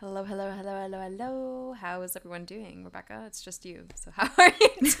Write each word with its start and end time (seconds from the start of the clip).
Hello, 0.00 0.24
hello, 0.24 0.50
hello, 0.50 0.82
hello, 0.82 1.00
hello. 1.00 1.72
How 1.72 2.02
is 2.02 2.16
everyone 2.16 2.44
doing, 2.44 2.84
Rebecca? 2.84 3.24
It's 3.26 3.40
just 3.40 3.64
you. 3.64 3.86
So 3.94 4.10
how 4.10 4.28
are 4.36 4.52
you 4.60 4.68
doing? 4.80 4.92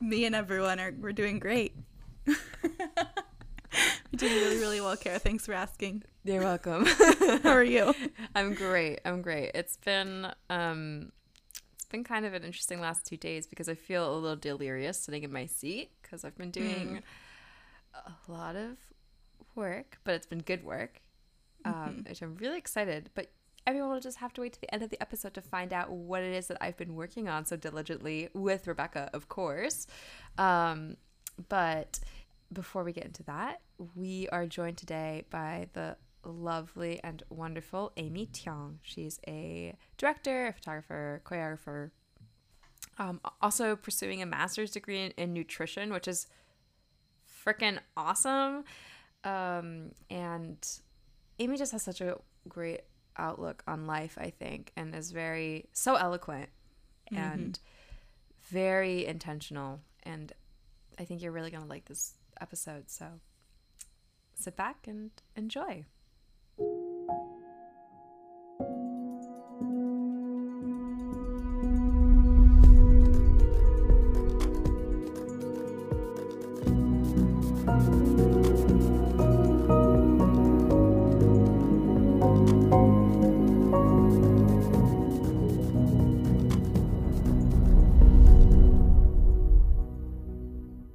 Me 0.00 0.24
and 0.24 0.34
everyone 0.34 0.80
are 0.80 0.92
we're 0.98 1.12
doing 1.12 1.38
great. 1.38 1.76
we're 2.26 2.34
doing 4.16 4.32
really, 4.32 4.56
really 4.58 4.80
well, 4.80 4.96
Kara. 4.96 5.20
Thanks 5.20 5.46
for 5.46 5.52
asking. 5.52 6.02
You're 6.24 6.42
welcome. 6.42 6.86
How 7.44 7.50
are 7.50 7.62
you? 7.62 7.94
I'm 8.34 8.54
great. 8.54 8.98
I'm 9.04 9.22
great. 9.22 9.52
It's 9.54 9.76
been 9.76 10.26
um 10.50 11.12
it's 11.74 11.86
been 11.86 12.02
kind 12.02 12.26
of 12.26 12.34
an 12.34 12.42
interesting 12.42 12.80
last 12.80 13.06
two 13.06 13.16
days 13.16 13.46
because 13.46 13.68
I 13.68 13.74
feel 13.74 14.12
a 14.12 14.14
little 14.18 14.34
delirious 14.34 14.98
sitting 14.98 15.22
in 15.22 15.32
my 15.32 15.46
seat 15.46 15.92
because 16.02 16.24
I've 16.24 16.36
been 16.36 16.50
doing 16.50 17.00
a 17.94 18.12
lot 18.32 18.56
of 18.56 18.76
work, 19.54 19.98
but 20.02 20.14
it's 20.14 20.26
been 20.26 20.40
good 20.40 20.64
work. 20.64 21.00
Um, 21.66 22.04
which 22.08 22.22
I'm 22.22 22.36
really 22.36 22.58
excited. 22.58 23.10
But 23.14 23.30
everyone 23.66 23.90
will 23.90 24.00
just 24.00 24.18
have 24.18 24.32
to 24.34 24.40
wait 24.40 24.52
to 24.52 24.60
the 24.60 24.72
end 24.72 24.82
of 24.82 24.90
the 24.90 25.00
episode 25.02 25.34
to 25.34 25.42
find 25.42 25.72
out 25.72 25.90
what 25.90 26.22
it 26.22 26.32
is 26.32 26.46
that 26.46 26.58
I've 26.60 26.76
been 26.76 26.94
working 26.94 27.28
on 27.28 27.44
so 27.44 27.56
diligently 27.56 28.28
with 28.32 28.66
Rebecca, 28.66 29.10
of 29.12 29.28
course. 29.28 29.86
Um, 30.38 30.96
but 31.48 31.98
before 32.52 32.84
we 32.84 32.92
get 32.92 33.04
into 33.04 33.24
that, 33.24 33.60
we 33.94 34.28
are 34.30 34.46
joined 34.46 34.76
today 34.76 35.24
by 35.30 35.68
the 35.72 35.96
lovely 36.24 37.00
and 37.02 37.22
wonderful 37.28 37.92
Amy 37.96 38.26
Tiong. 38.26 38.76
She's 38.82 39.18
a 39.26 39.74
director, 39.96 40.48
a 40.48 40.52
photographer, 40.52 41.22
choreographer, 41.24 41.90
um, 42.98 43.20
also 43.42 43.76
pursuing 43.76 44.22
a 44.22 44.26
master's 44.26 44.70
degree 44.70 45.04
in, 45.04 45.10
in 45.12 45.32
nutrition, 45.32 45.92
which 45.92 46.08
is 46.08 46.26
freaking 47.44 47.78
awesome. 47.96 48.64
Um, 49.24 49.92
and 50.08 50.66
Amy 51.38 51.56
just 51.56 51.72
has 51.72 51.82
such 51.82 52.00
a 52.00 52.18
great 52.48 52.82
outlook 53.16 53.62
on 53.66 53.86
life, 53.86 54.16
I 54.20 54.30
think, 54.30 54.72
and 54.76 54.94
is 54.94 55.10
very 55.10 55.68
so 55.72 55.96
eloquent 55.96 56.48
mm-hmm. 57.12 57.22
and 57.22 57.58
very 58.48 59.06
intentional. 59.06 59.80
And 60.02 60.32
I 60.98 61.04
think 61.04 61.22
you're 61.22 61.32
really 61.32 61.50
gonna 61.50 61.66
like 61.66 61.86
this 61.86 62.14
episode. 62.40 62.90
So 62.90 63.06
sit 64.34 64.56
back 64.56 64.86
and 64.86 65.10
enjoy. 65.34 65.84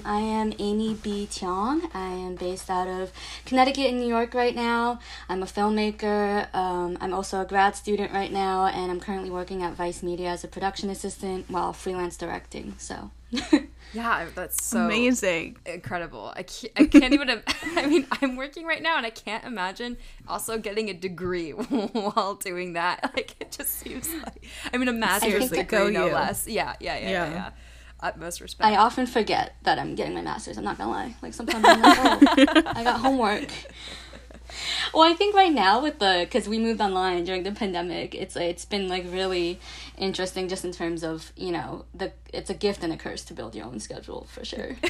I 0.05 0.19
am 0.19 0.53
Amy 0.59 0.93
B. 0.95 1.27
Tiong. 1.29 1.89
I 1.93 2.09
am 2.09 2.35
based 2.35 2.69
out 2.69 2.87
of 2.87 3.11
Connecticut 3.45 3.87
and 3.87 3.99
New 3.99 4.07
York 4.07 4.33
right 4.33 4.55
now. 4.55 4.99
I'm 5.29 5.43
a 5.43 5.45
filmmaker. 5.45 6.53
Um, 6.53 6.97
I'm 7.01 7.13
also 7.13 7.41
a 7.41 7.45
grad 7.45 7.75
student 7.75 8.11
right 8.11 8.31
now, 8.31 8.65
and 8.67 8.91
I'm 8.91 8.99
currently 8.99 9.29
working 9.29 9.63
at 9.63 9.73
Vice 9.73 10.03
Media 10.03 10.29
as 10.29 10.43
a 10.43 10.47
production 10.47 10.89
assistant 10.89 11.49
while 11.49 11.73
freelance 11.73 12.17
directing. 12.17 12.75
So, 12.77 13.11
Yeah, 13.93 14.27
that's 14.33 14.63
so 14.63 14.85
Amazing. 14.85 15.57
incredible. 15.65 16.31
I 16.35 16.43
can't, 16.43 16.71
I 16.77 16.85
can't 16.85 17.13
even. 17.13 17.41
I 17.75 17.85
mean, 17.87 18.07
I'm 18.21 18.37
working 18.37 18.65
right 18.65 18.81
now, 18.81 18.95
and 18.97 19.05
I 19.05 19.09
can't 19.09 19.43
imagine 19.43 19.97
also 20.27 20.57
getting 20.57 20.89
a 20.89 20.93
degree 20.93 21.51
while 21.51 22.35
doing 22.35 22.73
that. 22.73 23.11
Like, 23.15 23.35
it 23.41 23.51
just 23.51 23.71
seems 23.71 24.07
like. 24.13 24.45
I 24.73 24.77
mean, 24.77 24.87
a 24.87 24.93
master's 24.93 25.31
Seriously, 25.31 25.57
degree, 25.59 25.77
go 25.77 25.89
no 25.89 26.07
you. 26.07 26.13
less. 26.13 26.47
Yeah, 26.47 26.75
yeah, 26.79 26.97
yeah, 26.97 27.01
yeah. 27.01 27.09
Yeah. 27.09 27.33
yeah. 27.33 27.49
Utmost 28.01 28.41
respect. 28.41 28.67
I 28.67 28.77
often 28.77 29.05
forget 29.05 29.55
that 29.63 29.77
I'm 29.77 29.95
getting 29.95 30.13
my 30.13 30.21
master's. 30.21 30.57
I'm 30.57 30.63
not 30.63 30.77
gonna 30.77 30.91
lie. 30.91 31.15
Like, 31.21 31.33
sometimes 31.33 31.63
I'm 31.67 31.81
like, 31.81 31.97
oh, 31.99 32.63
I 32.75 32.83
got 32.83 32.99
homework. 32.99 33.49
Well, 34.93 35.03
I 35.03 35.13
think 35.13 35.35
right 35.35 35.51
now 35.51 35.81
with 35.81 35.99
the 35.99 36.21
because 36.23 36.47
we 36.47 36.59
moved 36.59 36.81
online 36.81 37.23
during 37.23 37.43
the 37.43 37.51
pandemic, 37.51 38.15
it's 38.15 38.35
it's 38.35 38.65
been 38.65 38.87
like 38.87 39.05
really 39.09 39.59
interesting 39.97 40.47
just 40.47 40.65
in 40.65 40.71
terms 40.71 41.03
of 41.03 41.31
you 41.35 41.51
know 41.51 41.85
the 41.93 42.11
it's 42.33 42.49
a 42.49 42.53
gift 42.53 42.83
and 42.83 42.91
a 42.91 42.97
curse 42.97 43.23
to 43.25 43.33
build 43.33 43.55
your 43.55 43.65
own 43.65 43.79
schedule 43.79 44.27
for 44.31 44.43
sure. 44.45 44.75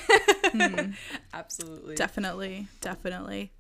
Hmm. 0.52 0.92
Absolutely. 1.34 1.96
Definitely, 1.96 2.68
definitely. 2.82 3.54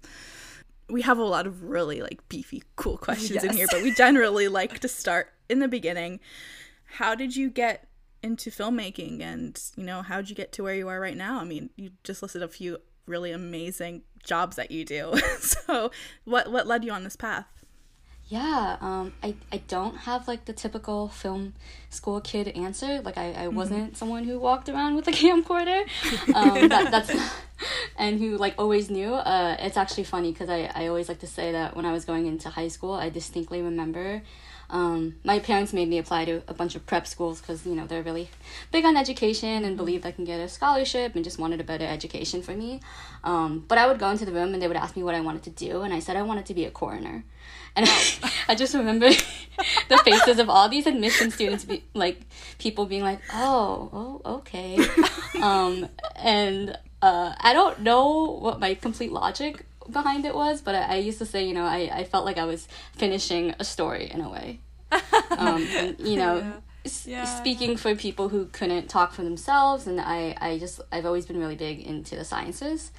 We 0.90 1.03
have 1.03 1.19
a 1.19 1.23
lot 1.23 1.47
of 1.47 1.63
really 1.63 2.01
like 2.01 2.28
beefy, 2.28 2.63
cool 2.75 2.97
questions 2.97 3.45
in 3.45 3.56
here, 3.56 3.67
but 3.72 3.81
we 3.81 3.94
generally 3.94 4.50
like 4.50 4.79
to 4.79 4.90
start 4.90 5.31
in 5.47 5.59
the 5.59 5.69
beginning. 5.69 6.19
How 6.84 7.16
did 7.16 7.34
you 7.34 7.50
get 7.50 7.88
into 8.23 8.49
filmmaking 8.51 9.21
and, 9.21 9.59
you 9.75 9.83
know, 9.83 10.01
how'd 10.01 10.29
you 10.29 10.35
get 10.35 10.51
to 10.53 10.63
where 10.63 10.75
you 10.75 10.87
are 10.87 10.99
right 10.99 11.17
now? 11.17 11.39
I 11.39 11.43
mean, 11.43 11.69
you 11.75 11.91
just 12.03 12.21
listed 12.21 12.43
a 12.43 12.47
few 12.47 12.77
really 13.05 13.31
amazing 13.31 14.03
jobs 14.23 14.55
that 14.55 14.71
you 14.71 14.85
do. 14.85 15.13
so, 15.39 15.91
what 16.25 16.51
what 16.51 16.67
led 16.67 16.83
you 16.83 16.91
on 16.91 17.03
this 17.03 17.15
path? 17.15 17.47
Yeah, 18.31 18.77
um, 18.79 19.11
I, 19.21 19.35
I 19.51 19.57
don't 19.67 19.97
have 19.97 20.25
like 20.25 20.45
the 20.45 20.53
typical 20.53 21.09
film 21.09 21.53
school 21.89 22.21
kid 22.21 22.47
answer. 22.49 23.01
Like 23.01 23.17
I, 23.17 23.33
I 23.33 23.47
wasn't 23.49 23.97
someone 23.97 24.23
who 24.23 24.39
walked 24.39 24.69
around 24.69 24.95
with 24.95 25.05
a 25.09 25.11
camcorder. 25.11 25.81
Um, 26.33 26.67
that, 26.69 26.91
that's 26.91 27.11
and 27.97 28.19
who 28.19 28.37
like 28.37 28.55
always 28.57 28.89
knew. 28.89 29.13
Uh, 29.13 29.57
it's 29.59 29.75
actually 29.75 30.05
funny 30.05 30.31
because 30.31 30.49
I, 30.49 30.71
I 30.73 30.87
always 30.87 31.09
like 31.09 31.19
to 31.19 31.27
say 31.27 31.51
that 31.51 31.75
when 31.75 31.85
I 31.85 31.91
was 31.91 32.05
going 32.05 32.25
into 32.25 32.49
high 32.49 32.69
school, 32.69 32.93
I 32.93 33.09
distinctly 33.09 33.61
remember 33.61 34.21
um, 34.71 35.15
my 35.25 35.39
parents 35.39 35.73
made 35.73 35.89
me 35.89 35.97
apply 35.97 36.23
to 36.25 36.41
a 36.47 36.53
bunch 36.53 36.75
of 36.75 36.85
prep 36.85 37.05
schools 37.05 37.41
because 37.41 37.65
you 37.65 37.75
know 37.75 37.85
they're 37.85 38.01
really 38.01 38.29
big 38.71 38.85
on 38.85 38.95
education 38.95 39.65
and 39.65 39.75
believed 39.75 40.05
I 40.05 40.11
can 40.11 40.23
get 40.23 40.39
a 40.39 40.47
scholarship 40.47 41.13
and 41.13 41.25
just 41.25 41.37
wanted 41.37 41.59
a 41.59 41.63
better 41.63 41.85
education 41.85 42.41
for 42.41 42.53
me. 42.53 42.79
Um, 43.25 43.65
but 43.67 43.77
I 43.77 43.85
would 43.85 43.99
go 43.99 44.09
into 44.09 44.23
the 44.23 44.31
room 44.31 44.53
and 44.53 44.61
they 44.61 44.69
would 44.69 44.77
ask 44.77 44.95
me 44.95 45.03
what 45.03 45.13
I 45.13 45.19
wanted 45.19 45.43
to 45.43 45.49
do, 45.49 45.81
and 45.81 45.93
I 45.93 45.99
said 45.99 46.15
I 46.15 46.21
wanted 46.21 46.45
to 46.47 46.53
be 46.53 46.63
a 46.63 46.71
coroner. 46.71 47.25
And 47.75 47.85
I 48.47 48.55
just 48.55 48.73
remember 48.73 49.09
the 49.89 49.97
faces 50.05 50.39
of 50.39 50.49
all 50.49 50.69
these 50.69 50.87
admission 50.87 51.31
students, 51.31 51.65
be, 51.65 51.83
like 51.93 52.21
people 52.57 52.85
being 52.85 53.03
like, 53.03 53.19
"Oh, 53.33 53.89
oh, 54.25 54.35
okay," 54.37 54.77
um, 55.41 55.89
and 56.15 56.77
uh, 57.01 57.35
I 57.37 57.51
don't 57.53 57.81
know 57.81 58.37
what 58.39 58.61
my 58.61 58.75
complete 58.75 59.11
logic 59.11 59.65
behind 59.91 60.25
it 60.25 60.34
was, 60.35 60.62
but 60.62 60.74
I, 60.75 60.81
I 60.81 60.96
used 60.96 61.19
to 61.19 61.25
say, 61.25 61.46
you 61.46 61.53
know, 61.53 61.66
I, 61.66 61.90
I 61.94 62.03
felt 62.03 62.25
like 62.25 62.38
I 62.38 62.46
was 62.46 62.68
finishing 62.96 63.53
a 63.59 63.63
story 63.63 64.09
in 64.09 64.22
a 64.22 64.29
way. 64.29 64.59
Um, 65.38 65.66
and, 65.78 66.00
you 66.00 66.18
know, 66.18 66.53
s- 66.85 67.07
Yeah. 67.07 67.24
speaking 67.25 67.78
for 67.78 67.96
people 67.96 68.28
who 68.29 68.46
couldn't 68.47 68.90
talk 68.90 69.13
for 69.13 69.24
themselves, 69.24 69.88
and 69.88 70.00
I, 70.00 70.35
I 70.40 70.57
just, 70.59 70.81
I've 70.91 71.06
always 71.06 71.25
been 71.25 71.40
really 71.40 71.56
big 71.56 71.79
into 71.79 72.16
the 72.16 72.25
sciences. 72.25 72.91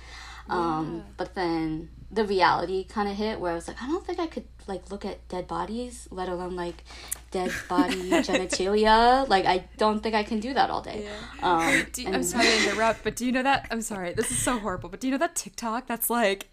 Um, 0.49 1.05
But 1.19 1.35
then 1.35 1.91
the 2.11 2.25
reality 2.25 2.85
kind 2.85 3.09
of 3.09 3.17
hit 3.17 3.39
where 3.41 3.53
I 3.53 3.55
was 3.55 3.69
like, 3.69 3.81
I 3.83 3.87
don't 3.87 4.05
think 4.05 4.19
I 4.19 4.27
could 4.27 4.45
like 4.67 4.91
look 4.91 5.05
at 5.05 5.27
dead 5.29 5.47
bodies, 5.47 6.09
let 6.11 6.29
alone 6.29 6.57
like 6.57 6.85
dead 7.31 7.51
body 7.69 8.11
genitalia. 8.29 9.29
Like, 9.29 9.45
I 9.47 9.65
don't 9.77 10.03
think 10.03 10.15
I 10.15 10.23
can 10.23 10.41
do 10.41 10.53
that 10.55 10.69
all 10.71 10.83
day. 10.83 11.07
Um, 11.43 11.87
Do 11.93 12.03
you- 12.03 12.09
I'm 12.09 12.23
sorry 12.23 12.47
to 12.47 12.65
interrupt, 12.71 13.05
but 13.05 13.15
do 13.17 13.25
you 13.27 13.33
know 13.33 13.43
that? 13.43 13.67
I'm 13.71 13.83
sorry. 13.83 14.13
This 14.15 14.31
is 14.31 14.39
so 14.39 14.59
horrible, 14.59 14.89
but 14.89 15.01
do 15.01 15.07
you 15.07 15.13
know 15.13 15.19
that 15.19 15.35
TikTok 15.37 15.87
that's 15.87 16.11
like, 16.11 16.49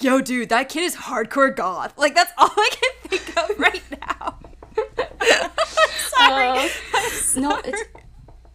yo, 0.00 0.20
dude, 0.20 0.48
that 0.48 0.68
kid 0.68 0.82
is 0.82 0.96
hardcore 0.96 1.54
goth. 1.54 1.96
Like, 1.98 2.14
that's 2.14 2.32
all 2.38 2.50
I 2.56 2.70
can 2.72 3.10
think 3.10 3.36
of 3.50 3.58
right 3.58 3.82
now. 4.00 4.38
sorry. 6.16 6.46
Uh, 6.46 6.68
sorry. 6.68 7.42
no, 7.42 7.60
it's 7.64 7.82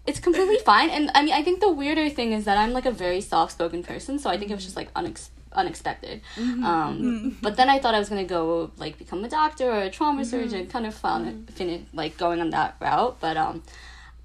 it's 0.08 0.20
completely 0.20 0.58
fine. 0.60 0.90
And 0.90 1.10
I 1.16 1.24
mean, 1.24 1.34
I 1.34 1.42
think 1.44 1.62
the 1.62 1.72
weirder 1.72 2.10
thing 2.10 2.32
is 2.32 2.46
that 2.46 2.58
I'm 2.58 2.74
like 2.74 2.86
a 2.86 2.92
very 2.92 3.22
soft 3.22 3.54
spoken 3.54 3.84
person, 3.84 4.20
so 4.20 4.30
I 4.30 4.38
think 4.38 4.52
it 4.52 4.56
was 4.56 4.64
just 4.64 4.76
like 4.76 4.94
unex- 4.94 5.30
unexpected. 5.54 6.22
Um, 6.38 7.38
but 7.42 7.56
then 7.58 7.70
I 7.70 7.80
thought 7.80 7.96
I 7.96 8.00
was 8.00 8.10
gonna 8.10 8.24
go 8.24 8.72
like 8.78 8.98
become 9.00 9.24
a 9.24 9.30
doctor 9.30 9.70
or 9.72 9.82
a 9.82 9.90
trauma 9.90 10.24
surgeon. 10.24 10.68
Kind 10.68 10.86
of 10.86 10.94
found 10.94 11.28
it 11.28 11.54
fin- 11.54 11.88
like 11.94 12.18
going 12.18 12.40
on 12.40 12.52
that 12.52 12.76
route, 12.80 13.18
but 13.20 13.36
um, 13.36 13.64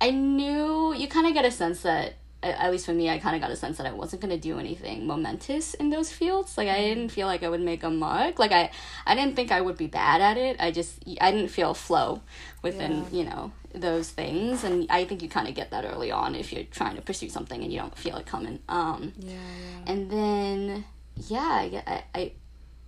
I 0.00 0.10
knew 0.10 0.94
you 0.94 1.08
kind 1.08 1.26
of 1.26 1.34
get 1.34 1.44
a 1.44 1.50
sense 1.50 1.82
that. 1.82 2.14
At 2.42 2.70
least 2.70 2.86
for 2.86 2.94
me, 2.94 3.10
I 3.10 3.18
kind 3.18 3.36
of 3.36 3.42
got 3.42 3.50
a 3.50 3.56
sense 3.56 3.76
that 3.76 3.86
I 3.86 3.92
wasn't 3.92 4.22
gonna 4.22 4.38
do 4.38 4.58
anything 4.58 5.06
momentous 5.06 5.74
in 5.74 5.90
those 5.90 6.10
fields. 6.10 6.56
Like 6.56 6.68
I 6.68 6.78
didn't 6.80 7.10
feel 7.10 7.26
like 7.26 7.42
I 7.42 7.48
would 7.50 7.60
make 7.60 7.82
a 7.82 7.90
mark. 7.90 8.38
Like 8.38 8.50
I, 8.52 8.70
I 9.06 9.14
didn't 9.14 9.36
think 9.36 9.52
I 9.52 9.60
would 9.60 9.76
be 9.76 9.86
bad 9.88 10.22
at 10.22 10.38
it. 10.38 10.56
I 10.58 10.70
just, 10.70 11.02
I 11.20 11.30
didn't 11.32 11.48
feel 11.50 11.74
flow 11.74 12.22
within 12.62 12.92
Yeah. 13.10 13.18
you 13.18 13.24
know 13.24 13.52
those 13.72 14.10
things 14.10 14.64
and 14.64 14.84
i 14.90 15.04
think 15.04 15.22
you 15.22 15.28
kind 15.28 15.46
of 15.46 15.54
get 15.54 15.70
that 15.70 15.84
early 15.84 16.10
on 16.10 16.34
if 16.34 16.52
you're 16.52 16.64
trying 16.64 16.96
to 16.96 17.02
pursue 17.02 17.28
something 17.28 17.62
and 17.62 17.72
you 17.72 17.78
don't 17.78 17.96
feel 17.96 18.16
it 18.16 18.26
coming 18.26 18.58
um 18.68 19.12
Yeah, 19.16 19.32
yeah. 19.34 19.92
and 19.92 20.10
then 20.10 20.84
yeah 21.28 21.38
I, 21.40 21.82
I 21.86 22.02
i 22.20 22.32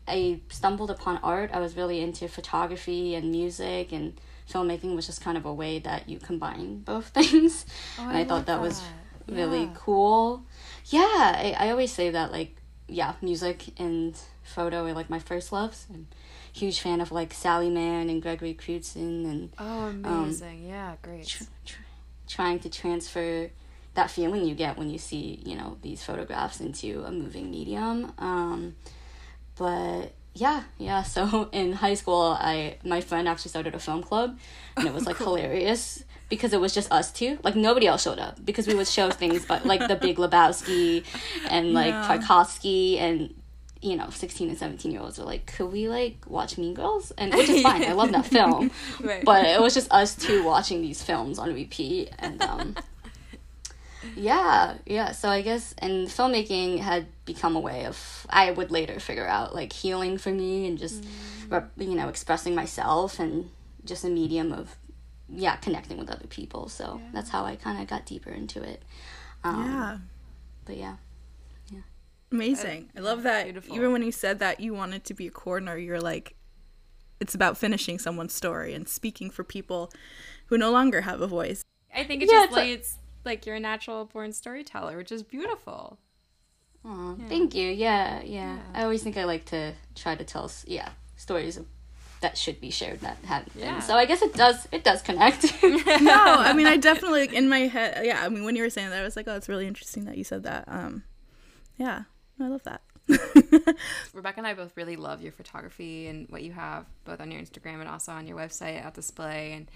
i 0.09 0.41
stumbled 0.49 0.91
upon 0.91 1.19
art 1.23 1.51
i 1.55 1.61
was 1.61 1.77
really 1.77 2.01
into 2.01 2.27
photography 2.27 3.15
and 3.15 3.31
music 3.31 3.93
and 3.93 4.21
filmmaking 4.53 4.97
was 4.97 5.07
just 5.07 5.21
kind 5.23 5.39
of 5.39 5.47
a 5.47 5.55
way 5.55 5.79
that 5.79 6.09
you 6.09 6.19
combine 6.19 6.81
both 6.81 7.07
things 7.19 7.65
Oh, 8.01 8.09
and 8.09 8.17
i, 8.17 8.21
love 8.21 8.29
thought 8.29 8.47
that, 8.47 8.61
was 8.61 8.81
that. 8.81 8.89
Really 9.29 9.63
Yeah. 9.65 9.75
cool 9.75 10.45
yeah 10.87 11.35
I, 11.37 11.57
I 11.59 11.71
always 11.71 11.93
say 11.93 12.11
that 12.11 12.33
like 12.33 12.57
yeah, 12.89 13.15
music 13.23 13.79
and 13.81 14.15
photo 14.43 14.85
are 14.85 14.93
like 14.93 15.09
my 15.09 15.19
first 15.21 15.51
loves. 15.51 15.87
And 15.89 16.09
huge 16.53 16.81
fan 16.81 17.01
of 17.01 17.11
like 17.11 17.33
Sally 17.33 17.71
Mann 17.71 18.11
and 18.11 18.21
Gregory 18.21 18.53
Crewdson 18.53 19.25
and 19.25 19.51
Oh, 19.59 19.87
amazing. 19.87 20.67
yeah, 20.69 20.97
great. 21.01 21.27
tr- 21.27 21.45
tr- 21.65 21.81
trying 22.29 22.59
to 22.59 22.69
transfer 22.69 23.49
that 23.95 24.11
feeling 24.11 24.45
you 24.45 24.55
get 24.55 24.77
when 24.77 24.91
you 24.91 24.99
see 24.99 25.41
you 25.47 25.55
know 25.57 25.79
these 25.81 26.03
photographs 26.05 26.61
into 26.61 27.03
a 27.07 27.11
moving 27.11 27.51
medium 27.51 28.13
um, 28.19 28.75
but 29.57 30.13
yeah 30.35 30.65
yeah 30.79 31.03
so 31.15 31.49
in 31.53 31.73
high 31.73 31.95
school 31.95 32.37
i 32.41 32.77
my 32.85 33.01
friend 33.01 33.29
actually 33.29 33.51
started 33.51 33.75
a 33.75 33.79
film 33.79 34.03
club 34.03 34.39
and 34.77 34.87
it 34.87 34.93
was 34.95 35.07
like 35.07 35.17
hilarious 35.29 36.05
because 36.33 36.55
it 36.55 36.61
was 36.65 36.73
just 36.73 36.91
us 36.91 37.13
two. 37.13 37.39
Like 37.45 37.57
nobody 37.57 37.87
else 37.87 38.03
showed 38.05 38.19
up 38.19 38.35
because 38.43 38.67
we 38.67 38.75
would 38.75 38.89
show 38.89 39.11
things 39.11 39.45
but 39.45 39.67
like 39.67 39.87
the 39.87 39.97
big 39.97 40.17
lebowski 40.25 41.05
and 41.51 41.75
like 41.75 41.93
Yeah. 41.93 42.09
Tarkovsky 42.09 42.97
and 42.99 43.35
you 43.83 43.97
know 43.97 44.09
16 44.09 44.49
and 44.49 44.57
17 44.57 44.91
year 44.93 45.03
olds 45.03 45.19
are 45.19 45.25
like 45.25 45.45
could 45.45 45.71
we 45.71 45.89
like 45.89 46.17
watch 46.27 46.57
mean 46.57 46.73
girls? 46.73 47.13
And 47.19 47.35
which 47.35 47.51
is 47.51 47.61
fine. 47.63 47.85
I 47.85 47.93
love 47.93 48.13
that 48.13 48.25
film. 48.39 48.71
Right. 49.01 49.23
but 49.25 49.45
it 49.45 49.61
was 49.61 49.75
just 49.75 49.93
us 49.93 50.15
two 50.17 50.43
watching 50.43 50.81
these 50.81 51.03
films 51.03 51.39
on 51.39 51.53
repeat 51.53 52.09
and 52.19 52.41
um 52.43 52.77
yeah 54.17 54.75
yeah. 54.87 55.13
So 55.13 55.29
i 55.29 55.43
guess 55.43 55.75
and 55.79 56.09
filmmaking 56.09 56.79
had 56.81 57.07
become 57.25 57.55
a 57.57 57.61
way 57.61 57.85
of 57.87 58.27
i 58.31 58.51
would 58.51 58.71
later 58.71 58.99
figure 58.99 59.27
out 59.27 59.55
like 59.55 59.73
healing 59.73 60.19
for 60.19 60.31
me 60.31 60.67
and 60.67 60.79
just 60.79 61.05
rep- 61.49 61.71
you 61.77 61.95
know 61.95 62.09
expressing 62.09 62.55
myself 62.55 63.21
and 63.21 63.51
just 63.85 64.05
a 64.05 64.09
medium 64.09 64.53
of 64.53 64.77
yeah 65.35 65.57
connecting 65.57 65.99
with 65.99 66.11
other 66.11 66.27
people 66.29 66.69
so 66.69 67.01
that's 67.13 67.31
how 67.31 67.45
i 67.45 67.57
kind 67.57 67.81
of 67.81 67.89
got 67.89 68.05
deeper 68.07 68.31
into 68.31 68.63
it 68.63 68.83
um, 69.45 69.65
Yeah. 69.65 69.99
but 70.65 70.77
yeah 70.77 70.97
yeah 71.71 71.81
Amazing. 72.31 72.91
I 72.97 73.01
love 73.01 73.23
that. 73.25 73.45
beautiful. 73.45 73.75
Even 73.77 73.93
when 73.93 74.03
you 74.03 74.13
said 74.13 74.39
that 74.39 74.61
you 74.61 74.73
wanted 74.73 75.05
to 75.05 75.15
be 75.15 75.27
a 75.27 75.31
coordinator, 75.31 75.79
you're 75.79 76.01
like, 76.01 76.35
it's 77.21 77.35
about 77.35 77.59
finishing 77.59 77.99
someone's 77.99 78.33
story 78.33 78.73
and 78.73 78.89
speaking 78.89 79.29
for 79.31 79.45
people 79.45 79.93
who 80.47 80.57
no 80.57 80.71
longer 80.71 81.03
have 81.03 81.21
a 81.21 81.27
voice. 81.27 81.63
I 81.95 82.05
think 82.05 82.23
it's 82.23 82.33
Yeah, 82.33 82.39
just 82.39 82.47
it's 82.49 82.57
like 82.57 82.69
a- 82.69 82.73
it's 82.73 82.99
like 83.25 83.45
you're 83.47 83.57
a 83.57 83.61
natural 83.61 84.07
born 84.07 84.33
storyteller, 84.33 84.97
which 84.97 85.13
is 85.13 85.23
beautiful. 85.23 85.99
Aw, 86.85 87.15
thank 87.29 87.55
you 87.55 87.69
yeah, 87.69 88.23
yeah 88.25 88.59
i 88.75 88.83
always 88.83 89.03
think 89.05 89.17
i 89.17 89.23
like 89.25 89.45
to 89.45 89.73
try 89.95 90.17
to 90.17 90.25
tell 90.25 90.51
yeah 90.67 90.89
stories 91.17 91.57
of, 91.57 91.67
that 92.23 92.39
should 92.39 92.61
be 92.61 92.71
shared 92.71 93.01
that 93.01 93.19
haven't 93.25 93.53
Yeah. 93.55 93.79
so 93.81 93.95
i 93.95 94.05
guess 94.07 94.23
it 94.23 94.33
does 94.35 94.67
it 94.73 94.83
does 94.83 95.03
connect 95.03 95.53
no, 95.63 95.77
I 96.49 96.53
mean, 96.55 96.67
I 96.67 96.77
definitely 96.91 97.21
like, 97.23 97.33
in 97.33 97.49
my 97.49 97.61
head. 97.61 98.05
Yeah, 98.05 98.23
I 98.25 98.29
mean, 98.29 98.45
when 98.45 98.57
you 98.57 98.63
were 98.63 98.71
saying 98.71 98.91
that, 98.91 99.01
I 99.01 99.05
was 99.05 99.17
like, 99.17 99.29
oh, 99.29 99.37
it's 99.37 99.49
really 99.49 99.67
interesting 99.67 100.05
that 100.07 100.17
you 100.19 100.25
said 100.25 100.43
that. 100.45 100.65
Um, 100.67 101.05
yeah, 101.77 102.03
I 102.41 102.49
love 102.49 102.63
that. 102.65 102.81
Rebecca 104.13 104.39
and 104.39 104.47
I 104.47 104.55
both 104.55 104.77
really 104.77 104.97
love 104.97 105.23
your 105.23 105.33
photography 105.33 106.07
and 106.09 106.29
what 106.29 106.43
you 106.43 106.53
have 106.53 106.87
both 107.05 107.21
on 107.21 107.31
your 107.31 107.41
Instagram 107.41 107.81
and 107.81 107.89
also 107.89 108.13
on 108.13 108.27
your 108.27 108.37
website 108.37 108.83
at 108.85 108.95
display. 108.95 109.53
And 109.53 109.71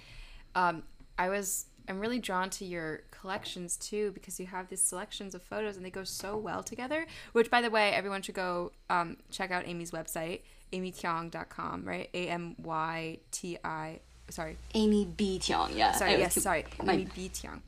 um, 0.54 0.82
I 1.18 1.28
was 1.28 1.66
I'm 1.88 2.00
really 2.00 2.18
drawn 2.18 2.50
to 2.50 2.64
your 2.64 3.02
collections 3.10 3.76
too 3.76 4.10
because 4.12 4.40
you 4.40 4.46
have 4.46 4.68
these 4.68 4.82
selections 4.82 5.34
of 5.34 5.42
photos 5.42 5.76
and 5.76 5.84
they 5.84 5.90
go 5.90 6.04
so 6.04 6.36
well 6.36 6.62
together. 6.62 7.06
Which, 7.32 7.50
by 7.50 7.60
the 7.62 7.70
way, 7.70 7.90
everyone 7.92 8.22
should 8.22 8.34
go 8.34 8.72
um, 8.90 9.16
check 9.30 9.50
out 9.50 9.66
Amy's 9.66 9.90
website, 9.92 10.40
amytiong.com, 10.72 11.84
right? 11.84 12.08
A 12.14 12.28
M 12.28 12.54
Y 12.62 13.18
T 13.30 13.58
I. 13.64 14.00
Sorry, 14.28 14.56
amy 14.74 15.04
b 15.04 15.38
tiong 15.40 15.76
yeah 15.76 15.92
sorry, 15.92 16.12
yes, 16.18 16.34
sorry, 16.42 16.64
my- 16.82 16.94
Amy 16.94 17.06
B 17.14 17.30
Tiong. 17.32 17.60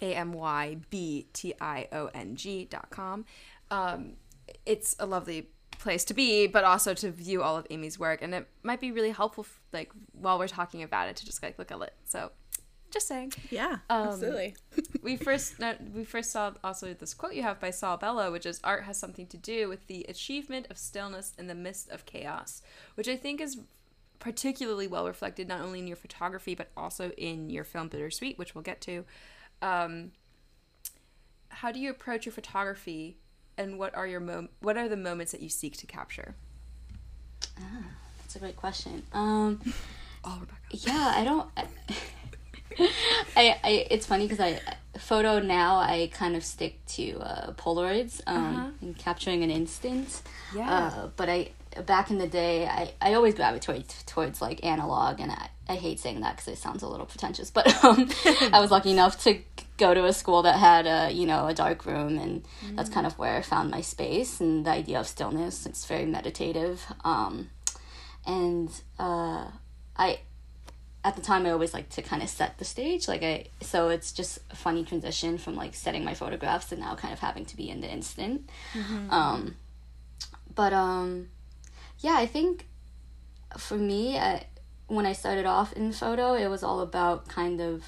A 0.00 0.14
M 0.14 0.32
Y 0.32 0.76
B 0.88 1.26
T 1.34 1.52
I 1.60 1.86
O 1.92 2.06
N 2.14 2.34
G 2.36 2.64
dot 2.64 2.88
com. 2.90 3.26
Um, 3.70 4.12
it's 4.64 4.96
a 4.98 5.04
lovely 5.04 5.50
place 5.78 6.04
to 6.06 6.14
be, 6.14 6.46
but 6.46 6.64
also 6.64 6.94
to 6.94 7.10
view 7.10 7.42
all 7.42 7.56
of 7.56 7.66
Amy's 7.70 7.98
work, 7.98 8.22
and 8.22 8.34
it 8.34 8.48
might 8.62 8.80
be 8.80 8.90
really 8.90 9.10
helpful, 9.10 9.44
f- 9.44 9.60
like 9.72 9.90
while 10.12 10.38
we're 10.38 10.48
talking 10.48 10.82
about 10.82 11.08
it, 11.08 11.16
to 11.16 11.26
just 11.26 11.42
like 11.42 11.58
look 11.58 11.70
at 11.70 11.80
it. 11.80 11.92
So, 12.06 12.30
just 12.90 13.06
saying. 13.08 13.32
Yeah, 13.50 13.78
Um, 13.88 14.08
absolutely. 14.08 14.54
we 15.02 15.16
first 15.16 15.58
no, 15.60 15.74
we 15.94 16.04
first 16.04 16.30
saw 16.30 16.52
also 16.64 16.92
this 16.94 17.14
quote 17.14 17.34
you 17.34 17.42
have 17.42 17.60
by 17.60 17.70
Saul 17.70 17.96
Bellow, 17.96 18.30
which 18.32 18.46
is 18.46 18.60
art 18.64 18.84
has 18.84 18.98
something 18.98 19.26
to 19.28 19.36
do 19.36 19.68
with 19.68 19.86
the 19.86 20.04
achievement 20.08 20.66
of 20.70 20.78
stillness 20.78 21.32
in 21.38 21.46
the 21.46 21.54
midst 21.54 21.90
of 21.90 22.04
chaos, 22.06 22.62
which 22.94 23.08
I 23.08 23.16
think 23.16 23.40
is 23.40 23.58
particularly 24.18 24.86
well 24.86 25.06
reflected 25.06 25.48
not 25.48 25.60
only 25.62 25.78
in 25.78 25.86
your 25.86 25.96
photography 25.96 26.54
but 26.54 26.68
also 26.76 27.10
in 27.12 27.48
your 27.50 27.64
film 27.64 27.88
Bittersweet, 27.88 28.36
which 28.38 28.54
we'll 28.54 28.62
get 28.62 28.80
to. 28.82 29.04
Um, 29.62 30.12
how 31.48 31.72
do 31.72 31.80
you 31.80 31.90
approach 31.90 32.26
your 32.26 32.32
photography, 32.32 33.16
and 33.58 33.78
what 33.78 33.94
are 33.94 34.06
your 34.06 34.20
mom- 34.20 34.50
what 34.60 34.76
are 34.76 34.88
the 34.88 34.96
moments 34.96 35.32
that 35.32 35.40
you 35.42 35.48
seek 35.48 35.76
to 35.78 35.86
capture? 35.86 36.34
Ah, 37.58 37.84
that's 38.18 38.36
a 38.36 38.38
great 38.38 38.56
question 38.56 39.02
um 39.12 39.60
Oh, 40.22 40.36
Rebecca. 40.38 40.60
yeah 40.72 41.12
i 41.16 41.24
don't 41.24 41.48
I, 41.56 41.64
I 43.36 43.58
I 43.62 43.86
it's 43.90 44.06
funny 44.06 44.26
because 44.26 44.40
I 44.40 44.60
photo 44.98 45.38
now 45.38 45.76
I 45.76 46.10
kind 46.12 46.36
of 46.36 46.44
stick 46.44 46.84
to 46.86 47.18
uh, 47.20 47.52
Polaroids 47.52 48.20
um 48.26 48.74
and 48.80 48.96
capturing 48.96 49.42
an 49.42 49.50
instant. 49.50 50.22
Yeah. 50.54 50.70
Uh, 50.70 51.10
but 51.16 51.28
I 51.28 51.50
back 51.86 52.10
in 52.10 52.18
the 52.18 52.26
day 52.26 52.66
I, 52.66 52.92
I 53.00 53.14
always 53.14 53.34
gravitated 53.34 53.94
towards 54.06 54.42
like 54.42 54.64
analog 54.64 55.20
and 55.20 55.30
I, 55.30 55.50
I 55.68 55.76
hate 55.76 56.00
saying 56.00 56.20
that 56.20 56.36
because 56.36 56.48
it 56.48 56.58
sounds 56.58 56.82
a 56.82 56.88
little 56.88 57.06
pretentious 57.06 57.50
but 57.50 57.84
um 57.84 58.08
I 58.52 58.60
was 58.60 58.70
lucky 58.70 58.90
enough 58.90 59.22
to 59.24 59.38
go 59.76 59.94
to 59.94 60.04
a 60.04 60.12
school 60.12 60.42
that 60.42 60.56
had 60.56 60.86
a 60.86 61.12
you 61.12 61.26
know 61.26 61.46
a 61.46 61.54
dark 61.54 61.86
room 61.86 62.18
and 62.18 62.44
that's 62.76 62.90
kind 62.90 63.06
of 63.06 63.16
where 63.18 63.36
I 63.36 63.42
found 63.42 63.70
my 63.70 63.80
space 63.80 64.40
and 64.40 64.66
the 64.66 64.70
idea 64.70 64.98
of 64.98 65.06
stillness 65.06 65.66
it's 65.66 65.86
very 65.86 66.06
meditative 66.06 66.84
um 67.04 67.50
and 68.26 68.68
uh 68.98 69.46
I 69.96 70.20
at 71.02 71.16
the 71.16 71.22
time 71.22 71.46
I 71.46 71.50
always 71.50 71.72
like 71.72 71.88
to 71.90 72.02
kind 72.02 72.22
of 72.22 72.28
set 72.28 72.58
the 72.58 72.64
stage 72.64 73.08
like 73.08 73.22
I 73.22 73.46
so 73.62 73.88
it's 73.88 74.12
just 74.12 74.38
a 74.50 74.56
funny 74.56 74.84
transition 74.84 75.38
from 75.38 75.56
like 75.56 75.74
setting 75.74 76.04
my 76.04 76.14
photographs 76.14 76.68
to 76.68 76.76
now 76.76 76.94
kind 76.94 77.12
of 77.12 77.20
having 77.20 77.46
to 77.46 77.56
be 77.56 77.70
in 77.70 77.80
the 77.80 77.90
instant. 77.90 78.48
Um 79.10 79.56
but 80.54 80.72
um 80.72 81.28
yeah 82.00 82.16
I 82.18 82.26
think 82.26 82.66
for 83.56 83.76
me 83.76 84.18
I, 84.18 84.44
when 84.88 85.06
I 85.06 85.12
started 85.12 85.46
off 85.46 85.72
in 85.72 85.92
photo 85.92 86.34
it 86.34 86.48
was 86.48 86.62
all 86.62 86.80
about 86.80 87.28
kind 87.28 87.60
of 87.60 87.84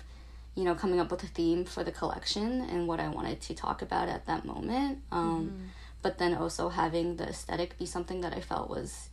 you 0.55 0.65
know 0.65 0.75
coming 0.75 0.99
up 1.01 1.11
with 1.11 1.23
a 1.23 1.27
theme 1.27 1.65
for 1.65 1.85
the 1.85 1.93
collection 1.93 2.63
and 2.63 2.89
what 2.89 2.99
I 3.01 3.09
wanted 3.09 3.41
to 3.43 3.55
talk 3.55 3.83
about 3.83 4.09
at 4.09 4.27
that 4.27 4.45
moment. 4.45 4.99
Um 5.11 5.71
but 6.01 6.19
then 6.19 6.35
also 6.35 6.69
having 6.71 7.17
the 7.17 7.29
aesthetic 7.29 7.79
be 7.79 7.87
something 7.87 8.23
that 8.23 8.33
I 8.33 8.41
felt 8.41 8.69
was 8.71 9.09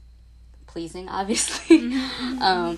pleasing 0.73 1.05
obviously. 1.19 1.77
Um, 2.49 2.71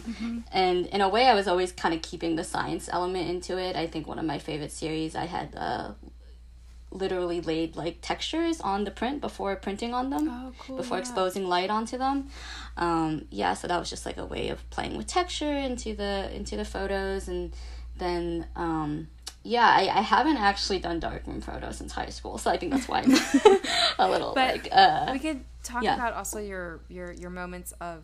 and 0.52 0.80
in 0.96 1.02
a 1.08 1.10
way 1.16 1.24
i 1.32 1.36
was 1.40 1.48
always 1.52 1.72
kind 1.84 1.94
of 1.96 2.02
keeping 2.10 2.34
the 2.36 2.44
science 2.54 2.86
element 2.98 3.26
into 3.34 3.54
it. 3.68 3.74
I 3.84 3.86
think 3.92 4.04
one 4.08 4.20
of 4.24 4.26
my 4.34 4.40
favorite 4.50 4.72
series 4.82 5.12
i 5.16 5.26
had 5.36 5.48
uh, 5.68 5.88
literally 7.02 7.40
laid 7.52 7.76
like 7.76 7.96
textures 8.02 8.60
on 8.60 8.84
the 8.84 8.92
print 8.92 9.22
before 9.22 9.56
printing 9.56 9.94
on 9.94 10.10
them 10.10 10.26
Oh, 10.30 10.52
cool, 10.60 10.78
before 10.78 10.98
yeah. 10.98 11.02
exposing 11.04 11.48
light 11.48 11.70
onto 11.70 11.98
them. 11.98 12.18
Um, 12.86 13.26
yeah 13.30 13.54
so 13.54 13.68
that 13.68 13.80
was 13.80 13.90
just 13.90 14.06
like 14.06 14.18
a 14.18 14.26
way 14.26 14.50
of 14.50 14.60
playing 14.76 14.98
with 14.98 15.08
texture 15.08 15.54
into 15.68 15.96
the 15.96 16.14
into 16.36 16.58
the 16.58 16.66
photos. 16.66 17.28
And 17.28 17.54
then 17.98 18.46
um, 18.56 19.08
yeah 19.44 19.68
I, 19.68 19.82
I 20.00 20.02
haven't 20.02 20.38
actually 20.38 20.80
done 20.80 21.00
darkroom 21.00 21.42
photos 21.42 21.78
since 21.78 21.92
high 21.92 22.10
school 22.10 22.38
so 22.38 22.52
i 22.52 22.58
think 22.58 22.72
that's 22.74 22.88
why 22.88 23.00
i'm 23.02 23.12
a 24.00 24.10
little 24.10 24.34
But 24.34 24.56
like 24.64 24.70
uh, 24.72 25.10
we 25.14 25.20
could 25.20 25.44
talk 25.64 25.84
yeah. 25.84 25.96
about 25.96 26.14
also 26.14 26.40
your 26.40 26.82
your 26.90 27.12
your 27.12 27.30
moments 27.30 27.72
of 27.82 28.04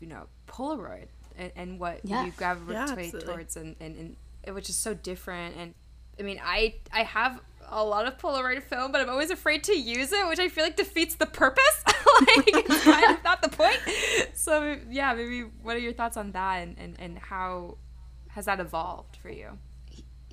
you 0.00 0.06
know 0.06 0.26
polaroid 0.48 1.06
and, 1.36 1.52
and 1.56 1.78
what 1.80 2.00
Yeah. 2.04 2.24
you 2.24 2.32
gravitate 2.32 2.76
absolutely. 2.76 3.20
towards 3.20 3.56
and, 3.56 3.76
and 3.80 4.16
and 4.44 4.54
which 4.54 4.68
is 4.70 4.76
so 4.76 4.94
different 4.94 5.56
and 5.56 5.74
i 6.18 6.22
mean 6.22 6.40
i 6.42 6.74
i 6.92 7.02
have 7.02 7.40
a 7.72 7.84
lot 7.84 8.06
of 8.06 8.16
polaroid 8.18 8.62
film 8.62 8.90
but 8.90 9.00
i'm 9.00 9.08
always 9.10 9.30
afraid 9.30 9.62
to 9.64 9.72
use 9.76 10.12
it 10.12 10.26
which 10.28 10.38
i 10.40 10.48
feel 10.48 10.64
like 10.64 10.76
defeats 10.76 11.14
the 11.16 11.26
purpose 11.26 11.84
like 11.86 12.48
it's 12.48 12.84
kind 12.84 13.16
of 13.16 13.22
not 13.22 13.42
the 13.42 13.48
point 13.48 13.78
so 14.34 14.76
yeah 14.88 15.12
maybe 15.14 15.42
what 15.62 15.76
are 15.76 15.80
your 15.80 15.92
thoughts 15.92 16.16
on 16.16 16.32
that 16.32 16.56
and 16.62 16.76
and, 16.78 16.96
and 16.98 17.18
how 17.18 17.76
has 18.28 18.46
that 18.46 18.58
evolved 18.60 19.16
for 19.16 19.28
you 19.30 19.58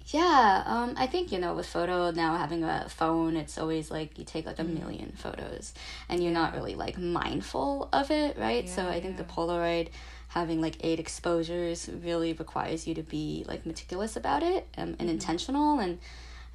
Yeah, 0.08 0.64
um, 0.66 0.94
I 0.98 1.06
think 1.08 1.32
you 1.34 1.38
know 1.40 1.54
with 1.54 1.66
photo 1.68 2.12
now 2.12 2.38
having 2.38 2.64
a 2.64 2.88
phone, 2.90 3.36
it's 3.36 3.58
always 3.58 3.92
like 3.92 4.18
you 4.18 4.24
take 4.24 4.46
like 4.46 4.58
a 4.60 4.64
Mm. 4.64 4.80
million 4.80 5.12
photos, 5.18 5.74
and 6.08 6.24
you're 6.24 6.32
not 6.32 6.54
really 6.56 6.76
like 6.76 6.98
mindful 6.98 7.90
of 7.92 8.10
it, 8.10 8.38
right? 8.38 8.68
so 8.70 8.88
I 8.88 9.02
think 9.02 9.18
the. 9.18 9.24
Polaroid 9.26 9.90
having 10.30 10.62
like 10.62 10.78
eight 10.82 11.00
exposures 11.00 11.90
really 12.04 12.32
requires 12.34 12.88
you 12.88 12.94
to 12.96 13.04
be 13.04 13.44
like 13.48 13.66
meticulous 13.66 14.16
about 14.16 14.44
it 14.44 14.68
um, 14.78 14.90
Mm-hmm. 14.90 14.96
and 15.02 15.10
intentional. 15.10 15.80
And 15.80 16.00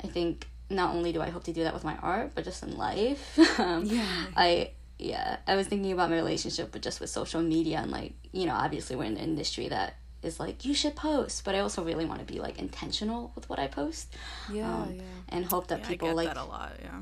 I 0.03 0.07
think 0.09 0.47
not 0.71 0.95
only 0.95 1.13
do 1.13 1.21
I 1.21 1.29
hope 1.31 1.45
to 1.45 1.53
do 1.53 1.65
that 1.65 1.75
with 1.75 1.85
my 1.85 1.97
art, 1.97 2.33
but 2.35 2.45
just 2.45 2.63
in 2.63 2.77
life. 2.77 3.39
um, 3.61 3.85
Yeah. 3.85 4.07
I 4.37 4.71
yeah, 4.99 5.39
I 5.47 5.57
was 5.57 5.67
thinking 5.67 5.93
about 5.93 6.11
my 6.11 6.17
relationship 6.17 6.73
with 6.73 6.83
just 6.83 7.01
with 7.01 7.11
social 7.11 7.43
media 7.43 7.79
and 7.79 7.91
like 7.91 8.13
you 8.33 8.47
know 8.47 8.55
obviously 8.55 8.97
we're 8.97 9.05
in 9.05 9.17
an 9.17 9.25
industry 9.31 9.69
that 9.69 9.97
is 10.23 10.39
like 10.41 10.65
you 10.65 10.75
should 10.75 10.95
post, 10.97 11.45
but 11.45 11.55
I 11.55 11.61
also 11.61 11.83
really 11.85 12.05
want 12.05 12.21
to 12.27 12.33
be 12.33 12.41
like 12.41 12.59
intentional 12.59 13.33
with 13.35 13.49
what 13.49 13.59
I 13.59 13.67
post 13.67 14.15
yeah 14.51 14.69
um, 14.83 14.95
yeah 14.95 15.03
and 15.29 15.45
hope 15.45 15.67
that 15.69 15.81
Yeah, 15.81 15.89
people 15.89 16.09
I 16.09 16.11
get 16.11 16.17
like 16.17 16.29
that 16.29 16.37
a 16.37 16.45
lot. 16.45 16.73
Yeah. 16.83 17.01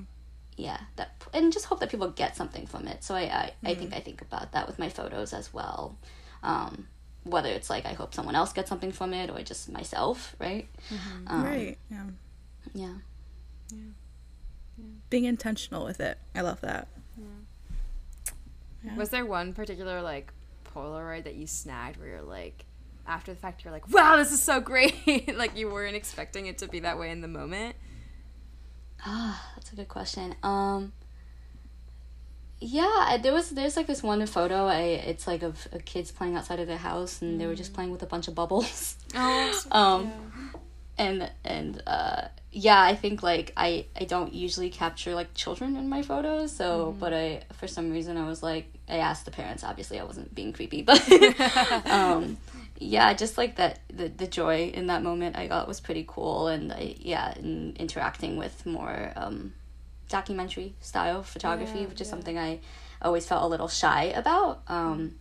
yeah 0.57 0.81
that 0.97 1.23
and 1.33 1.53
just 1.53 1.67
hope 1.67 1.81
that 1.81 1.91
people 1.91 2.09
get 2.11 2.37
something 2.37 2.67
from 2.67 2.87
it 2.87 3.03
so 3.05 3.15
i 3.15 3.23
i, 3.23 3.53
I 3.71 3.75
think 3.75 3.95
i 3.95 4.01
think 4.01 4.21
about 4.23 4.53
that 4.53 4.67
with 4.67 4.79
my 4.79 4.89
photos 4.89 5.33
as 5.33 5.53
well 5.55 5.97
um 6.43 6.87
whether 7.25 7.49
it's 7.51 7.71
like 7.71 7.87
i 7.87 7.93
hope 7.93 8.15
someone 8.15 8.35
else 8.35 8.53
gets 8.53 8.69
something 8.69 8.93
from 8.93 9.13
it 9.15 9.31
or 9.31 9.41
just 9.43 9.71
myself 9.71 10.35
right 10.39 10.69
um, 11.27 11.45
right. 11.45 11.79
Yeah. 11.91 12.05
yeah 12.75 12.95
Being 15.11 15.25
intentional 15.25 15.85
with 15.85 16.01
it. 16.01 16.19
I 16.35 16.41
love 16.41 16.61
that. 16.63 16.89
Was 18.97 19.11
there 19.11 19.27
one 19.27 19.53
particular 19.53 20.01
like 20.03 20.33
Polaroid 20.75 21.25
that 21.25 21.35
you 21.35 21.47
snagged 21.47 21.99
where 21.99 22.09
you're 22.09 22.23
like, 22.23 22.65
after 23.11 23.35
the 23.35 23.39
fact, 23.39 23.65
you're 23.65 23.73
like, 23.73 23.93
wow, 23.93 24.17
this 24.17 24.33
is 24.33 24.41
so 24.41 24.61
great. 24.61 25.35
like 25.37 25.57
you 25.57 25.69
weren't 25.69 25.97
expecting 25.97 26.47
it 26.47 26.59
to 26.59 26.69
be 26.69 26.81
that 26.81 26.99
way 26.99 27.11
in 27.11 27.21
the 27.21 27.29
moment. 27.29 27.75
Ah, 29.05 29.51
that's 29.57 29.73
a 29.73 29.77
good 29.77 29.89
question. 29.89 30.35
Um, 30.43 30.93
yeah, 32.61 33.19
there 33.21 33.33
was 33.33 33.51
there's 33.51 33.77
like 33.77 33.87
this 33.87 34.03
one 34.03 34.25
photo. 34.27 34.67
I 34.67 34.81
it's 34.81 35.27
like 35.27 35.43
of, 35.43 35.67
of 35.73 35.85
kids 35.85 36.13
playing 36.13 36.37
outside 36.37 36.61
of 36.61 36.69
their 36.69 36.77
house, 36.77 37.21
and 37.23 37.41
they 37.41 37.47
were 37.47 37.55
just 37.55 37.73
playing 37.73 37.91
with 37.91 38.03
a 38.03 38.07
bunch 38.07 38.29
of 38.29 38.35
bubbles. 38.35 38.97
Oh, 39.13 39.63
um, 39.73 40.13
and 40.97 41.31
and 41.45 41.83
uh, 41.87 42.29
yeah, 42.53 42.81
I 42.81 42.95
think 42.95 43.23
like 43.23 43.53
I 43.57 43.87
I 43.99 44.05
don't 44.05 44.33
usually 44.33 44.71
capture 44.71 45.15
like 45.15 45.35
children 45.35 45.75
in 45.77 45.89
my 45.89 46.03
photos. 46.03 46.53
So, 46.55 46.95
but 47.01 47.13
I 47.13 47.43
for 47.55 47.67
some 47.67 47.91
reason 47.91 48.17
I 48.17 48.27
was 48.29 48.43
like 48.43 48.67
I 48.89 48.99
asked 48.99 49.25
the 49.25 49.31
parents. 49.31 49.65
Obviously, 49.65 49.99
I 49.99 50.05
wasn't 50.05 50.35
being 50.35 50.53
creepy, 50.53 50.83
but 50.83 51.01
um, 51.87 52.37
yeah, 52.81 53.13
just 53.13 53.39
like 53.39 53.57
that 53.57 53.79
the 53.93 54.09
the 54.09 54.27
joy 54.27 54.71
in 54.75 54.87
that 54.87 55.03
moment 55.03 55.37
I 55.37 55.47
got 55.47 55.69
was 55.69 55.81
pretty 55.81 56.05
cool, 56.09 56.49
and 56.49 56.73
I 56.73 56.95
yeah, 56.99 57.33
and 57.37 57.77
interacting 57.77 58.37
with 58.37 58.65
more 58.67 59.13
um, 59.17 59.53
documentary 60.09 60.75
style 60.81 61.23
photography, 61.23 61.81
Yeah, 61.81 61.87
which 61.87 62.01
is 62.01 62.07
yeah. 62.09 62.11
something 62.11 62.39
I 62.39 62.61
always 63.03 63.27
felt 63.27 63.43
a 63.45 63.47
little 63.47 63.69
shy 63.69 64.05
about. 64.05 64.63
Um, 64.67 65.17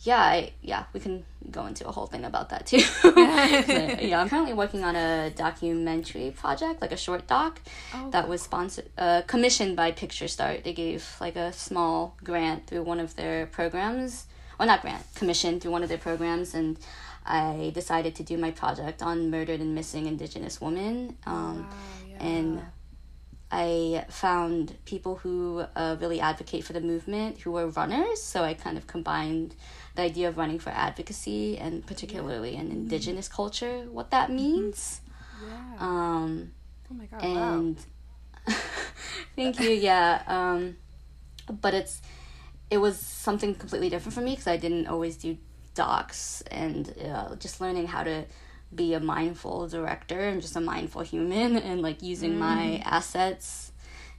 yeah, 0.00 0.20
I, 0.20 0.52
yeah, 0.62 0.84
we 0.92 1.00
can 1.00 1.24
go 1.50 1.66
into 1.66 1.84
a 1.88 1.90
whole 1.90 2.06
thing 2.06 2.24
about 2.24 2.50
that 2.50 2.66
too. 2.66 2.76
yeah, 3.16 4.20
I'm 4.20 4.28
currently 4.28 4.54
working 4.54 4.84
on 4.84 4.94
a 4.94 5.30
documentary 5.30 6.30
project, 6.30 6.80
like 6.80 6.92
a 6.92 6.96
short 6.96 7.26
doc, 7.26 7.60
Oh, 7.92 8.08
that 8.10 8.28
was 8.28 8.40
sponsored, 8.42 8.88
uh, 8.96 9.22
commissioned 9.26 9.74
by 9.74 9.90
Picturestart. 9.90 10.62
They 10.62 10.72
gave 10.72 11.16
like 11.20 11.34
a 11.34 11.52
small 11.52 12.14
grant 12.22 12.68
through 12.68 12.84
one 12.84 13.00
of 13.00 13.16
their 13.16 13.46
programs, 13.46 14.26
well, 14.58 14.66
not 14.68 14.82
grant, 14.82 15.02
commission 15.14 15.60
through 15.60 15.70
one 15.70 15.82
of 15.82 15.88
their 15.88 15.98
programs, 15.98 16.54
and 16.54 16.78
I 17.24 17.70
decided 17.74 18.14
to 18.16 18.22
do 18.22 18.36
my 18.36 18.50
project 18.50 19.02
on 19.02 19.30
murdered 19.30 19.60
and 19.60 19.74
missing 19.74 20.06
Indigenous 20.06 20.60
women. 20.60 21.16
Um, 21.26 21.58
Wow, 21.58 21.66
yeah. 22.08 22.26
and 22.26 22.62
I 23.50 24.04
found 24.10 24.76
people 24.84 25.16
who 25.16 25.64
uh, 25.74 25.96
really 26.00 26.20
advocate 26.20 26.64
for 26.64 26.74
the 26.74 26.80
movement 26.80 27.40
who 27.40 27.52
were 27.52 27.68
runners. 27.68 28.22
So 28.22 28.44
I 28.44 28.54
kind 28.54 28.76
of 28.76 28.86
combined 28.86 29.54
the 29.94 30.02
idea 30.02 30.28
of 30.28 30.36
running 30.36 30.58
for 30.58 30.70
advocacy 30.70 31.56
and 31.56 31.86
particularly 31.86 32.56
in 32.56 32.70
indigenous 32.70 33.26
culture, 33.28 33.86
what 33.90 34.10
that 34.10 34.30
means. 34.30 35.00
yeah. 35.46 35.76
Um, 35.78 36.52
oh 36.90 36.94
my 36.94 37.06
god. 37.06 37.22
wow. 37.22 37.54
and 37.54 37.76
thank 39.36 39.60
you, 39.60 39.70
yeah. 39.70 40.22
Um, 40.26 40.76
but 41.50 41.72
it's 41.72 42.02
it 42.70 42.78
was 42.78 42.98
something 42.98 43.54
completely 43.54 43.88
different 43.88 44.14
for 44.14 44.20
me 44.20 44.32
because 44.32 44.46
I 44.46 44.56
didn't 44.56 44.86
always 44.86 45.16
do 45.16 45.36
docs 45.74 46.42
and 46.50 46.92
uh, 47.04 47.36
just 47.36 47.60
learning 47.60 47.86
how 47.86 48.02
to 48.02 48.24
be 48.74 48.94
a 48.94 49.00
mindful 49.00 49.68
director 49.68 50.20
and 50.20 50.42
just 50.42 50.56
a 50.56 50.60
mindful 50.60 51.02
human 51.02 51.56
and 51.68 51.80
like 51.80 52.02
using 52.02 52.38
my 52.38 52.82
assets 52.84 53.72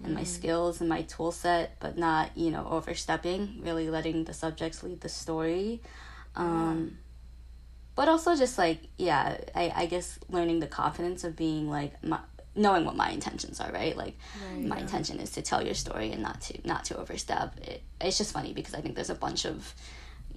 and 0.04 0.16
my 0.16 0.24
skills 0.24 0.80
and 0.80 0.88
my 0.88 1.02
tool 1.04 1.32
set 1.32 1.76
but 1.82 1.98
not 1.98 2.36
you 2.38 2.50
know 2.50 2.66
overstepping 2.70 3.60
really 3.62 3.90
letting 3.90 4.24
the 4.24 4.34
subjects 4.34 4.82
lead 4.84 5.02
the 5.02 5.10
story. 5.10 5.82
Um 6.36 6.98
but 7.96 8.08
also 8.08 8.34
just 8.34 8.58
like 8.58 8.80
yeah 8.98 9.38
i, 9.54 9.74
I 9.76 9.86
guess 9.88 10.20
learning 10.30 10.62
the 10.62 10.68
confidence 10.68 11.26
of 11.26 11.36
being 11.36 11.70
like 11.70 12.02
my, 12.02 12.20
knowing 12.66 12.84
what 12.86 12.96
my 13.04 13.10
intentions 13.18 13.60
are 13.64 13.72
right? 13.72 13.96
Like 14.04 14.16
Right. 14.52 14.66
my 14.74 14.78
intention 14.86 15.16
is 15.20 15.32
to 15.38 15.42
tell 15.50 15.62
your 15.68 15.74
story 15.86 16.08
and 16.14 16.22
not 16.28 16.38
to 16.46 16.54
not 16.74 16.82
to 16.86 16.94
overstep. 17.02 17.48
It, 17.70 17.82
it's 18.06 18.18
just 18.22 18.32
funny 18.38 18.52
because 18.60 18.74
i 18.78 18.82
think 18.82 18.94
there's 18.96 19.10
a 19.18 19.22
bunch 19.28 19.42
of 19.52 19.74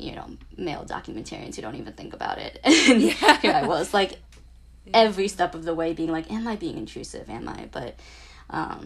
you 0.07 0.13
know 0.17 0.27
male 0.57 0.85
documentarians 0.97 1.55
who 1.57 1.63
don't 1.67 1.79
even 1.83 1.93
think 2.01 2.13
about 2.19 2.39
it. 2.47 2.55
And 2.91 3.01
here 3.43 3.53
i 3.63 3.65
was 3.75 3.93
like 4.01 4.13
every 5.07 5.29
step 5.37 5.55
of 5.59 5.63
the 5.69 5.75
way 5.81 5.89
being 6.01 6.13
like 6.19 6.27
am 6.37 6.45
i 6.53 6.57
being 6.57 6.77
intrusive? 6.85 7.29
Am 7.39 7.49
i? 7.49 7.61
But 7.79 7.93
um 8.59 8.83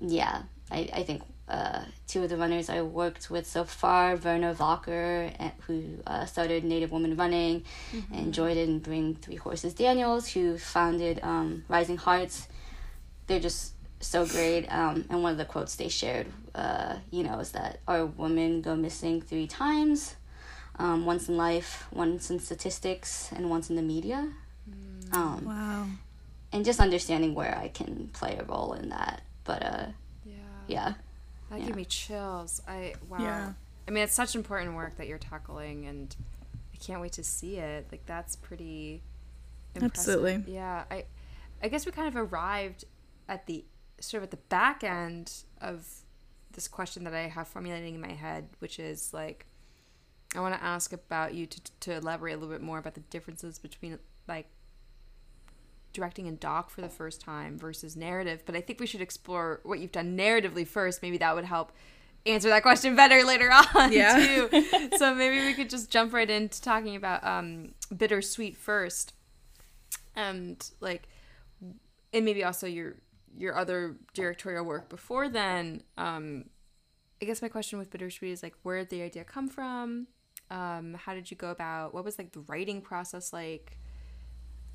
yeah 0.00 0.42
i, 0.70 0.80
I 1.00 1.02
think 1.08 1.22
uh, 1.48 1.82
two 2.06 2.22
of 2.24 2.28
the 2.28 2.36
runners 2.36 2.68
I 2.68 2.82
worked 2.82 3.30
with 3.30 3.46
so 3.46 3.64
far, 3.64 4.16
Verna 4.16 4.52
Volker, 4.52 5.30
eh, 5.44 5.50
who 5.66 5.82
uh, 6.06 6.26
started 6.26 6.62
Native 6.62 6.90
Woman 6.92 7.16
Running, 7.16 7.64
and 8.12 8.34
Jordan 8.34 8.80
Bring 8.80 9.14
Three 9.14 9.36
Horses 9.36 9.72
Daniels, 9.72 10.24
who 10.34 10.58
founded 10.58 11.20
um, 11.22 11.64
Rising 11.66 11.96
Hearts. 11.96 12.48
They're 13.28 13.40
just 13.40 13.74
so 14.00 14.26
great. 14.26 14.66
Um, 14.72 15.04
and 15.08 15.22
one 15.22 15.32
of 15.32 15.38
the 15.38 15.44
quotes 15.44 15.76
they 15.76 15.88
shared, 15.88 16.26
uh, 16.54 16.96
you 17.10 17.22
know, 17.22 17.38
is 17.38 17.52
that 17.52 17.78
our 17.86 18.06
women 18.06 18.60
go 18.62 18.74
missing 18.74 19.20
three 19.22 19.46
times 19.46 20.16
um, 20.78 21.04
once 21.06 21.28
in 21.28 21.36
life, 21.36 21.86
once 21.92 22.30
in 22.30 22.38
statistics, 22.40 23.30
and 23.32 23.48
once 23.50 23.70
in 23.70 23.76
the 23.76 23.82
media. 23.82 24.28
Um, 25.12 25.44
Wow. 25.44 25.86
and 26.52 26.64
just 26.64 26.80
understanding 26.80 27.34
where 27.34 27.56
I 27.56 27.68
can 27.68 28.08
play 28.12 28.36
a 28.38 28.44
role 28.44 28.72
in 28.74 28.88
that. 28.90 29.22
But 29.44 29.62
uh, 29.62 29.86
yeah. 30.24 30.34
yeah. 30.66 30.92
That 31.50 31.60
Yeah. 31.60 31.66
gave 31.66 31.76
me 31.76 31.84
chills. 31.86 32.60
I 32.68 32.94
wow. 33.08 33.18
Yeah. 33.20 33.52
I 33.86 33.90
mean, 33.90 34.04
it's 34.04 34.12
such 34.14 34.34
important 34.34 34.74
work 34.74 34.96
that 34.98 35.06
you're 35.08 35.16
tackling, 35.18 35.86
and 35.86 36.14
I 36.74 36.76
can't 36.76 37.00
wait 37.00 37.12
to 37.12 37.24
see 37.24 37.56
it. 37.56 37.86
Like 37.90 38.04
that's 38.06 38.36
pretty. 38.36 39.02
Impressive. 39.74 39.98
Absolutely. 40.24 40.52
Yeah. 40.54 40.84
I, 40.90 41.04
I 41.62 41.68
guess 41.68 41.86
we 41.86 41.92
kind 41.92 42.08
of 42.08 42.16
arrived 42.16 42.84
at 43.28 43.46
the 43.46 43.64
sort 44.00 44.22
of 44.22 44.28
at 44.28 44.30
the 44.30 44.36
back 44.48 44.82
end 44.84 45.32
of 45.60 45.86
this 46.52 46.66
question 46.68 47.04
that 47.04 47.14
I 47.14 47.22
have 47.28 47.46
formulating 47.48 47.94
in 47.94 48.00
my 48.00 48.12
head, 48.12 48.48
which 48.58 48.78
is 48.78 49.12
like, 49.12 49.46
I 50.34 50.40
want 50.40 50.54
to 50.54 50.62
ask 50.64 50.92
about 50.92 51.34
you 51.34 51.46
to 51.46 51.60
to 51.80 51.92
elaborate 51.96 52.32
a 52.34 52.36
little 52.36 52.52
bit 52.54 52.62
more 52.62 52.78
about 52.78 52.94
the 52.94 53.00
differences 53.00 53.58
between 53.58 53.98
like 54.26 54.46
directing 55.94 56.26
in 56.26 56.36
doc 56.36 56.68
for 56.70 56.80
the 56.82 56.88
first 56.88 57.20
time 57.20 57.58
versus 57.58 57.96
narrative 57.96 58.42
but 58.44 58.54
i 58.54 58.60
think 58.60 58.78
we 58.78 58.86
should 58.86 59.00
explore 59.00 59.60
what 59.64 59.78
you've 59.78 59.90
done 59.90 60.16
narratively 60.16 60.66
first. 60.66 61.00
Maybe 61.02 61.16
that 61.18 61.34
would 61.34 61.46
help 61.46 61.72
answer 62.26 62.48
that 62.50 62.62
question 62.62 62.94
better 62.94 63.24
later 63.24 63.50
on 63.74 63.90
Yeah. 63.90 64.18
too 64.50 64.90
so 64.98 65.14
maybe 65.14 65.44
we 65.46 65.54
could 65.54 65.70
just 65.70 65.90
jump 65.90 66.12
right 66.12 66.28
into 66.28 66.60
talking 66.60 66.94
about 66.94 67.24
um 67.24 67.72
bittersweet 67.96 68.56
first. 68.56 69.14
And 70.14 70.62
like 70.80 71.08
and 72.12 72.24
maybe 72.24 72.44
also 72.44 72.66
your 72.66 72.96
your 73.36 73.56
other 73.56 73.96
directorial 74.14 74.64
work 74.64 74.88
before 74.88 75.28
then 75.28 75.82
um 75.96 76.44
i 77.20 77.24
guess 77.24 77.42
my 77.42 77.48
question 77.48 77.78
with 77.78 77.90
bittersweet 77.90 78.32
is 78.32 78.42
like 78.42 78.54
where 78.62 78.78
did 78.78 78.90
the 78.90 79.02
idea 79.02 79.24
come 79.24 79.48
from 79.48 80.06
um 80.50 80.94
how 80.94 81.14
did 81.14 81.30
you 81.30 81.36
go 81.36 81.50
about 81.50 81.92
what 81.94 82.04
was 82.04 82.18
like 82.18 82.32
the 82.32 82.40
writing 82.40 82.80
process 82.80 83.32
like 83.32 83.78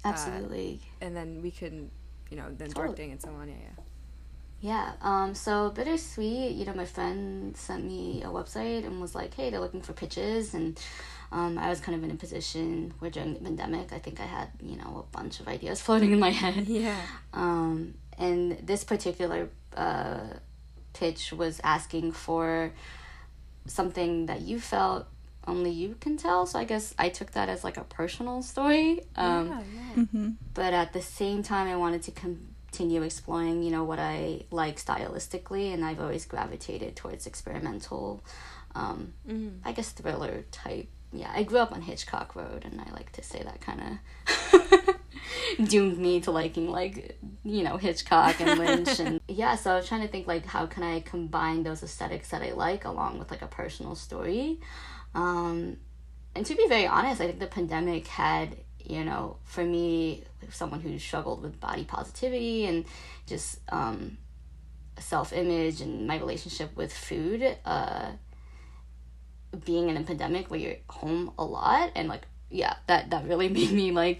Absolutely. 0.06 0.82
and 1.02 1.16
then 1.16 1.42
we 1.42 1.52
can 1.52 1.90
you 2.30 2.38
know 2.38 2.48
then 2.50 2.68
Totally. 2.70 2.88
directing 2.88 3.12
and 3.12 3.22
so 3.22 3.30
on 3.30 3.48
yeah 3.48 3.56
yeah 3.62 3.84
Yeah. 4.62 4.94
Um, 5.02 5.36
so 5.36 5.72
bittersweet, 5.72 6.56
you 6.56 6.64
know, 6.66 6.74
my 6.74 6.86
friend 6.86 7.56
sent 7.58 7.84
me 7.84 8.24
a 8.24 8.28
website 8.28 8.86
and 8.86 9.02
was 9.02 9.14
like, 9.14 9.34
hey, 9.34 9.50
they're 9.50 9.60
looking 9.60 9.82
for 9.82 9.92
pitches. 9.92 10.54
And 10.54 10.80
um, 11.34 11.58
I 11.58 11.68
was 11.68 11.82
kind 11.82 11.98
of 11.98 12.04
in 12.06 12.12
a 12.12 12.16
position 12.16 12.94
where 13.00 13.12
during 13.12 13.34
the 13.34 13.42
pandemic, 13.42 13.92
I 13.92 14.00
think 14.00 14.22
I 14.22 14.26
had, 14.26 14.50
you 14.62 14.78
know, 14.78 15.06
a 15.06 15.18
bunch 15.18 15.42
of 15.42 15.50
ideas 15.50 15.82
floating 15.86 16.12
in 16.14 16.20
my 16.20 16.30
head. 16.32 16.66
yeah 16.68 16.96
Um, 17.34 17.96
and 18.18 18.58
this 18.66 18.84
particular 18.84 19.50
uh, 19.76 20.20
pitch 20.94 21.32
was 21.34 21.60
asking 21.64 22.12
for 22.12 22.72
something 23.66 24.26
that 24.28 24.42
you 24.42 24.60
felt 24.60 25.06
only 25.48 25.72
you 25.72 25.96
can 26.00 26.16
tell. 26.18 26.46
So 26.46 26.60
I 26.60 26.64
guess 26.64 26.94
I 26.98 27.10
took 27.10 27.32
that 27.32 27.50
as 27.50 27.64
like 27.64 27.78
a 27.78 27.84
personal 27.84 28.42
story. 28.42 29.02
Um, 29.16 29.48
yeah, 29.50 29.62
yeah. 29.76 30.04
Mm-hmm. 30.04 30.30
but 30.54 30.74
at 30.74 30.94
the 30.94 31.02
same 31.02 31.44
time 31.44 31.68
i 31.68 31.76
wanted 31.76 32.02
to 32.04 32.12
continue 32.12 33.04
exploring 33.04 33.62
you 33.62 33.70
know 33.70 33.84
what 33.84 34.00
i 34.00 34.42
like 34.50 34.78
stylistically 34.78 35.72
and 35.72 35.86
i've 35.86 36.00
always 36.02 36.26
gravitated 36.26 36.96
towards 36.96 37.28
experimental 37.28 38.24
um, 38.74 39.14
Mhm. 39.30 39.60
i 39.64 39.72
guess 39.72 39.92
thriller 39.92 40.46
type 40.52 40.88
yeah 41.12 41.32
i 41.36 41.44
grew 41.44 41.60
up 41.60 41.72
on 41.72 41.84
hitchcock 41.84 42.36
road 42.36 42.66
and 42.66 42.82
i 42.82 42.90
like 42.92 43.12
to 43.12 43.22
say 43.22 43.44
that 43.44 43.62
kind 43.62 43.82
of 43.88 44.96
doomed 45.66 45.98
me 45.98 46.20
to 46.22 46.32
liking 46.32 46.70
like 46.70 47.20
you 47.44 47.64
know 47.64 47.78
hitchcock 47.78 48.40
and 48.40 48.60
lynch 48.60 49.00
and 49.00 49.20
yeah 49.28 49.56
so 49.56 49.72
i 49.72 49.76
was 49.76 49.88
trying 49.88 50.02
to 50.02 50.08
think 50.08 50.28
like 50.28 50.46
how 50.46 50.66
can 50.66 50.84
i 50.84 51.00
combine 51.00 51.64
those 51.64 51.84
aesthetics 51.84 52.30
that 52.30 52.42
i 52.42 52.52
like 52.52 52.86
along 52.86 53.20
with 53.20 53.32
like 53.32 53.42
a 53.42 53.48
personal 53.48 53.96
story? 53.96 54.60
Um, 55.16 55.78
and 56.36 56.46
to 56.46 56.56
be 56.56 56.68
very 56.68 56.88
honest, 56.88 57.22
I 57.22 57.28
think 57.28 57.40
the 57.40 57.48
pandemic 57.48 58.08
had, 58.08 58.58
you 58.84 59.04
know, 59.04 59.38
for 59.44 59.64
me, 59.64 60.24
someone 60.50 60.82
who 60.82 60.98
struggled 60.98 61.42
with 61.42 61.60
body 61.60 61.84
positivity 61.84 62.66
and 62.66 62.86
just, 63.28 63.60
um, 63.70 64.18
self 65.00 65.34
image 65.34 65.82
and 65.82 66.08
my 66.08 66.18
relationship 66.18 66.76
with 66.76 66.94
food, 66.94 67.58
uh, 67.66 68.12
being 69.66 69.90
in 69.90 69.98
a 69.98 70.04
pandemic 70.04 70.50
where 70.50 70.60
you're 70.60 70.76
home 70.90 71.32
a 71.38 71.44
lot 71.44 71.92
and 71.96 72.08
like 72.08 72.24
yeah 72.50 72.74
that 72.88 73.12
that 73.12 73.24
really 73.28 73.50
made 73.60 73.72
me 73.72 73.92
like 73.92 74.20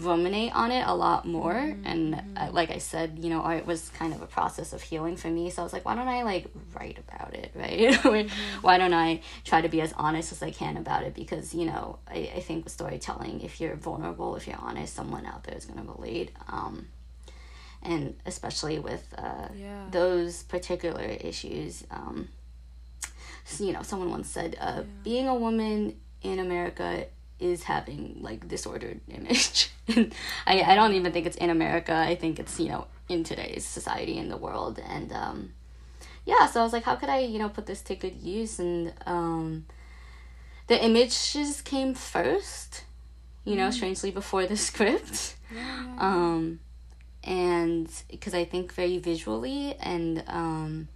ruminate 0.00 0.54
on 0.54 0.70
it 0.70 0.86
a 0.86 0.94
lot 0.94 1.26
more 1.26 1.54
mm-hmm. 1.54 1.86
and 1.86 2.22
uh, 2.36 2.48
like 2.52 2.70
i 2.70 2.78
said 2.78 3.18
you 3.20 3.28
know 3.28 3.40
art 3.40 3.66
was 3.66 3.90
kind 3.90 4.14
of 4.14 4.22
a 4.22 4.26
process 4.26 4.72
of 4.72 4.80
healing 4.80 5.16
for 5.16 5.28
me 5.28 5.50
so 5.50 5.62
i 5.62 5.64
was 5.64 5.72
like 5.72 5.84
why 5.84 5.94
don't 5.94 6.08
i 6.08 6.22
like 6.22 6.46
write 6.74 6.98
about 6.98 7.34
it 7.34 7.50
right 7.54 7.90
mm-hmm. 7.90 8.60
why 8.62 8.78
don't 8.78 8.94
i 8.94 9.20
try 9.44 9.60
to 9.60 9.68
be 9.68 9.80
as 9.80 9.92
honest 9.96 10.32
as 10.32 10.42
i 10.42 10.50
can 10.50 10.76
about 10.76 11.02
it 11.02 11.14
because 11.14 11.54
you 11.54 11.66
know 11.66 11.98
i, 12.08 12.30
I 12.36 12.40
think 12.40 12.64
with 12.64 12.72
storytelling 12.72 13.40
if 13.42 13.60
you're 13.60 13.76
vulnerable 13.76 14.36
if 14.36 14.46
you're 14.46 14.58
honest 14.60 14.94
someone 14.94 15.26
out 15.26 15.44
there 15.44 15.56
is 15.56 15.64
going 15.66 15.84
to 15.84 15.92
relate 15.92 16.30
um, 16.48 16.86
and 17.82 18.14
especially 18.26 18.78
with 18.78 19.12
uh, 19.18 19.48
yeah. 19.54 19.86
those 19.90 20.44
particular 20.44 21.02
issues 21.02 21.84
um, 21.90 22.28
you 23.58 23.72
know 23.72 23.82
someone 23.82 24.10
once 24.10 24.28
said 24.28 24.56
uh, 24.60 24.76
yeah. 24.76 24.82
being 25.02 25.28
a 25.28 25.34
woman 25.34 25.96
in 26.22 26.38
america 26.38 27.06
is 27.42 27.64
having 27.64 28.18
like 28.20 28.48
disordered 28.48 29.00
image. 29.08 29.70
I, 29.88 30.62
I 30.62 30.74
don't 30.74 30.94
even 30.94 31.12
think 31.12 31.26
it's 31.26 31.36
in 31.36 31.50
America. 31.50 31.94
I 31.94 32.14
think 32.14 32.38
it's, 32.38 32.58
you 32.60 32.68
know, 32.68 32.86
in 33.08 33.24
today's 33.24 33.64
society 33.64 34.16
in 34.16 34.28
the 34.28 34.36
world. 34.36 34.78
And 34.78 35.12
um, 35.12 35.52
yeah, 36.24 36.46
so 36.46 36.60
I 36.60 36.62
was 36.62 36.72
like, 36.72 36.84
how 36.84 36.96
could 36.96 37.08
I, 37.08 37.18
you 37.20 37.38
know, 37.38 37.48
put 37.48 37.66
this 37.66 37.82
to 37.82 37.96
good 37.96 38.16
use? 38.22 38.58
And 38.58 38.94
um, 39.06 39.66
the 40.68 40.82
images 40.82 41.60
came 41.62 41.94
first, 41.94 42.84
you 43.44 43.56
know, 43.56 43.68
mm. 43.68 43.72
strangely 43.72 44.10
before 44.10 44.46
the 44.46 44.56
script. 44.68 45.36
Yeah. 45.54 45.96
Um, 45.98 46.60
and 47.24 47.88
because 48.10 48.34
I 48.34 48.44
think 48.44 48.72
very 48.72 48.98
visually 48.98 49.74
and 49.80 50.24
um, 50.28 50.88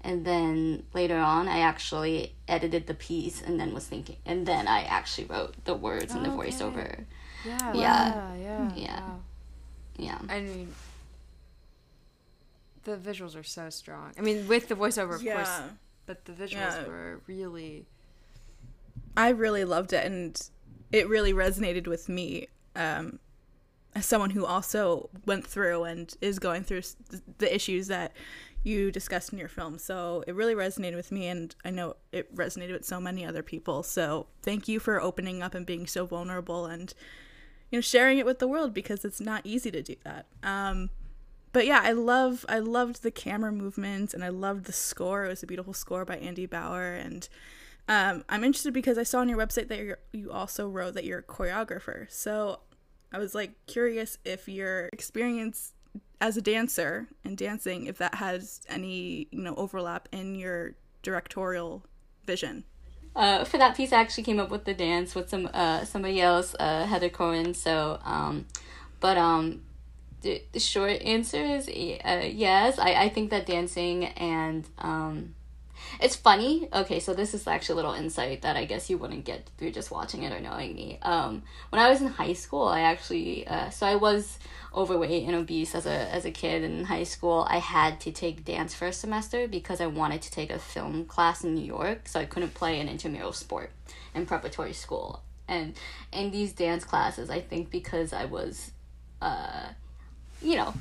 and 0.00 0.24
then 0.24 0.84
later 0.94 1.18
on 1.18 1.48
i 1.48 1.60
actually 1.60 2.34
edited 2.48 2.86
the 2.86 2.94
piece 2.94 3.40
and 3.42 3.58
then 3.58 3.72
was 3.72 3.86
thinking 3.86 4.16
and 4.24 4.46
then 4.46 4.66
i 4.66 4.82
actually 4.82 5.26
wrote 5.26 5.54
the 5.64 5.74
words 5.74 6.14
and 6.14 6.24
the 6.24 6.30
okay. 6.30 6.50
voiceover 6.50 7.04
yeah 7.44 7.72
yeah 7.74 8.34
yeah 8.36 8.72
yeah 8.74 9.00
wow. 9.00 9.20
yeah 9.96 10.18
i 10.28 10.40
mean 10.40 10.72
the 12.84 12.96
visuals 12.96 13.36
are 13.36 13.42
so 13.42 13.68
strong 13.70 14.12
i 14.18 14.20
mean 14.20 14.46
with 14.48 14.68
the 14.68 14.74
voiceover 14.74 15.14
of 15.14 15.22
yeah. 15.22 15.34
course 15.34 15.60
but 16.06 16.24
the 16.24 16.32
visuals 16.32 16.52
yeah. 16.52 16.86
were 16.86 17.20
really 17.26 17.86
i 19.16 19.28
really 19.28 19.64
loved 19.64 19.92
it 19.92 20.04
and 20.04 20.48
it 20.90 21.08
really 21.08 21.32
resonated 21.32 21.86
with 21.86 22.08
me 22.08 22.48
um, 22.74 23.18
as 23.94 24.06
someone 24.06 24.30
who 24.30 24.46
also 24.46 25.10
went 25.26 25.46
through 25.46 25.84
and 25.84 26.14
is 26.20 26.38
going 26.38 26.62
through 26.62 26.82
the 27.38 27.54
issues 27.54 27.88
that 27.88 28.12
you 28.62 28.90
discussed 28.90 29.32
in 29.32 29.38
your 29.38 29.48
film. 29.48 29.78
So 29.78 30.24
it 30.26 30.34
really 30.34 30.54
resonated 30.54 30.96
with 30.96 31.12
me, 31.12 31.26
and 31.26 31.54
I 31.64 31.70
know 31.70 31.96
it 32.12 32.34
resonated 32.34 32.72
with 32.72 32.84
so 32.84 33.00
many 33.00 33.24
other 33.24 33.42
people. 33.42 33.82
So 33.82 34.26
thank 34.42 34.68
you 34.68 34.80
for 34.80 35.00
opening 35.00 35.42
up 35.42 35.54
and 35.54 35.64
being 35.64 35.86
so 35.86 36.06
vulnerable 36.06 36.66
and 36.66 36.92
you 37.70 37.76
know 37.76 37.82
sharing 37.82 38.18
it 38.18 38.26
with 38.26 38.38
the 38.38 38.48
world 38.48 38.72
because 38.72 39.04
it's 39.04 39.20
not 39.20 39.42
easy 39.44 39.70
to 39.70 39.82
do 39.82 39.96
that. 40.04 40.26
Um, 40.42 40.90
but 41.52 41.66
yeah, 41.66 41.80
I 41.82 41.92
love 41.92 42.44
I 42.48 42.58
loved 42.58 43.02
the 43.02 43.10
camera 43.10 43.52
movements 43.52 44.12
and 44.12 44.24
I 44.24 44.28
loved 44.28 44.64
the 44.64 44.72
score. 44.72 45.24
It 45.24 45.28
was 45.28 45.42
a 45.42 45.46
beautiful 45.46 45.74
score 45.74 46.04
by 46.04 46.16
Andy 46.16 46.46
Bauer 46.46 46.94
and. 46.94 47.28
Um, 47.90 48.22
I'm 48.28 48.44
interested 48.44 48.74
because 48.74 48.98
I 48.98 49.02
saw 49.02 49.20
on 49.20 49.30
your 49.30 49.38
website 49.38 49.68
that 49.68 49.98
you 50.12 50.30
also 50.30 50.68
wrote 50.68 50.92
that 50.92 51.04
you're 51.04 51.20
a 51.20 51.22
choreographer. 51.22 52.04
So 52.10 52.60
I 53.12 53.18
was 53.18 53.34
like 53.34 53.52
curious 53.66 54.18
if 54.24 54.46
your 54.46 54.90
experience 54.92 55.72
as 56.20 56.36
a 56.36 56.42
dancer 56.42 57.06
and 57.24 57.36
dancing 57.36 57.86
if 57.86 57.98
that 57.98 58.16
has 58.16 58.60
any 58.68 59.28
you 59.30 59.42
know 59.42 59.54
overlap 59.56 60.08
in 60.12 60.34
your 60.34 60.74
directorial 61.02 61.84
vision 62.24 62.64
uh, 63.16 63.44
for 63.44 63.58
that 63.58 63.76
piece, 63.76 63.92
I 63.92 64.00
actually 64.00 64.22
came 64.22 64.38
up 64.38 64.48
with 64.48 64.64
the 64.64 64.74
dance 64.74 65.16
with 65.16 65.28
some 65.28 65.50
uh, 65.52 65.84
somebody 65.84 66.20
else, 66.20 66.54
uh, 66.60 66.86
Heather 66.86 67.08
Cohen. 67.08 67.52
So, 67.52 67.98
um, 68.04 68.46
but 69.00 69.18
um, 69.18 69.62
the, 70.22 70.42
the 70.52 70.60
short 70.60 71.02
answer 71.02 71.42
is 71.42 71.68
uh, 71.68 72.28
yes. 72.30 72.78
I, 72.78 72.94
I 72.94 73.08
think 73.08 73.30
that 73.30 73.44
dancing 73.46 74.04
and 74.04 74.68
um, 74.78 75.34
it's 76.00 76.16
funny. 76.16 76.68
Okay, 76.72 77.00
so 77.00 77.14
this 77.14 77.34
is 77.34 77.46
actually 77.46 77.74
a 77.74 77.76
little 77.76 77.92
insight 77.92 78.42
that 78.42 78.56
I 78.56 78.64
guess 78.64 78.88
you 78.88 78.98
wouldn't 78.98 79.24
get 79.24 79.48
through 79.58 79.72
just 79.72 79.90
watching 79.90 80.22
it 80.22 80.32
or 80.32 80.40
knowing 80.40 80.74
me. 80.74 80.98
Um, 81.02 81.42
when 81.70 81.80
I 81.80 81.88
was 81.90 82.00
in 82.00 82.08
high 82.08 82.32
school, 82.32 82.66
I 82.66 82.80
actually 82.80 83.46
uh, 83.46 83.70
so 83.70 83.86
I 83.86 83.96
was 83.96 84.38
overweight 84.74 85.24
and 85.24 85.34
obese 85.34 85.74
as 85.74 85.86
a 85.86 86.14
as 86.14 86.24
a 86.24 86.30
kid 86.30 86.62
in 86.62 86.84
high 86.84 87.04
school, 87.04 87.46
I 87.48 87.58
had 87.58 88.00
to 88.00 88.12
take 88.12 88.44
dance 88.44 88.74
for 88.74 88.86
a 88.86 88.92
semester 88.92 89.48
because 89.48 89.80
I 89.80 89.86
wanted 89.86 90.22
to 90.22 90.30
take 90.30 90.50
a 90.50 90.58
film 90.58 91.04
class 91.04 91.44
in 91.44 91.54
New 91.54 91.64
York, 91.64 92.08
so 92.08 92.20
I 92.20 92.24
couldn't 92.24 92.54
play 92.54 92.80
an 92.80 92.88
intramural 92.88 93.32
sport 93.32 93.70
in 94.14 94.26
preparatory 94.26 94.72
school. 94.72 95.22
And 95.46 95.74
in 96.12 96.30
these 96.30 96.52
dance 96.52 96.84
classes, 96.84 97.30
I 97.30 97.40
think 97.40 97.70
because 97.70 98.12
I 98.12 98.26
was 98.26 98.72
uh 99.20 99.68
you 100.40 100.54
know, 100.54 100.72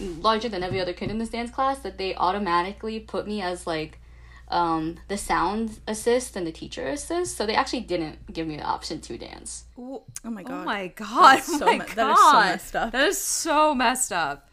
larger 0.00 0.48
than 0.48 0.62
every 0.62 0.80
other 0.80 0.92
kid 0.92 1.10
in 1.10 1.18
this 1.18 1.28
dance 1.28 1.50
class 1.50 1.78
that 1.80 1.96
they 1.96 2.14
automatically 2.16 2.98
put 2.98 3.26
me 3.26 3.40
as 3.40 3.66
like 3.66 4.00
um, 4.48 4.98
the 5.08 5.16
sound 5.16 5.80
assist 5.86 6.36
and 6.36 6.46
the 6.46 6.52
teacher 6.52 6.86
assist. 6.86 7.36
So 7.36 7.46
they 7.46 7.54
actually 7.54 7.80
didn't 7.80 8.32
give 8.32 8.46
me 8.46 8.56
the 8.56 8.62
option 8.62 9.00
to 9.02 9.18
dance. 9.18 9.64
Ooh, 9.78 10.02
oh 10.24 10.30
my 10.30 10.42
god! 10.42 10.60
Oh 10.60 10.64
my 10.64 10.88
god! 10.88 11.42
oh 11.48 11.66
my 11.66 11.78
god! 11.78 11.96
That 11.96 12.10
is 12.10 12.18
so 12.18 12.40
messed 12.40 12.76
up. 12.76 12.92
That 12.92 13.08
is 13.08 13.18
so 13.18 13.74
messed 13.74 14.12
up. 14.12 14.48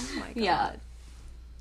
Oh 0.00 0.14
my 0.16 0.26
god. 0.26 0.36
Yeah. 0.36 0.72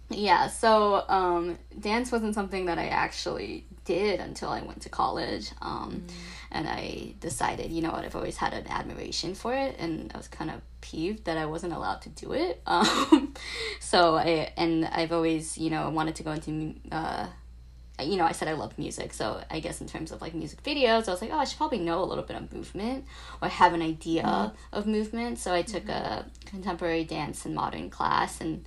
Yeah, 0.10 0.48
so 0.48 1.06
um, 1.10 1.58
dance 1.80 2.12
wasn't 2.12 2.36
something 2.36 2.66
that 2.66 2.78
I 2.78 2.88
actually 2.88 3.66
did 3.86 4.20
until 4.20 4.50
I 4.50 4.62
went 4.62 4.82
to 4.82 4.90
college. 4.90 5.52
Um, 5.62 6.04
mm. 6.06 6.14
And 6.52 6.68
I 6.68 7.16
decided, 7.20 7.72
you 7.72 7.82
know 7.82 7.92
what, 7.92 8.06
I've 8.06 8.16
always 8.16 8.38
had 8.38 8.54
an 8.54 8.68
admiration 8.68 9.34
for 9.34 9.56
it, 9.56 9.76
and 9.80 10.12
I 10.14 10.18
was 10.18 10.28
kind 10.28 10.52
of 10.52 10.62
peeved 10.82 11.26
that 11.26 11.38
I 11.38 11.46
wasn't 11.46 11.74
allowed 11.74 12.02
to 12.04 12.10
do 12.10 12.34
it. 12.34 12.62
Um, 12.68 13.34
so 13.80 14.16
I, 14.16 14.52
and 14.58 14.86
I've 14.86 15.12
always, 15.12 15.58
you 15.58 15.70
know, 15.70 15.90
wanted 15.90 16.16
to 16.16 16.24
go 16.24 16.32
into 16.32 16.76
uh, 16.92 17.28
you 18.02 18.18
know, 18.18 18.26
I 18.26 18.32
said 18.32 18.48
I 18.48 18.54
love 18.54 18.78
music, 18.78 19.14
so 19.14 19.44
I 19.52 19.60
guess 19.60 19.80
in 19.80 19.88
terms 19.88 20.12
of 20.12 20.22
like 20.22 20.34
music 20.34 20.64
videos, 20.64 21.08
I 21.08 21.12
was 21.12 21.22
like, 21.22 21.32
oh, 21.32 21.38
I 21.38 21.46
should 21.46 21.58
probably 21.58 21.80
know 21.80 22.04
a 22.04 22.06
little 22.06 22.24
bit 22.24 22.36
of 22.36 22.52
movement 22.52 23.06
or 23.42 23.48
have 23.48 23.74
an 23.74 23.82
idea 23.82 24.24
mm-hmm. 24.24 24.76
of 24.76 24.88
movement. 24.88 25.38
So 25.38 25.54
I 25.54 25.62
took 25.62 25.86
mm-hmm. 25.86 25.92
a 25.92 26.26
contemporary 26.46 27.04
dance 27.04 27.46
and 27.46 27.54
modern 27.54 27.90
class, 27.90 28.42
and 28.42 28.66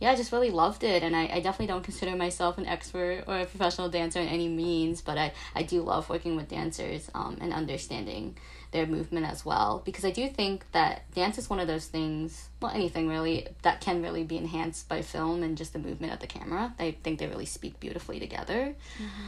yeah, 0.00 0.10
I 0.10 0.16
just 0.16 0.32
really 0.32 0.50
loved 0.50 0.82
it. 0.82 1.02
And 1.02 1.14
I, 1.14 1.28
I 1.28 1.40
definitely 1.40 1.68
don't 1.68 1.84
consider 1.84 2.16
myself 2.16 2.58
an 2.58 2.66
expert 2.66 3.24
or 3.28 3.38
a 3.38 3.46
professional 3.46 3.88
dancer 3.88 4.20
in 4.20 4.28
any 4.28 4.48
means, 4.48 5.00
but 5.00 5.18
I, 5.18 5.32
I 5.54 5.62
do 5.62 5.82
love 5.82 6.08
working 6.08 6.34
with 6.34 6.48
dancers 6.48 7.08
um, 7.14 7.38
and 7.40 7.52
understanding 7.52 8.36
their 8.74 8.86
movement 8.86 9.24
as 9.24 9.44
well 9.44 9.80
because 9.84 10.04
I 10.04 10.10
do 10.10 10.28
think 10.28 10.70
that 10.72 11.10
dance 11.14 11.38
is 11.38 11.48
one 11.48 11.60
of 11.60 11.68
those 11.68 11.86
things, 11.86 12.50
well, 12.60 12.72
anything 12.72 13.08
really, 13.08 13.46
that 13.62 13.80
can 13.80 14.02
really 14.02 14.24
be 14.24 14.36
enhanced 14.36 14.88
by 14.88 15.00
film 15.00 15.44
and 15.44 15.56
just 15.56 15.72
the 15.72 15.78
movement 15.78 16.12
of 16.12 16.18
the 16.18 16.26
camera. 16.26 16.74
I 16.78 16.96
think 17.04 17.20
they 17.20 17.28
really 17.28 17.46
speak 17.46 17.78
beautifully 17.78 18.18
together. 18.18 18.74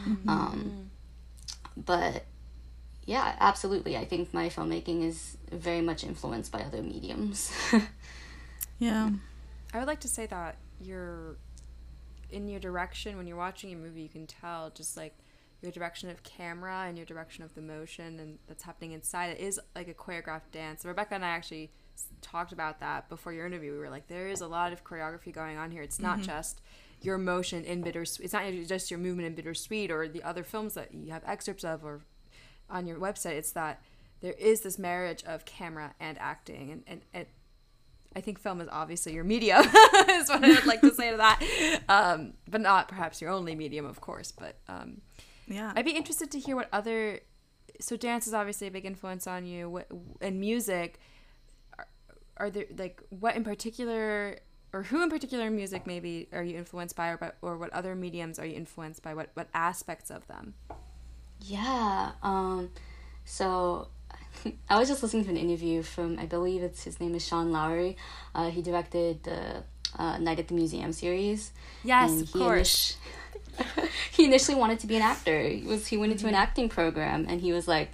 Mm-hmm. 0.04 0.28
Um, 0.28 0.90
but 1.76 2.24
yeah, 3.04 3.36
absolutely. 3.38 3.96
I 3.96 4.04
think 4.04 4.34
my 4.34 4.48
filmmaking 4.48 5.04
is 5.04 5.38
very 5.52 5.80
much 5.80 6.02
influenced 6.02 6.50
by 6.50 6.62
other 6.62 6.82
mediums. 6.82 7.52
yeah. 8.80 9.10
I 9.72 9.78
would 9.78 9.86
like 9.86 10.00
to 10.00 10.08
say 10.08 10.26
that 10.26 10.56
you're 10.80 11.36
in 12.32 12.48
your 12.48 12.58
direction 12.58 13.16
when 13.16 13.28
you're 13.28 13.36
watching 13.36 13.72
a 13.72 13.76
movie, 13.76 14.02
you 14.02 14.08
can 14.08 14.26
tell 14.26 14.70
just 14.70 14.96
like 14.96 15.14
your 15.62 15.72
direction 15.72 16.10
of 16.10 16.22
camera 16.22 16.84
and 16.86 16.96
your 16.96 17.06
direction 17.06 17.42
of 17.42 17.54
the 17.54 17.62
motion 17.62 18.20
and 18.20 18.38
that's 18.46 18.62
happening 18.62 18.92
inside 18.92 19.30
it 19.30 19.40
is 19.40 19.58
like 19.74 19.88
a 19.88 19.94
choreographed 19.94 20.50
dance. 20.52 20.84
Rebecca 20.84 21.14
and 21.14 21.24
I 21.24 21.28
actually 21.28 21.70
talked 22.20 22.52
about 22.52 22.80
that 22.80 23.08
before 23.08 23.32
your 23.32 23.46
interview. 23.46 23.72
We 23.72 23.78
were 23.78 23.90
like, 23.90 24.06
there 24.08 24.28
is 24.28 24.40
a 24.40 24.46
lot 24.46 24.72
of 24.72 24.84
choreography 24.84 25.32
going 25.32 25.56
on 25.56 25.70
here. 25.70 25.82
It's 25.82 25.98
not 25.98 26.18
mm-hmm. 26.18 26.26
just 26.26 26.60
your 27.02 27.18
motion 27.18 27.64
in 27.64 27.82
bittersweet. 27.82 28.24
It's 28.24 28.34
not 28.34 28.44
just 28.66 28.90
your 28.90 29.00
movement 29.00 29.26
in 29.26 29.34
bittersweet 29.34 29.90
or 29.90 30.08
the 30.08 30.22
other 30.22 30.42
films 30.42 30.74
that 30.74 30.92
you 30.92 31.12
have 31.12 31.22
excerpts 31.26 31.64
of 31.64 31.84
or 31.84 32.00
on 32.68 32.86
your 32.86 32.98
website. 32.98 33.32
It's 33.32 33.52
that 33.52 33.82
there 34.20 34.32
is 34.32 34.62
this 34.62 34.78
marriage 34.78 35.22
of 35.24 35.44
camera 35.44 35.94
and 36.00 36.18
acting, 36.18 36.70
and 36.70 36.82
and 36.86 37.00
it, 37.12 37.28
I 38.14 38.20
think 38.20 38.38
film 38.38 38.60
is 38.60 38.68
obviously 38.70 39.12
your 39.12 39.24
medium. 39.24 39.60
is 40.08 40.28
what 40.28 40.42
I 40.42 40.48
would 40.48 40.66
like 40.66 40.80
to 40.80 40.94
say 40.94 41.10
to 41.10 41.18
that, 41.18 41.82
um, 41.88 42.32
but 42.48 42.60
not 42.60 42.88
perhaps 42.88 43.20
your 43.20 43.30
only 43.30 43.54
medium, 43.54 43.84
of 43.84 44.00
course. 44.00 44.32
But 44.32 44.56
um, 44.68 45.02
yeah. 45.46 45.72
I'd 45.74 45.84
be 45.84 45.92
interested 45.92 46.30
to 46.32 46.38
hear 46.38 46.56
what 46.56 46.68
other 46.72 47.20
so 47.80 47.96
dance 47.96 48.26
is 48.26 48.34
obviously 48.34 48.66
a 48.66 48.70
big 48.70 48.84
influence 48.84 49.26
on 49.26 49.44
you 49.44 49.68
what 49.68 49.86
and 50.20 50.40
music 50.40 50.98
are, 51.78 51.86
are 52.36 52.50
there 52.50 52.64
like 52.76 53.02
what 53.10 53.36
in 53.36 53.44
particular 53.44 54.38
or 54.72 54.84
who 54.84 55.02
in 55.02 55.10
particular 55.10 55.50
music 55.50 55.86
maybe 55.86 56.28
are 56.32 56.42
you 56.42 56.56
influenced 56.56 56.96
by 56.96 57.08
or, 57.08 57.34
or 57.42 57.58
what 57.58 57.70
other 57.72 57.94
mediums 57.94 58.38
are 58.38 58.46
you 58.46 58.56
influenced 58.56 59.02
by 59.02 59.14
what 59.14 59.30
what 59.34 59.48
aspects 59.52 60.10
of 60.10 60.26
them 60.26 60.54
yeah 61.40 62.12
um 62.22 62.70
so 63.24 63.88
I 64.70 64.78
was 64.78 64.88
just 64.88 65.02
listening 65.02 65.24
to 65.24 65.30
an 65.30 65.36
interview 65.36 65.82
from 65.82 66.18
I 66.18 66.26
believe 66.26 66.62
it's 66.62 66.84
his 66.84 67.00
name 67.00 67.14
is 67.14 67.26
Sean 67.26 67.52
Lowry. 67.52 67.96
Uh, 68.34 68.50
he 68.50 68.62
directed 68.62 69.24
the 69.24 69.64
uh, 69.98 70.18
Night 70.18 70.38
at 70.38 70.48
the 70.48 70.54
Museum 70.54 70.92
series. 70.92 71.52
Yes, 71.84 72.10
and 72.10 72.22
of 72.22 72.28
he 72.32 72.38
course. 72.38 72.96
he 74.12 74.24
initially 74.24 74.56
wanted 74.56 74.78
to 74.80 74.86
be 74.86 74.96
an 74.96 75.02
actor. 75.02 75.40
He 75.42 75.62
was 75.66 75.86
he 75.86 75.96
went 75.96 76.12
into 76.12 76.26
an 76.26 76.34
acting 76.34 76.68
program 76.68 77.26
and 77.28 77.40
he 77.40 77.52
was 77.52 77.66
like, 77.66 77.90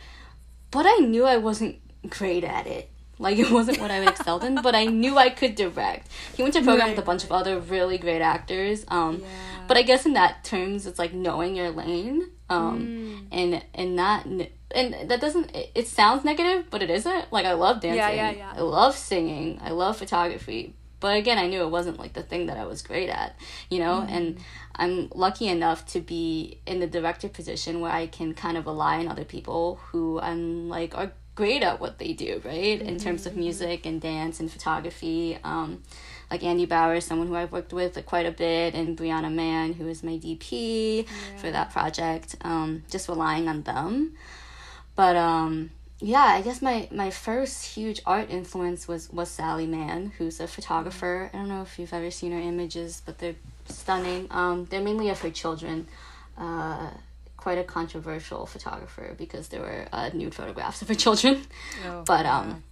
but 0.71 0.87
I 0.87 0.97
knew 0.97 1.25
I 1.25 1.37
wasn't 1.37 1.77
great 2.09 2.45
at 2.45 2.67
it. 2.67 2.89
Like 3.19 3.39
it 3.39 3.51
wasn't 3.51 3.79
what 3.81 3.91
I 3.91 4.05
excelled 4.07 4.43
in, 4.43 4.61
but 4.63 4.75
I 4.75 4.87
knew 4.87 5.17
I 5.17 5.31
could 5.31 5.55
direct. 5.55 6.09
He 6.35 6.43
went 6.43 6.55
to 6.55 6.61
a 6.61 6.65
program 6.65 6.91
with 6.91 6.99
a 6.99 7.03
bunch 7.03 7.23
of 7.23 7.31
other 7.31 7.61
really 7.61 7.97
great 7.99 8.21
actors. 8.23 8.85
Um, 8.89 9.21
Yeah. 9.21 9.27
but 9.69 9.77
I 9.77 9.83
guess 9.83 10.05
in 10.07 10.15
that 10.15 10.43
terms, 10.43 10.87
it's 10.87 10.99
like 10.99 11.13
knowing 11.13 11.55
your 11.55 11.71
lane. 11.71 12.31
Um, 12.51 12.79
Mm. 12.81 13.27
and 13.31 13.65
and 13.75 13.97
not 13.97 14.27
and 14.27 14.49
that 15.11 15.21
doesn't 15.21 15.55
it, 15.55 15.71
it 15.75 15.87
sounds 15.89 16.25
negative, 16.25 16.67
but 16.71 16.83
it 16.83 16.91
isn't. 16.91 17.33
Like 17.33 17.47
I 17.47 17.53
love 17.53 17.81
dancing. 17.81 17.99
Yeah, 17.99 18.11
yeah, 18.11 18.31
yeah. 18.33 18.53
I 18.57 18.61
love 18.61 18.97
singing. 18.97 19.61
I 19.63 19.71
love 19.71 19.97
photography. 19.97 20.75
But 21.03 21.17
again, 21.17 21.37
I 21.37 21.49
knew 21.49 21.63
it 21.63 21.71
wasn't 21.71 21.99
like 21.99 22.13
the 22.13 22.23
thing 22.23 22.47
that 22.47 22.57
I 22.57 22.65
was 22.65 22.81
great 22.81 23.09
at, 23.09 23.35
you 23.69 23.81
know? 23.81 24.07
And 24.09 24.39
I'm 24.77 25.09
lucky 25.13 25.49
enough 25.49 25.85
to 25.87 26.01
be 26.01 26.61
in 26.65 26.79
the 26.79 26.87
director 26.87 27.29
position 27.29 27.81
where 27.81 27.91
I 27.91 28.07
can 28.07 28.35
kind 28.35 28.57
of 28.57 28.67
rely 28.67 28.99
on 28.99 29.09
other 29.09 29.25
people 29.25 29.81
who 29.91 30.21
I'm 30.21 30.69
like 30.69 30.97
are 30.97 31.11
great 31.35 31.65
at 31.65 31.81
what 31.81 31.99
they 31.99 32.13
do, 32.13 32.41
right? 32.45 32.81
In 32.81 32.99
terms 33.01 33.27
of 33.27 33.37
music 33.37 33.85
and 33.85 34.01
dance 34.01 34.39
and 34.39 34.49
photography. 34.49 35.37
Um, 35.43 35.83
like 36.31 36.45
Andy 36.45 36.67
Bauer, 36.67 37.01
someone 37.01 37.27
who 37.27 37.35
I've 37.35 37.51
worked 37.51 37.73
with 37.73 38.07
quite 38.07 38.25
a 38.25 38.31
bit, 38.31 38.75
and 38.75 38.97
Brianna 38.97 39.31
Mann, 39.31 39.73
who 39.73 39.89
is 39.89 40.05
my 40.05 40.13
DP 40.13 41.05
for 41.37 41.51
that 41.51 41.73
project. 41.73 42.37
Um, 42.43 42.85
just 42.89 43.09
relying 43.09 43.49
on 43.49 43.63
them. 43.65 44.15
But 44.95 45.17
um, 45.17 45.73
yeah, 46.03 46.25
I 46.25 46.43
guess 46.43 46.61
my, 46.61 46.89
my 46.91 47.11
first 47.11 47.65
huge 47.77 48.01
art 48.05 48.29
influence 48.29 48.89
was, 48.89 49.09
was 49.13 49.31
Sally 49.31 49.67
Mann, 49.67 50.13
who's 50.19 50.41
a 50.41 50.49
photographer. 50.49 51.31
I 51.33 51.37
don't 51.39 51.49
know 51.49 51.63
if 51.63 51.79
you've 51.79 51.93
ever 51.95 52.11
seen 52.11 52.33
her 52.33 52.41
images, 52.41 53.01
but 53.07 53.19
they're 53.19 53.37
stunning. 53.69 54.27
Um, 54.31 54.67
they're 54.69 54.83
mainly 54.83 55.09
of 55.11 55.21
her 55.21 55.31
children. 55.31 55.87
Uh, 56.37 56.91
quite 57.37 57.59
a 57.59 57.65
controversial 57.65 58.47
photographer 58.47 59.15
because 59.19 59.49
there 59.49 59.61
were 59.61 59.87
uh, 59.93 60.11
nude 60.13 60.35
photographs 60.35 60.83
of 60.83 60.89
her 60.89 60.95
children. 60.95 61.43
Oh, 61.87 62.03
But 62.07 62.27
um, 62.27 62.63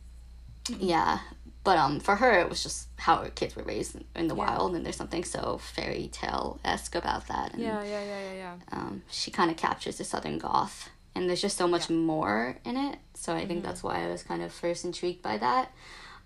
yeah. 0.78 1.18
But 1.62 1.76
um, 1.76 2.00
for 2.00 2.16
her, 2.16 2.40
it 2.40 2.48
was 2.48 2.62
just 2.62 2.88
how 2.96 3.16
her 3.18 3.28
kids 3.30 3.54
were 3.54 3.62
raised 3.62 3.94
in, 3.94 4.04
in 4.16 4.28
the 4.28 4.34
Yeah. 4.34 4.46
wild, 4.56 4.74
and 4.74 4.84
there's 4.84 4.96
something 4.96 5.24
so 5.24 5.58
fairy 5.58 6.08
tale 6.10 6.58
esque 6.64 6.94
about 6.94 7.26
that. 7.28 7.52
And, 7.52 7.62
yeah, 7.62 7.82
yeah, 7.82 8.02
yeah, 8.04 8.20
yeah, 8.20 8.32
yeah. 8.34 8.54
um, 8.72 9.02
she 9.10 9.30
kind 9.30 9.50
of 9.50 9.56
captures 9.56 9.98
the 9.98 10.04
southern 10.04 10.38
goth 10.38 10.88
and 11.14 11.28
there's 11.28 11.40
just 11.40 11.56
so 11.56 11.66
much 11.68 11.90
more 11.90 12.56
in 12.64 12.76
it 12.76 12.98
so 13.14 13.34
i 13.34 13.38
Mm-hmm. 13.38 13.48
think 13.48 13.64
that's 13.64 13.82
why 13.82 14.04
i 14.04 14.08
was 14.08 14.22
kind 14.22 14.42
of 14.42 14.52
first 14.52 14.84
intrigued 14.84 15.22
by 15.22 15.36
that 15.38 15.70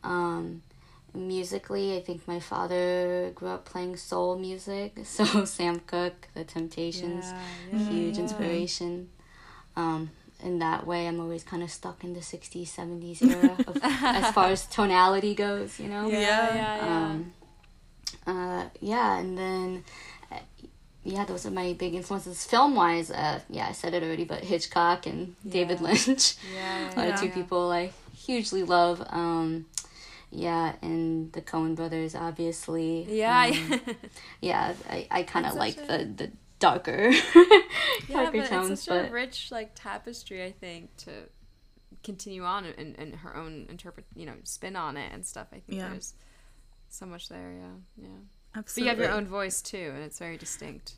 um, 0.02 0.62
musically 1.14 1.96
i 1.96 2.00
think 2.00 2.26
my 2.26 2.40
father 2.40 3.30
grew 3.34 3.48
up 3.48 3.64
playing 3.64 3.96
soul 3.96 4.36
music 4.38 4.98
so 5.04 5.44
sam 5.44 5.80
cooke 5.86 6.28
the 6.34 6.44
temptations 6.44 7.32
Yeah, 7.72 7.78
yeah, 7.78 7.78
huge 7.88 8.16
yeah. 8.16 8.22
inspiration 8.22 9.08
um, 9.76 10.10
in 10.42 10.58
that 10.58 10.86
way 10.86 11.06
i'm 11.06 11.20
always 11.20 11.42
kind 11.44 11.62
of 11.62 11.70
stuck 11.70 12.02
in 12.04 12.12
the 12.14 12.20
60s 12.20 12.68
70s 12.68 13.22
era 13.28 13.56
of, 13.66 13.78
as 13.82 14.30
far 14.32 14.46
as 14.50 14.66
tonality 14.66 15.34
goes 15.34 15.78
you 15.80 15.88
know 15.88 16.08
Yeah, 16.08 16.18
Yeah. 16.18 16.54
yeah, 16.54 16.76
yeah. 16.76 17.04
um, 17.06 17.32
uh, 18.26 18.64
yeah, 18.80 19.18
and 19.18 19.36
then 19.36 19.84
uh, 20.32 20.38
yeah, 21.04 21.24
those 21.24 21.44
are 21.46 21.50
my 21.50 21.74
big 21.74 21.94
influences 21.94 22.44
film 22.46 22.74
wise. 22.74 23.10
Uh, 23.10 23.40
yeah, 23.50 23.68
I 23.68 23.72
said 23.72 23.94
it 23.94 24.02
already, 24.02 24.24
but 24.24 24.42
Hitchcock 24.42 25.06
and 25.06 25.36
David 25.48 25.80
Lynch 25.80 26.34
yeah, 26.54 26.90
are 26.96 27.06
Yeah. 27.08 27.16
two 27.16 27.28
people 27.30 27.70
I 27.70 27.92
hugely 28.16 28.62
love. 28.62 29.06
Um, 29.10 29.66
yeah, 30.30 30.74
and 30.82 31.32
the 31.32 31.42
Coen 31.42 31.76
brothers, 31.76 32.14
obviously. 32.14 33.04
Yeah, 33.08 33.52
Um, 33.52 33.80
yeah, 34.40 34.74
I, 34.90 35.06
I 35.10 35.22
kind 35.22 35.46
of 35.46 35.54
like 35.54 35.74
such 35.74 35.86
the 35.86 35.98
the 36.16 36.32
darker, 36.58 37.10
yeah, 38.08 38.24
darker 38.24 38.38
but 38.38 38.48
tones, 38.48 38.70
it's 38.72 38.82
such 38.84 39.02
but 39.02 39.10
a 39.10 39.12
rich 39.12 39.50
like 39.52 39.72
tapestry. 39.74 40.42
I 40.44 40.50
think 40.52 40.96
to 41.04 41.10
continue 42.02 42.44
on 42.44 42.64
and, 42.64 42.96
and 42.98 43.14
her 43.16 43.36
own 43.36 43.66
interpret, 43.68 44.06
you 44.16 44.26
know, 44.26 44.34
spin 44.42 44.74
on 44.76 44.96
it 44.96 45.12
and 45.12 45.24
stuff. 45.24 45.46
I 45.52 45.60
think 45.60 45.78
Yeah. 45.78 45.90
there's 45.90 46.14
so 46.88 47.06
much 47.06 47.28
there. 47.28 47.52
Yeah, 47.52 47.76
yeah. 48.08 48.08
But 48.54 48.76
you 48.76 48.84
have 48.86 48.98
your 48.98 49.10
own 49.10 49.26
voice 49.26 49.60
too, 49.62 49.92
and 49.94 50.02
it's 50.02 50.18
very 50.18 50.36
distinct. 50.36 50.94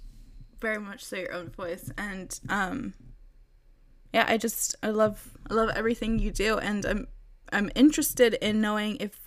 very 0.61 0.79
much 0.79 1.05
so 1.05 1.17
your 1.17 1.33
own 1.33 1.51
voice 1.51 1.91
and 1.99 2.41
um 2.49 2.95
yeah 4.13 4.25
i 4.27 4.39
just 4.39 4.75
i 4.83 4.89
love 4.89 5.37
i 5.51 5.55
love 5.55 5.69
everything 5.77 6.19
you 6.19 6.31
do 6.31 6.57
and 6.59 6.87
i'm 6.87 7.07
i'm 7.53 7.71
interested 7.75 8.35
in 8.41 8.61
knowing 8.61 8.97
if 8.99 9.21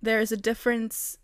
there's 0.00 0.32
a 0.32 0.36
difference 0.36 1.18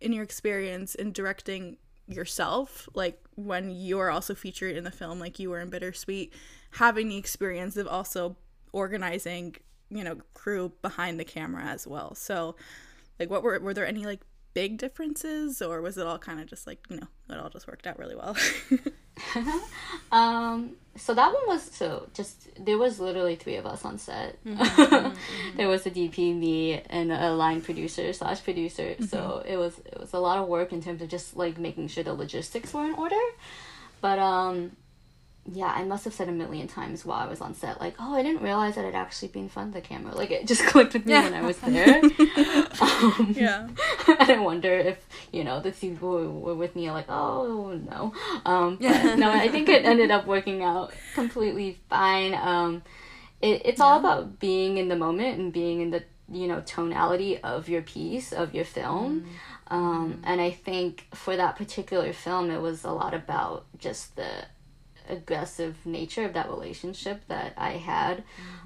in 0.00 0.12
your 0.14 0.22
experience 0.24 0.94
in 0.94 1.12
directing 1.12 1.76
yourself 2.06 2.88
like 2.94 3.20
when 3.36 3.70
you're 3.70 4.10
also 4.10 4.34
featured 4.34 4.74
in 4.74 4.84
the 4.84 4.90
film 4.90 5.18
like 5.20 5.38
you 5.38 5.50
were 5.50 5.60
in 5.60 5.68
bittersweet 5.68 6.32
having 6.72 7.08
the 7.10 7.16
experience 7.18 7.76
of 7.76 7.86
also 7.86 8.36
organizing 8.72 9.54
you 9.90 10.02
know 10.02 10.16
crew 10.32 10.72
behind 10.80 11.20
the 11.20 11.24
camera 11.24 11.64
as 11.64 11.86
well 11.86 12.14
so 12.14 12.56
like 13.18 13.28
what 13.28 13.42
were 13.42 13.58
were 13.60 13.74
there 13.74 13.86
any 13.86 14.06
like 14.06 14.20
big 14.54 14.76
differences 14.78 15.62
or 15.62 15.80
was 15.80 15.96
it 15.96 16.06
all 16.06 16.18
kind 16.18 16.40
of 16.40 16.46
just 16.46 16.66
like 16.66 16.78
you 16.90 16.96
know 16.96 17.06
it 17.28 17.38
all 17.38 17.48
just 17.50 17.68
worked 17.68 17.86
out 17.86 17.98
really 17.98 18.16
well 18.16 18.36
Um, 20.12 20.72
so 20.96 21.14
that 21.14 21.32
one 21.32 21.42
was 21.46 21.62
so 21.62 22.08
just 22.14 22.48
there 22.64 22.78
was 22.78 22.98
literally 22.98 23.36
three 23.36 23.56
of 23.56 23.66
us 23.66 23.84
on 23.84 23.98
set. 23.98 24.38
there 24.44 25.68
was 25.68 25.86
a 25.86 25.90
DP, 25.90 26.36
me, 26.36 26.80
and 26.88 27.12
a 27.12 27.32
line 27.32 27.60
producer 27.60 28.12
slash 28.12 28.42
producer. 28.42 28.96
So 29.08 29.42
it 29.46 29.56
was 29.56 29.78
it 29.80 29.98
was 30.00 30.12
a 30.14 30.18
lot 30.18 30.38
of 30.38 30.48
work 30.48 30.72
in 30.72 30.82
terms 30.82 31.00
of 31.02 31.08
just 31.08 31.36
like 31.36 31.58
making 31.58 31.88
sure 31.88 32.02
the 32.02 32.14
logistics 32.14 32.72
were 32.74 32.86
in 32.86 32.94
order. 32.94 33.20
But 34.00 34.18
um, 34.18 34.72
yeah, 35.52 35.66
I 35.74 35.84
must 35.84 36.04
have 36.04 36.14
said 36.14 36.28
a 36.28 36.32
million 36.32 36.66
times 36.66 37.04
while 37.04 37.18
I 37.20 37.26
was 37.28 37.40
on 37.40 37.54
set, 37.54 37.80
like, 37.80 37.94
oh, 38.00 38.14
I 38.14 38.22
didn't 38.22 38.42
realize 38.42 38.74
that 38.76 38.84
I'd 38.84 38.94
actually 38.94 39.28
be 39.28 39.40
in 39.40 39.48
front 39.48 39.68
of 39.68 39.74
the 39.74 39.80
camera. 39.80 40.14
Like 40.14 40.30
it 40.30 40.46
just 40.48 40.64
clicked 40.66 40.94
with 40.94 41.06
me 41.06 41.12
Yeah. 41.12 41.22
when 41.24 41.34
I 41.34 41.42
was 41.42 41.58
there. 41.58 42.02
um, 42.80 43.34
yeah 43.36 43.68
and 44.18 44.30
I 44.30 44.38
wonder 44.38 44.72
if 44.72 45.06
you 45.32 45.44
know 45.44 45.60
the 45.60 45.72
people 45.72 46.18
who 46.18 46.30
were 46.30 46.54
with 46.54 46.74
me 46.76 46.88
are 46.88 46.94
like, 46.94 47.08
oh 47.08 47.72
no, 47.72 48.12
um, 48.44 48.78
but 48.80 49.16
no, 49.16 49.30
I 49.30 49.48
think 49.48 49.68
it 49.68 49.84
ended 49.84 50.10
up 50.10 50.26
working 50.26 50.62
out 50.62 50.92
completely 51.14 51.78
fine. 51.88 52.34
Um, 52.34 52.82
it, 53.40 53.62
it's 53.64 53.80
all 53.80 53.98
about 53.98 54.38
being 54.38 54.76
in 54.76 54.88
the 54.88 54.96
moment 54.96 55.38
and 55.38 55.52
being 55.52 55.80
in 55.80 55.90
the 55.90 56.04
you 56.30 56.46
know 56.46 56.60
tonality 56.60 57.38
of 57.38 57.68
your 57.68 57.82
piece 57.82 58.32
of 58.32 58.54
your 58.54 58.64
film. 58.64 59.26
Um, 59.68 60.20
and 60.24 60.40
I 60.40 60.50
think 60.50 61.06
for 61.14 61.36
that 61.36 61.54
particular 61.56 62.12
film, 62.12 62.50
it 62.50 62.60
was 62.60 62.82
a 62.84 62.90
lot 62.90 63.14
about 63.14 63.66
just 63.78 64.16
the 64.16 64.46
aggressive 65.08 65.76
nature 65.84 66.24
of 66.24 66.32
that 66.34 66.48
relationship 66.48 67.22
that 67.28 67.54
I 67.56 67.72
had 67.72 68.24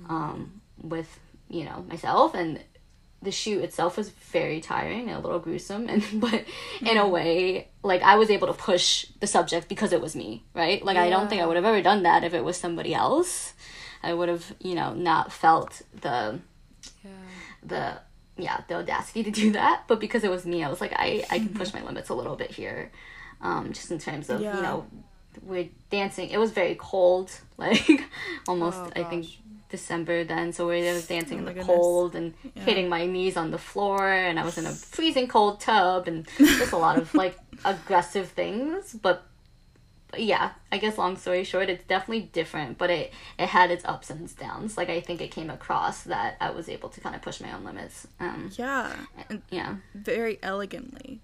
um, 0.08 0.60
with 0.82 1.18
you 1.48 1.64
know 1.64 1.84
myself 1.88 2.34
and 2.34 2.60
the 3.24 3.30
shoot 3.30 3.62
itself 3.64 3.96
was 3.96 4.08
very 4.10 4.60
tiring 4.60 5.08
and 5.08 5.16
a 5.18 5.20
little 5.20 5.38
gruesome 5.40 5.88
and 5.88 6.02
but 6.24 6.44
in 6.82 6.96
a 6.96 7.08
way 7.08 7.68
like 7.82 8.02
I 8.02 8.14
was 8.16 8.30
able 8.30 8.46
to 8.48 8.52
push 8.54 9.06
the 9.20 9.26
subject 9.26 9.68
because 9.68 9.92
it 9.92 10.00
was 10.00 10.14
me 10.14 10.44
right 10.54 10.84
like 10.84 10.96
I 10.96 11.10
don't 11.10 11.28
think 11.28 11.40
I 11.42 11.46
would 11.46 11.56
have 11.56 11.64
ever 11.64 11.82
done 11.82 12.02
that 12.04 12.24
if 12.24 12.34
it 12.34 12.44
was 12.44 12.56
somebody 12.56 12.92
else 12.94 13.54
I 14.02 14.12
would 14.14 14.28
have 14.28 14.54
you 14.60 14.74
know 14.74 14.92
not 14.92 15.32
felt 15.32 15.82
the 16.00 16.40
Yeah. 17.02 17.10
the 17.72 17.84
yeah 18.46 18.60
the 18.68 18.74
audacity 18.74 19.22
to 19.24 19.30
do 19.30 19.52
that 19.52 19.84
but 19.88 19.98
because 20.00 20.22
it 20.24 20.30
was 20.30 20.44
me 20.44 20.58
i 20.64 20.68
was 20.68 20.80
like 20.80 20.92
i 20.96 21.24
i 21.30 21.38
can 21.38 21.52
push 21.60 21.72
my 21.72 21.82
limits 21.88 22.08
a 22.10 22.14
little 22.14 22.36
bit 22.36 22.50
here 22.50 22.90
um 23.40 23.72
just 23.72 23.90
in 23.92 23.98
terms 23.98 24.28
of 24.28 24.40
Yeah. 24.40 24.56
you 24.56 24.62
know 24.62 24.86
we're 25.42 25.68
dancing 25.90 26.28
it 26.30 26.38
was 26.38 26.50
very 26.52 26.74
cold 26.74 27.30
like 27.64 28.02
almost 28.48 28.78
Oh, 28.78 28.90
i 29.00 29.02
think. 29.04 29.26
December 29.76 30.16
then 30.32 30.46
so 30.54 30.60
we 30.68 30.88
I 30.88 30.92
was 31.00 31.06
dancing 31.14 31.38
Oh 31.38 31.42
in 31.42 31.46
the 31.50 31.54
goodness. 31.58 31.66
cold 31.66 32.10
and 32.18 32.28
Yeah. 32.54 32.64
hitting 32.68 32.88
my 32.96 33.04
knees 33.14 33.36
on 33.42 33.48
the 33.56 33.62
floor 33.70 34.02
and 34.28 34.34
i 34.42 34.44
was 34.50 34.56
in 34.60 34.66
a 34.72 34.74
freezing 34.96 35.28
cold 35.36 35.54
tub 35.68 36.00
and 36.10 36.18
just 36.60 36.72
a 36.72 36.82
lot 36.86 36.96
of 37.00 37.04
like 37.22 37.36
aggressive 37.64 38.28
things 38.40 38.82
but 39.06 39.16
but 40.10 40.22
yeah, 40.22 40.52
I 40.70 40.78
guess 40.78 40.96
long 40.96 41.16
story 41.16 41.42
short, 41.42 41.68
it's 41.68 41.82
definitely 41.94 42.26
different, 42.40 42.78
but 42.78 42.88
it 42.98 43.06
it 43.36 43.48
had 43.48 43.72
its 43.72 43.84
ups 43.84 44.10
and 44.10 44.20
its 44.24 44.32
downs. 44.46 44.76
Like 44.78 44.88
I 44.88 45.00
think 45.00 45.20
it 45.20 45.32
came 45.32 45.50
across 45.50 45.96
that 46.04 46.36
I 46.40 46.50
was 46.58 46.68
able 46.68 46.88
to 46.90 47.00
kind 47.00 47.16
of 47.16 47.20
push 47.26 47.40
my 47.40 47.50
own 47.52 47.64
limits. 47.64 48.06
Um, 48.20 48.48
yeah 48.56 48.94
and 49.28 49.42
yeah, 49.50 49.70
very 50.12 50.38
elegantly 50.40 51.20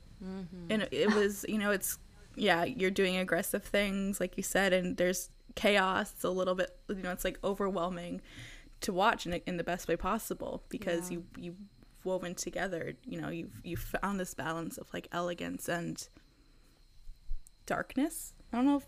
and 0.70 0.88
it 0.90 1.08
was 1.14 1.46
you 1.48 1.58
know 1.62 1.70
it's 1.70 1.98
yeah 2.34 2.64
you're 2.64 2.90
doing 3.02 3.16
aggressive 3.16 3.62
things 3.62 4.18
like 4.22 4.36
you 4.36 4.42
said 4.42 4.72
and 4.72 4.96
there's 4.96 5.30
chaos 5.56 6.12
it's 6.12 6.24
a 6.24 6.30
little 6.30 6.54
bit 6.54 6.76
you 6.88 6.96
know 7.02 7.10
it's 7.12 7.24
like 7.24 7.38
overwhelming 7.42 8.20
to 8.80 8.92
watch 8.92 9.26
in, 9.26 9.32
in 9.46 9.56
the 9.56 9.64
best 9.64 9.88
way 9.88 9.96
possible 9.96 10.62
because 10.68 11.10
Yeah. 11.10 11.18
you 11.18 11.24
you 11.38 11.56
woven 12.04 12.34
together 12.34 12.94
you 13.04 13.20
know 13.20 13.28
you 13.28 13.50
you 13.62 13.76
found 13.76 14.18
this 14.20 14.32
balance 14.34 14.78
of 14.78 14.86
like 14.94 15.06
elegance 15.12 15.68
and 15.68 16.08
darkness 17.66 18.32
i 18.52 18.56
don't 18.56 18.66
know 18.66 18.76
if 18.78 18.84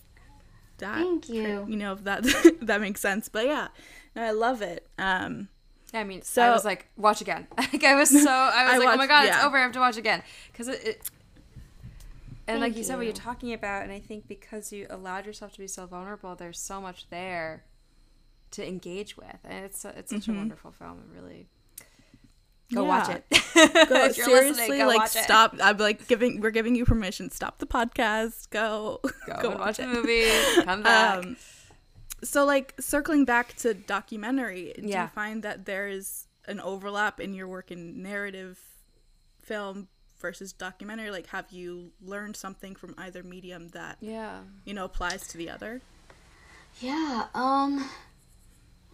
that 0.79 0.97
Thank 0.99 1.29
you. 1.29 1.67
you 1.69 1.77
know 1.77 1.93
if 1.93 2.05
that 2.05 2.25
that 2.63 2.81
makes 2.81 3.01
sense 3.01 3.29
but 3.29 3.45
yeah 3.47 3.69
no 4.17 4.23
i 4.23 4.31
love 4.31 4.63
it 4.63 4.87
um 4.99 5.49
Yeah, 5.93 6.01
I 6.01 6.05
mean, 6.05 6.23
so 6.23 6.41
I 6.43 6.51
was 6.51 6.65
like, 6.65 6.89
watch 6.97 7.21
again. 7.21 7.47
like 7.59 7.85
I 7.85 7.95
was 7.95 8.09
so, 8.09 8.31
I 8.31 8.65
was 8.65 8.75
I 8.75 8.79
like, 8.79 8.89
oh 8.89 8.91
my 8.93 8.97
watched- 8.97 9.09
god, 9.11 9.25
it's 9.29 9.45
over. 9.45 9.59
I 9.59 9.63
have 9.63 9.73
to 9.73 9.79
watch 9.79 9.99
again 9.99 10.23
because 10.51 10.69
it, 10.69 10.81
it. 10.87 11.11
And 12.49 12.61
like 12.61 12.73
Thank 12.73 12.79
you 12.79 12.85
said, 12.85 12.97
what 12.97 13.05
you're 13.05 13.13
talking 13.15 13.53
about, 13.53 13.85
and 13.85 13.93
I 13.93 14.01
think 14.01 14.27
because 14.27 14.73
you 14.73 14.87
allowed 14.91 15.27
yourself 15.27 15.53
to 15.53 15.59
be 15.59 15.69
so 15.69 15.87
vulnerable, 15.87 16.35
there's 16.35 16.59
so 16.59 16.81
much 16.81 17.09
there 17.09 17.65
to 18.53 18.67
engage 18.67 19.17
with, 19.17 19.39
and 19.45 19.65
it's 19.65 19.85
it's 19.85 20.11
such 20.11 20.29
a 20.29 20.33
wonderful 20.33 20.73
film. 20.73 20.99
It 21.01 21.15
really 21.21 21.47
go 22.75 22.85
watch 22.85 23.09
it. 23.11 23.25
Go, 23.89 24.09
seriously, 24.13 24.79
go 24.79 24.87
like 24.87 24.99
watch 24.99 25.17
it. 25.17 25.23
stop. 25.25 25.55
I'm 25.63 25.77
like 25.77 26.09
giving. 26.09 26.41
We're 26.41 26.51
giving 26.51 26.75
you 26.75 26.85
permission. 26.85 27.31
Stop 27.31 27.59
the 27.59 27.67
podcast. 27.67 28.51
Go. 28.51 29.01
Go, 29.41 29.51
and 29.51 29.61
watch 29.61 29.77
the 29.77 29.87
movie. 29.87 30.25
Come 30.65 30.83
back. 30.83 31.19
Um, 31.25 31.37
so 32.25 32.45
like 32.45 32.75
circling 32.81 33.25
back 33.25 33.55
to 33.59 33.75
documentary, 33.75 34.73
do 34.77 34.87
Yeah. 34.89 35.03
you 35.05 35.09
find 35.11 35.43
that 35.43 35.65
there 35.67 35.87
is 35.89 36.27
an 36.47 36.61
overlap 36.61 37.21
in 37.21 37.35
your 37.35 37.47
work 37.47 37.71
in 37.71 38.03
narrative 38.03 38.59
film 39.41 39.89
versus 40.23 40.53
documentary? 40.53 41.11
Like, 41.11 41.27
have 41.27 41.51
you 41.51 41.91
learned 42.03 42.37
something 42.37 42.75
from 42.75 42.95
either 42.97 43.23
medium 43.23 43.69
that 43.71 43.99
yeah. 44.01 44.39
you 44.65 44.73
know 44.73 44.87
applies 44.87 45.27
to 45.29 45.37
the 45.37 45.51
other? 45.51 45.83
Yeah, 46.81 47.27
um 47.35 47.85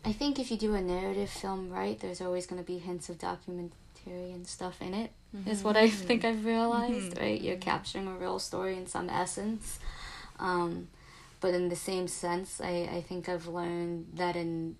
I 0.05 0.13
think 0.13 0.39
if 0.39 0.51
you 0.51 0.57
do 0.57 0.75
a 0.75 0.81
narrative 0.81 1.31
film 1.31 1.71
right, 1.71 1.99
there's 2.01 2.21
always 2.21 2.47
going 2.47 2.61
to 2.61 2.67
be 2.67 2.79
hints 2.79 3.09
of 3.09 3.19
documentary 3.19 3.73
and 4.07 4.47
stuff 4.47 4.81
in 4.81 4.95
it. 4.95 5.13
Is 5.47 5.63
what 5.63 5.77
I 5.77 5.91
think 5.91 6.25
I've 6.25 6.45
realized, 6.45 7.19
right? 7.19 7.41
You're 7.41 7.57
capturing 7.57 8.09
a 8.09 8.13
real 8.13 8.39
story 8.39 8.77
in 8.77 8.87
some 8.87 9.09
essence. 9.09 9.79
Um 10.41 10.89
but 11.41 11.55
in 11.55 11.69
the 11.69 11.77
same 11.77 12.09
sense, 12.09 12.61
I 12.61 12.89
I 12.93 13.01
think 13.03 13.29
I've 13.29 13.47
learned 13.47 14.07
that 14.15 14.35
in 14.35 14.77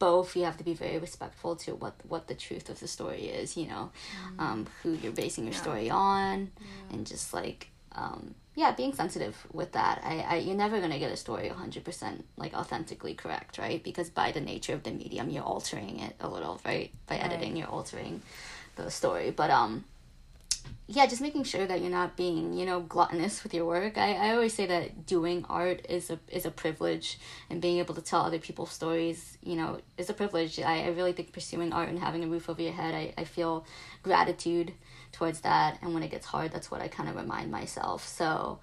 both 0.00 0.34
you 0.34 0.44
have 0.44 0.56
to 0.56 0.64
be 0.64 0.74
very 0.74 0.98
respectful 0.98 1.54
to 1.54 1.76
what 1.76 1.94
what 2.08 2.26
the 2.26 2.34
truth 2.34 2.68
of 2.68 2.80
the 2.80 2.88
story 2.88 3.26
is, 3.26 3.56
you 3.56 3.68
know, 3.68 3.92
um, 4.40 4.66
who 4.82 4.94
you're 4.94 5.12
basing 5.12 5.44
your 5.44 5.52
story 5.52 5.88
on, 5.88 6.50
and 6.90 7.06
just 7.06 7.32
like 7.32 7.68
um, 7.92 8.34
yeah, 8.56 8.72
being 8.72 8.92
sensitive 8.94 9.46
with 9.52 9.72
that. 9.72 10.00
I, 10.04 10.20
I 10.20 10.36
you're 10.36 10.56
never 10.56 10.80
gonna 10.80 10.98
get 10.98 11.12
a 11.12 11.16
story 11.16 11.48
hundred 11.48 11.84
percent 11.84 12.24
like 12.36 12.54
authentically 12.54 13.14
correct, 13.14 13.58
right? 13.58 13.82
Because 13.84 14.10
by 14.10 14.32
the 14.32 14.40
nature 14.40 14.74
of 14.74 14.82
the 14.82 14.90
medium, 14.90 15.30
you're 15.30 15.44
altering 15.44 16.00
it 16.00 16.16
a 16.18 16.28
little, 16.28 16.60
right? 16.64 16.90
By 17.06 17.16
editing, 17.16 17.56
you're 17.56 17.68
altering 17.68 18.22
the 18.76 18.90
story. 18.90 19.30
But 19.30 19.50
um, 19.50 19.84
yeah, 20.86 21.06
just 21.06 21.22
making 21.22 21.44
sure 21.44 21.66
that 21.66 21.80
you're 21.80 21.90
not 21.90 22.16
being, 22.16 22.52
you 22.52 22.66
know, 22.66 22.80
gluttonous 22.80 23.42
with 23.42 23.54
your 23.54 23.64
work. 23.64 23.96
I, 23.96 24.14
I 24.14 24.30
always 24.34 24.54
say 24.54 24.66
that 24.66 25.06
doing 25.06 25.46
art 25.48 25.86
is 25.88 26.10
a 26.10 26.18
is 26.28 26.46
a 26.46 26.50
privilege 26.50 27.18
and 27.48 27.60
being 27.60 27.78
able 27.78 27.94
to 27.94 28.02
tell 28.02 28.22
other 28.22 28.38
people's 28.38 28.72
stories, 28.72 29.38
you 29.42 29.56
know, 29.56 29.80
is 29.96 30.10
a 30.10 30.14
privilege. 30.14 30.58
I, 30.58 30.84
I 30.84 30.88
really 30.88 31.12
think 31.12 31.32
pursuing 31.32 31.72
art 31.72 31.88
and 31.88 31.98
having 31.98 32.24
a 32.24 32.28
roof 32.28 32.48
over 32.50 32.60
your 32.60 32.72
head, 32.72 32.94
I, 32.94 33.14
I 33.16 33.24
feel 33.24 33.64
gratitude 34.02 34.72
towards 35.12 35.40
that 35.40 35.78
and 35.82 35.92
when 35.92 36.02
it 36.02 36.10
gets 36.10 36.26
hard 36.26 36.52
that's 36.52 36.70
what 36.70 36.80
I 36.80 36.88
kind 36.88 37.08
of 37.08 37.16
remind 37.16 37.50
myself. 37.50 38.06
So 38.06 38.60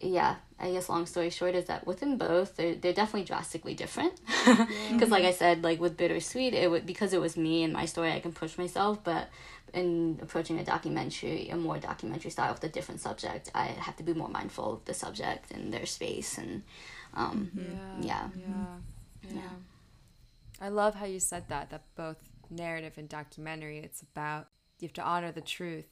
yeah, 0.00 0.36
I 0.60 0.70
guess 0.72 0.88
long 0.88 1.06
story 1.06 1.30
short 1.30 1.54
is 1.54 1.66
that 1.66 1.86
within 1.86 2.16
both 2.18 2.56
they're, 2.56 2.74
they're 2.74 2.92
definitely 2.92 3.24
drastically 3.24 3.74
different 3.74 4.20
because 4.92 5.10
like 5.10 5.24
I 5.24 5.32
said 5.32 5.62
like 5.64 5.80
with 5.80 5.96
bittersweet 5.96 6.54
it 6.54 6.70
would 6.70 6.86
because 6.86 7.12
it 7.12 7.20
was 7.20 7.36
me 7.36 7.64
and 7.64 7.72
my 7.72 7.84
story 7.84 8.12
I 8.12 8.20
can 8.20 8.32
push 8.32 8.56
myself 8.58 9.02
but 9.02 9.28
in 9.74 10.18
approaching 10.22 10.58
a 10.58 10.64
documentary 10.64 11.48
a 11.50 11.56
more 11.56 11.78
documentary 11.78 12.30
style 12.30 12.52
with 12.54 12.64
a 12.64 12.68
different 12.68 13.00
subject 13.00 13.50
I 13.54 13.66
have 13.66 13.96
to 13.96 14.02
be 14.02 14.14
more 14.14 14.28
mindful 14.28 14.74
of 14.74 14.84
the 14.84 14.94
subject 14.94 15.50
and 15.50 15.72
their 15.72 15.86
space 15.86 16.38
and 16.38 16.62
um 17.14 17.50
Yeah. 17.54 18.00
yeah 18.00 18.28
Yeah. 18.36 19.34
Yeah. 19.34 19.56
I 20.60 20.68
love 20.70 20.94
how 20.94 21.04
you 21.06 21.20
said 21.20 21.44
that, 21.48 21.70
that 21.70 21.82
both 21.94 22.18
narrative 22.50 22.94
and 22.96 23.08
documentary, 23.08 23.78
it's 23.78 24.02
about 24.02 24.48
you 24.80 24.88
have 24.88 24.92
to 24.94 25.02
honor 25.02 25.32
the 25.32 25.40
truth. 25.40 25.86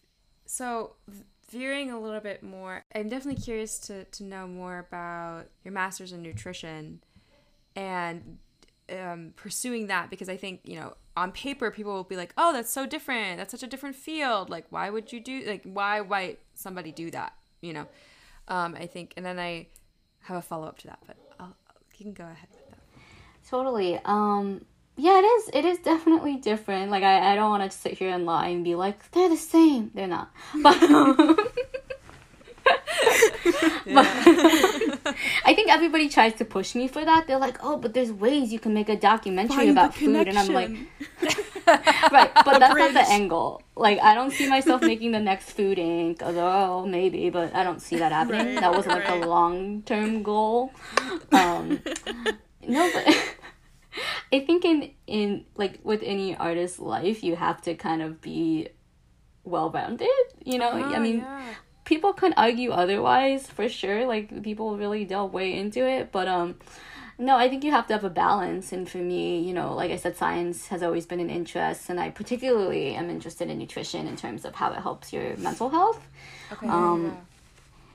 So, 0.47 0.97
v- 1.09 1.25
veering 1.51 1.91
a 1.91 2.01
little 2.01 2.21
bit 2.21 2.43
more, 2.43 2.85
I'm 2.95 3.09
definitely 3.09 3.41
curious 3.43 3.79
to, 3.81 4.05
to 4.05 4.25
know 4.25 4.47
more 4.47 4.79
about 4.79 5.47
your 5.65 5.73
master's 5.73 6.13
in 6.13 6.23
nutrition 6.23 7.03
and 7.75 8.39
um, 8.91 9.33
pursuing 9.37 9.87
that 9.89 10.11
because 10.11 10.29
I 10.29 10.37
think, 10.37 10.61
you 10.65 10.77
know, 10.77 10.95
on 11.17 11.33
paper, 11.33 11.71
people 11.71 11.93
will 11.93 12.05
be 12.05 12.17
like, 12.17 12.33
oh, 12.37 12.53
that's 12.53 12.73
so 12.73 12.87
different. 12.87 13.39
That's 13.39 13.51
such 13.51 13.63
a 13.63 13.67
different 13.67 13.97
field. 13.97 14.51
Like, 14.51 14.67
why 14.71 14.91
would 14.91 15.13
you 15.13 15.21
do, 15.21 15.45
like, 15.47 15.63
why 15.65 16.01
might 16.01 16.39
somebody 16.55 16.93
do 16.93 17.11
that? 17.11 17.33
You 17.61 17.73
know, 17.73 17.87
um, 18.49 18.75
I 18.79 18.87
think, 18.87 19.15
and 19.17 19.25
then 19.25 19.39
I 19.39 19.69
have 20.23 20.37
a 20.37 20.43
follow 20.43 20.67
up 20.67 20.79
to 20.79 20.89
that, 20.89 20.99
but 21.07 21.17
I'll, 21.41 21.57
you 21.97 22.05
can 22.05 22.13
go 22.13 22.25
ahead 22.25 22.49
with 22.51 22.71
that. 22.71 22.79
Totally. 23.49 23.99
Um 24.05 24.65
yeah, 24.97 25.19
it 25.19 25.25
is 25.25 25.51
it 25.53 25.65
is 25.65 25.79
definitely 25.79 26.37
different. 26.37 26.91
Like 26.91 27.03
I, 27.03 27.33
I 27.33 27.35
don't 27.35 27.51
want 27.51 27.71
to 27.71 27.77
sit 27.77 27.99
here 27.99 28.11
and 28.11 28.25
lie 28.25 28.49
and 28.49 28.65
be 28.65 28.75
like 28.75 29.11
they're 29.13 29.29
the 29.29 29.37
same. 29.37 29.91
They're 29.95 30.07
not. 30.07 30.31
But 30.63 30.83
um, 30.83 31.17
but 33.87 34.07
I 35.45 35.55
think 35.55 35.71
everybody 35.71 36.09
tries 36.09 36.35
to 36.35 36.45
push 36.45 36.75
me 36.75 36.89
for 36.89 37.05
that. 37.05 37.27
They're 37.27 37.39
like, 37.39 37.59
"Oh, 37.63 37.77
but 37.77 37.95
there's 37.95 38.11
ways 38.11 38.53
you 38.53 38.59
can 38.59 38.75
make 38.75 38.89
a 38.89 38.97
documentary 38.97 39.57
Find 39.57 39.71
about 39.71 39.95
food." 39.95 40.29
And 40.29 40.39
I'm 40.39 40.49
like, 40.49 40.71
right, 42.11 42.31
but 42.35 42.59
that's 42.59 42.75
not 42.75 42.93
the 42.95 43.07
angle. 43.09 43.63
Like, 43.77 44.01
I 44.01 44.15
don't 44.15 44.33
see 44.33 44.49
myself 44.49 44.83
making 44.83 45.13
the 45.13 45.21
next 45.21 45.53
Food 45.53 45.79
Inc. 45.79 46.23
Although 46.23 46.87
maybe, 46.87 47.31
but 47.31 47.55
I 47.55 47.63
don't 47.63 47.81
see 47.81 47.97
that 47.97 48.13
happening. 48.13 48.55
Right, 48.55 48.61
that 48.61 48.73
wasn't 48.73 48.95
like 48.97 49.09
right. 49.09 49.23
a 49.23 49.27
long 49.27 49.83
term 49.83 50.23
goal. 50.23 50.73
Um, 51.33 51.81
no, 52.67 52.91
but 52.93 53.37
I 54.33 54.41
think 54.41 54.65
in 54.65 54.91
in 55.07 55.45
like 55.57 55.81
with 55.85 56.03
any 56.03 56.37
artist's 56.37 56.79
life, 56.79 57.23
you 57.23 57.37
have 57.37 57.61
to 57.63 57.75
kind 57.75 58.03
of 58.03 58.21
be 58.21 58.69
well 59.45 59.71
rounded. 59.71 60.09
You 60.45 60.59
know, 60.59 60.71
I 60.71 60.97
Oh, 60.97 61.01
mean, 61.01 61.19
yeah. 61.19 61.55
people 61.85 62.13
can 62.13 62.33
argue 62.37 62.71
otherwise 62.73 63.47
for 63.49 63.69
sure. 63.69 64.07
Like 64.07 64.43
people 64.43 64.77
really 64.77 65.05
delve 65.05 65.33
way 65.33 65.55
into 65.55 65.87
it, 65.87 66.11
but 66.13 66.27
um, 66.29 66.57
no, 67.19 67.37
I 67.39 67.49
think 67.49 67.65
you 67.65 67.71
have 67.71 67.87
to 67.87 67.95
have 67.95 68.05
a 68.05 68.11
balance. 68.11 68.73
And 68.73 68.89
for 68.89 68.99
me, 68.99 69.41
you 69.41 69.55
know, 69.55 69.75
like 69.75 69.91
I 69.91 69.97
said, 69.97 70.17
science 70.17 70.67
has 70.69 70.83
always 70.83 71.07
been 71.07 71.21
an 71.21 71.31
interest, 71.31 71.89
and 71.89 71.99
I 71.99 72.11
particularly 72.11 72.95
am 72.95 73.09
interested 73.09 73.49
in 73.49 73.59
nutrition 73.59 74.07
in 74.07 74.17
terms 74.17 74.45
of 74.45 74.55
how 74.57 74.73
it 74.73 74.81
helps 74.83 75.13
your 75.13 75.37
mental 75.39 75.71
health. 75.71 76.07
Okay. 76.53 76.69
Um, 76.69 77.07
yeah. 77.07 77.13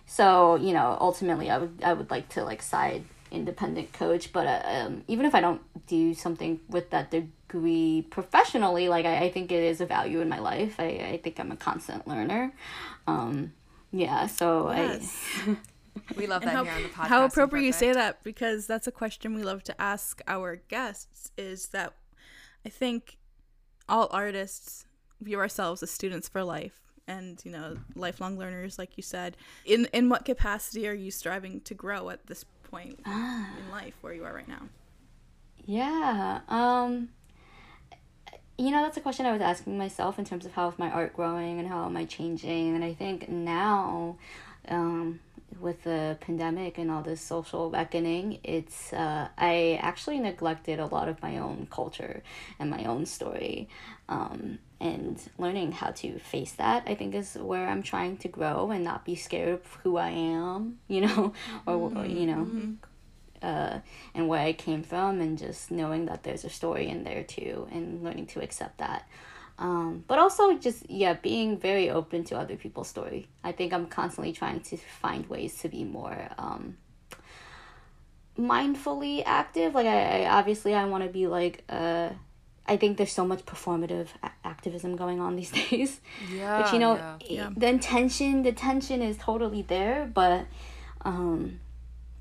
So 0.07 0.55
you 0.55 0.73
know, 0.73 0.97
ultimately, 0.99 1.49
I 1.49 1.57
would 1.57 1.81
I 1.83 1.93
would 1.93 2.09
like 2.09 2.29
to 2.29 2.43
like 2.43 2.61
side 2.61 3.03
independent 3.31 3.93
coach, 3.93 4.31
but 4.33 4.47
uh, 4.47 4.61
um, 4.65 5.03
even 5.07 5.25
if 5.25 5.33
I 5.33 5.41
don't 5.41 5.61
do 5.87 6.13
something 6.13 6.59
with 6.69 6.89
that 6.91 7.11
degree 7.11 8.05
professionally, 8.09 8.89
like 8.89 9.05
I, 9.05 9.25
I 9.25 9.31
think 9.31 9.51
it 9.51 9.63
is 9.63 9.81
a 9.81 9.85
value 9.85 10.21
in 10.21 10.29
my 10.29 10.39
life. 10.39 10.75
I, 10.79 11.11
I 11.13 11.19
think 11.23 11.39
I'm 11.39 11.51
a 11.51 11.55
constant 11.55 12.07
learner. 12.07 12.53
Um, 13.07 13.53
yeah, 13.91 14.27
so 14.27 14.71
Yes. 14.71 15.25
we 16.15 16.27
love 16.27 16.43
that 16.43 16.53
how, 16.53 16.63
here 16.63 16.73
on 16.73 16.83
the 16.83 16.89
podcast. 16.89 17.07
how 17.07 17.25
appropriate 17.25 17.65
you 17.65 17.73
say 17.73 17.91
that 17.91 18.23
because 18.23 18.67
that's 18.67 18.87
a 18.87 18.91
question 18.91 19.33
we 19.33 19.43
love 19.43 19.63
to 19.63 19.81
ask 19.81 20.21
our 20.27 20.55
guests 20.55 21.31
is 21.37 21.69
that 21.69 21.93
I 22.65 22.69
think 22.69 23.17
all 23.89 24.07
artists 24.11 24.85
view 25.19 25.39
ourselves 25.39 25.83
as 25.83 25.91
students 25.91 26.29
for 26.29 26.43
life 26.43 26.79
and 27.07 27.41
you 27.43 27.51
know 27.51 27.77
lifelong 27.95 28.37
learners 28.37 28.79
like 28.79 28.95
you 28.95 29.03
said 29.03 29.35
in 29.65 29.87
in 29.91 30.07
what 30.07 30.23
capacity 30.23 30.87
are 30.87 30.93
you 30.93 31.11
striving 31.11 31.59
to 31.61 31.73
grow 31.73 32.09
at 32.09 32.25
this 32.27 32.45
point 32.71 32.99
in 33.05 33.71
life 33.71 33.93
where 34.01 34.13
you 34.13 34.23
are 34.23 34.33
right 34.33 34.47
now 34.47 34.63
Yeah. 35.65 36.39
Um 36.47 37.09
you 38.61 38.69
know, 38.69 38.83
that's 38.83 38.97
a 38.97 39.01
question 39.01 39.25
I 39.25 39.31
was 39.31 39.41
asking 39.41 39.77
myself 39.77 40.19
in 40.19 40.25
terms 40.25 40.45
of 40.45 40.51
how 40.51 40.69
is 40.69 40.77
my 40.77 40.91
art 40.91 41.15
growing 41.15 41.57
and 41.57 41.67
how 41.67 41.85
am 41.85 41.97
I 41.97 42.05
changing. 42.05 42.75
And 42.75 42.83
I 42.83 42.93
think 42.93 43.27
now, 43.27 44.17
um, 44.67 45.19
with 45.59 45.81
the 45.83 46.17
pandemic 46.21 46.77
and 46.77 46.91
all 46.91 47.01
this 47.01 47.21
social 47.21 47.71
reckoning, 47.71 48.39
it's 48.43 48.93
uh, 48.93 49.29
I 49.37 49.79
actually 49.81 50.19
neglected 50.19 50.79
a 50.79 50.85
lot 50.85 51.09
of 51.09 51.21
my 51.23 51.39
own 51.39 51.67
culture 51.71 52.21
and 52.59 52.69
my 52.69 52.85
own 52.85 53.07
story. 53.07 53.67
Um, 54.11 54.59
and 54.81 55.21
learning 55.37 55.71
how 55.71 55.91
to 55.91 56.19
face 56.19 56.51
that, 56.53 56.83
I 56.85 56.95
think, 56.95 57.15
is 57.15 57.35
where 57.35 57.67
I'm 57.67 57.81
trying 57.81 58.17
to 58.17 58.27
grow 58.27 58.71
and 58.71 58.83
not 58.83 59.05
be 59.05 59.15
scared 59.15 59.49
of 59.49 59.65
who 59.83 59.95
I 59.95 60.09
am, 60.09 60.79
you 60.87 61.01
know, 61.01 61.33
or, 61.65 61.91
or 61.95 62.05
you 62.05 62.25
know, 62.25 62.75
uh, 63.41 63.79
and 64.13 64.27
where 64.27 64.41
I 64.41 64.53
came 64.53 64.83
from, 64.83 65.21
and 65.21 65.37
just 65.37 65.71
knowing 65.71 66.07
that 66.07 66.23
there's 66.23 66.43
a 66.43 66.49
story 66.49 66.89
in 66.89 67.03
there 67.05 67.23
too, 67.23 67.67
and 67.71 68.03
learning 68.03 68.27
to 68.27 68.43
accept 68.43 68.79
that. 68.79 69.07
Um, 69.57 70.03
but 70.07 70.19
also 70.19 70.57
just 70.57 70.89
yeah, 70.89 71.13
being 71.13 71.57
very 71.57 71.89
open 71.89 72.23
to 72.25 72.37
other 72.37 72.57
people's 72.57 72.89
story. 72.89 73.27
I 73.43 73.53
think 73.53 73.71
I'm 73.71 73.85
constantly 73.85 74.33
trying 74.33 74.59
to 74.61 74.77
find 74.77 75.29
ways 75.29 75.59
to 75.59 75.69
be 75.69 75.83
more 75.83 76.29
um, 76.37 76.77
mindfully 78.37 79.23
active. 79.25 79.75
Like 79.75 79.85
I, 79.85 80.23
I 80.23 80.37
obviously 80.37 80.73
I 80.73 80.85
want 80.85 81.03
to 81.03 81.09
be 81.09 81.27
like 81.27 81.63
uh, 81.69 82.09
I 82.65 82.77
think 82.77 82.97
there's 82.97 83.11
so 83.11 83.25
much 83.25 83.45
performative 83.45 84.07
a- 84.23 84.31
activism 84.47 84.95
going 84.95 85.19
on 85.19 85.35
these 85.35 85.51
days. 85.69 85.99
Yeah. 86.31 86.61
But 86.61 86.73
you 86.73 86.79
know, 86.79 86.95
yeah. 86.95 87.17
Yeah. 87.21 87.49
the 87.55 87.67
intention, 87.67 88.43
the 88.43 88.51
tension 88.51 89.01
is 89.01 89.17
totally 89.17 89.61
there, 89.63 90.09
but 90.13 90.45
um, 91.03 91.59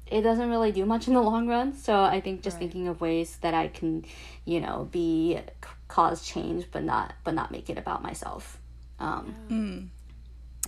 it 0.07 0.23
doesn't 0.23 0.49
really 0.51 0.73
do 0.73 0.85
much 0.87 1.07
in 1.09 1.15
the 1.15 1.21
long 1.23 1.47
run. 1.47 1.75
So 1.75 2.03
I 2.03 2.21
think 2.21 2.43
just 2.43 2.55
Right. 2.57 2.61
thinking 2.63 2.89
of 2.89 3.01
ways 3.01 3.37
that 3.43 3.55
I 3.55 3.69
can, 3.69 4.05
you 4.45 4.61
know, 4.61 4.89
be 4.91 5.39
c- 5.39 5.71
cause 5.89 6.23
change 6.27 6.67
but 6.73 6.85
not 6.85 7.15
but 7.25 7.35
not 7.35 7.51
make 7.51 7.69
it 7.69 7.77
about 7.77 8.01
myself 8.01 8.59
um 9.01 9.35
Mm. 9.51 9.89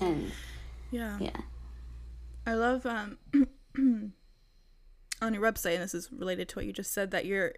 and 0.04 0.32
Yeah. 0.90 1.16
yeah 1.20 1.40
I 2.44 2.54
love 2.54 2.84
um 2.86 3.18
on 5.22 5.32
your 5.34 5.42
website, 5.42 5.74
and 5.74 5.82
this 5.82 5.94
is 5.94 6.10
related 6.10 6.48
to 6.48 6.56
what 6.56 6.66
you 6.66 6.72
just 6.72 6.92
said, 6.92 7.12
that 7.12 7.24
you're 7.24 7.54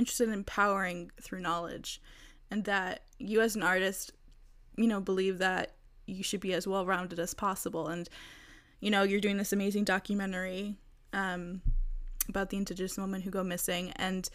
interested 0.00 0.26
in 0.28 0.34
empowering 0.34 1.12
through 1.24 1.40
knowledge, 1.40 2.00
and 2.50 2.64
that 2.64 3.02
you 3.18 3.40
as 3.40 3.54
an 3.54 3.62
artist, 3.62 4.12
you 4.76 4.88
know, 4.88 5.00
believe 5.00 5.38
that 5.38 5.74
you 6.06 6.22
should 6.24 6.40
be 6.40 6.54
as 6.54 6.66
well 6.66 6.84
rounded 6.84 7.18
as 7.18 7.34
possible. 7.34 7.86
And 7.86 8.08
you 8.80 8.90
know, 8.90 9.02
you're 9.02 9.20
doing 9.20 9.36
this 9.36 9.52
amazing 9.52 9.84
documentary 9.84 10.76
um, 11.12 11.60
about 12.28 12.48
the 12.50 12.56
indigenous 12.56 12.96
women 12.96 13.20
who 13.20 13.30
go 13.30 13.44
missing, 13.44 13.92
and 13.96 14.28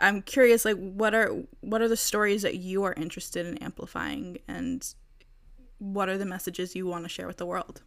I'm 0.00 0.22
curious, 0.22 0.64
like, 0.64 0.78
what 0.78 1.14
are 1.14 1.30
what 1.60 1.82
are 1.82 1.88
the 1.88 1.96
stories 1.96 2.42
that 2.42 2.56
you 2.56 2.84
are 2.84 2.94
interested 2.94 3.46
in 3.46 3.58
amplifying, 3.58 4.38
and 4.48 4.80
what 5.78 6.08
are 6.08 6.18
the 6.18 6.24
messages 6.24 6.76
you 6.76 6.86
want 6.86 7.04
to 7.04 7.08
share 7.08 7.26
with 7.26 7.38
the 7.38 7.46
world? 7.46 7.82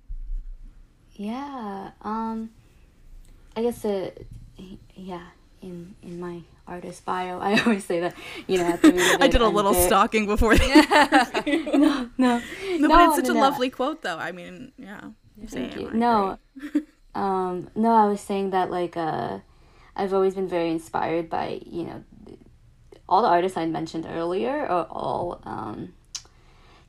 Yeah. 1.15 1.91
Um 2.01 2.49
I 3.55 3.61
guess 3.61 3.85
it 3.85 4.27
yeah, 4.95 5.27
in 5.61 5.95
in 6.01 6.19
my 6.19 6.41
artist 6.67 7.06
bio, 7.06 7.39
I 7.41 7.60
always 7.62 7.84
say 7.86 7.99
that, 8.02 8.15
you 8.47 8.58
know, 8.58 8.65
at 8.65 8.82
the 8.82 9.17
I 9.21 9.28
did 9.28 9.41
a 9.41 9.47
little 9.47 9.73
very- 9.73 9.86
stalking 9.88 10.26
before. 10.26 10.56
The- 10.58 11.69
No, 11.73 12.10
no. 12.17 12.41
no, 12.80 12.88
but 12.89 13.08
it's 13.08 13.15
such 13.17 13.26
no, 13.26 13.32
a 13.32 13.34
no. 13.36 13.39
lovely 13.41 13.69
quote, 13.69 14.02
though. 14.02 14.17
I 14.17 14.32
mean, 14.32 14.71
yeah. 14.78 15.02
Thank 15.47 15.76
you. 15.76 15.89
No. 15.93 16.38
Um, 17.15 17.69
no, 17.76 17.89
I 17.93 18.06
was 18.08 18.21
saying 18.21 18.52
that 18.52 18.71
like 18.71 18.95
uh, 18.97 19.39
I've 19.95 20.13
always 20.13 20.36
been 20.36 20.47
very 20.47 20.71
inspired 20.71 21.30
by 21.30 21.60
you 21.65 21.84
know 21.84 22.04
all 23.10 23.21
the 23.21 23.28
artists 23.28 23.58
I 23.58 23.65
mentioned 23.65 24.06
earlier 24.10 24.65
are 24.65 24.86
all 24.89 25.41
um, 25.43 25.93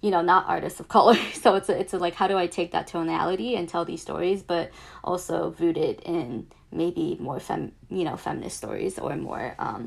you 0.05 0.11
know 0.15 0.23
not 0.23 0.43
artists 0.55 0.81
of 0.81 0.87
color. 0.97 1.17
So 1.45 1.49
it's 1.59 1.69
a, 1.69 1.75
it's 1.83 1.93
a, 1.95 1.99
like 2.07 2.15
how 2.21 2.29
do 2.29 2.37
I 2.45 2.47
take 2.59 2.71
that 2.73 2.87
tonality 2.93 3.51
and 3.57 3.69
tell 3.69 3.85
these 3.85 4.03
stories, 4.09 4.41
but 4.43 4.71
also 5.03 5.55
rooted 5.59 5.97
in 6.15 6.47
maybe 6.71 7.17
more 7.21 7.41
fem 7.41 7.73
you 7.99 8.05
know 8.05 8.17
feminist 8.17 8.57
stories 8.57 8.99
or 8.99 9.17
more 9.17 9.55
um, 9.59 9.83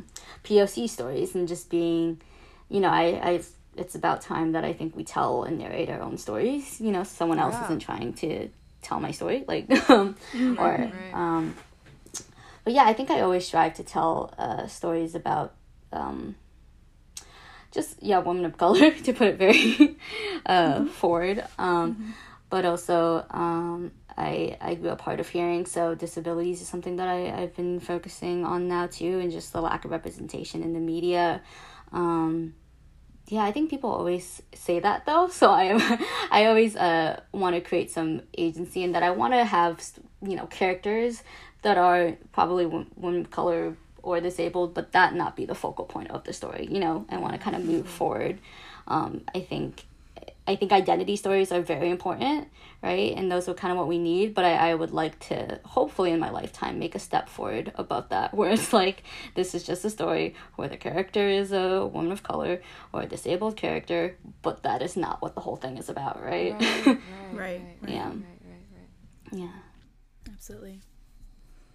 POC 0.46 0.90
stories 0.90 1.36
and 1.36 1.48
just 1.48 1.70
being 1.70 2.22
you 2.70 2.80
know 2.80 2.90
I 2.90 3.06
I've 3.32 3.48
it's 3.78 3.96
about 3.96 4.22
time 4.22 4.54
that 4.54 4.64
I 4.66 4.74
think 4.74 4.96
we 4.96 5.04
tell 5.04 5.44
and 5.44 5.60
narrate 5.60 5.90
our 5.90 6.02
own 6.02 6.18
stories. 6.18 6.82
You 6.82 6.92
know, 6.92 7.04
someone 7.04 7.40
else 7.40 7.56
Yeah. 7.56 7.66
isn't 7.66 7.82
trying 7.90 8.14
to 8.24 8.50
tell 8.82 9.00
my 9.00 9.12
story, 9.12 9.46
like, 9.48 9.66
um, 9.90 10.16
or, 10.58 10.72
right. 10.72 10.94
um, 11.14 11.56
but 12.64 12.74
yeah, 12.74 12.86
I 12.86 12.94
think 12.94 13.10
I 13.12 13.22
always 13.22 13.46
strive 13.46 13.76
to 13.76 13.84
tell 13.84 14.34
uh, 14.38 14.66
stories 14.68 15.14
about, 15.16 15.54
um, 15.92 16.36
just 17.72 18.02
yeah, 18.02 18.20
women 18.20 18.46
of 18.46 18.58
color 18.58 18.92
to 19.06 19.14
put 19.14 19.28
it 19.28 19.38
very 19.38 19.98
uh, 20.46 20.86
forward. 20.86 21.44
Um, 21.60 22.14
But 22.50 22.64
also, 22.64 23.26
um, 23.30 23.92
I 24.18 24.56
I 24.62 24.76
grew 24.76 24.90
up 24.90 25.02
hard 25.02 25.20
of 25.20 25.28
hearing, 25.28 25.66
so 25.66 25.96
disabilities 25.96 26.62
is 26.62 26.70
something 26.70 26.96
that 26.96 27.10
I 27.10 27.20
I've 27.44 27.54
been 27.56 27.80
focusing 27.82 28.46
on 28.46 28.68
now 28.70 28.88
too, 28.88 29.20
and 29.20 29.32
just 29.32 29.52
the 29.52 29.60
lack 29.62 29.84
of 29.86 29.92
representation 29.92 30.64
in 30.64 30.72
the 30.72 30.80
media. 30.80 31.42
Um, 31.92 32.54
yeah, 33.28 33.44
I 33.44 33.52
think 33.52 33.70
people 33.70 33.92
always 33.92 34.42
say 34.56 34.80
that 34.80 35.06
though. 35.06 35.28
So 35.40 35.52
I 35.52 35.64
am, 35.74 35.82
I 36.32 36.46
always 36.46 36.76
uh 36.78 37.20
want 37.34 37.56
to 37.56 37.62
create 37.62 37.92
some 37.92 38.22
agency 38.38 38.84
and 38.86 38.96
that 38.96 39.04
I 39.04 39.12
want 39.12 39.34
to 39.34 39.44
have 39.44 39.84
you 40.22 40.36
know 40.38 40.48
characters 40.48 41.22
that 41.64 41.78
are 41.78 42.16
probably 42.32 42.66
wo- 42.66 42.88
women 42.96 43.22
of 43.22 43.30
color 43.32 43.76
or 44.08 44.22
disabled, 44.22 44.74
but 44.74 44.92
that 44.94 45.14
not 45.14 45.36
be 45.36 45.46
the 45.46 45.56
focal 45.56 45.86
point 45.86 46.10
of 46.12 46.24
the 46.24 46.34
story. 46.34 46.68
You 46.72 46.80
know, 46.80 47.06
I 47.10 47.18
want 47.18 47.34
to 47.34 47.40
kind 47.40 47.56
of 47.56 47.64
move 47.66 47.88
forward. 47.88 48.40
Um, 48.88 49.22
I 49.36 49.42
think. 49.42 49.84
I 50.50 50.56
think 50.56 50.72
identity 50.72 51.18
stories 51.18 51.52
are 51.52 51.60
very 51.60 51.90
important, 51.90 52.48
right? 52.82 53.14
And 53.18 53.30
those 53.30 53.50
are 53.50 53.54
kind 53.54 53.74
of 53.74 53.78
what 53.78 53.90
we 53.90 54.00
need. 54.00 54.34
But 54.34 54.46
I, 54.46 54.70
I 54.72 54.76
would 54.76 54.92
like 54.92 55.20
to, 55.28 55.60
hopefully 55.66 56.12
in 56.12 56.22
my 56.22 56.30
lifetime, 56.30 56.80
make 56.80 56.96
a 56.96 57.00
step 57.00 57.28
forward 57.28 57.74
above 57.76 58.08
that, 58.10 58.34
where 58.38 58.52
it's 58.52 58.72
like, 58.72 59.04
this 59.36 59.54
is 59.54 59.64
just 59.66 59.84
a 59.84 59.90
story 59.90 60.36
where 60.56 60.70
the 60.70 60.78
character 60.78 61.28
is 61.28 61.52
a 61.52 61.86
woman 61.86 62.14
of 62.14 62.24
color 62.24 62.62
or 62.94 63.02
a 63.02 63.06
disabled 63.06 63.58
character, 63.58 64.16
but 64.42 64.64
that 64.64 64.82
is 64.82 64.96
not 64.96 65.22
what 65.22 65.36
the 65.36 65.42
whole 65.42 65.58
thing 65.58 65.76
is 65.78 65.90
about, 65.90 66.24
right? 66.24 66.54
Right, 66.54 66.86
Right, 67.34 67.62
right, 67.82 67.90
Yeah. 67.90 68.06
right, 68.08 68.40
right, 68.48 68.68
right. 68.78 69.42
yeah. 69.42 69.50
Absolutely. 70.32 70.80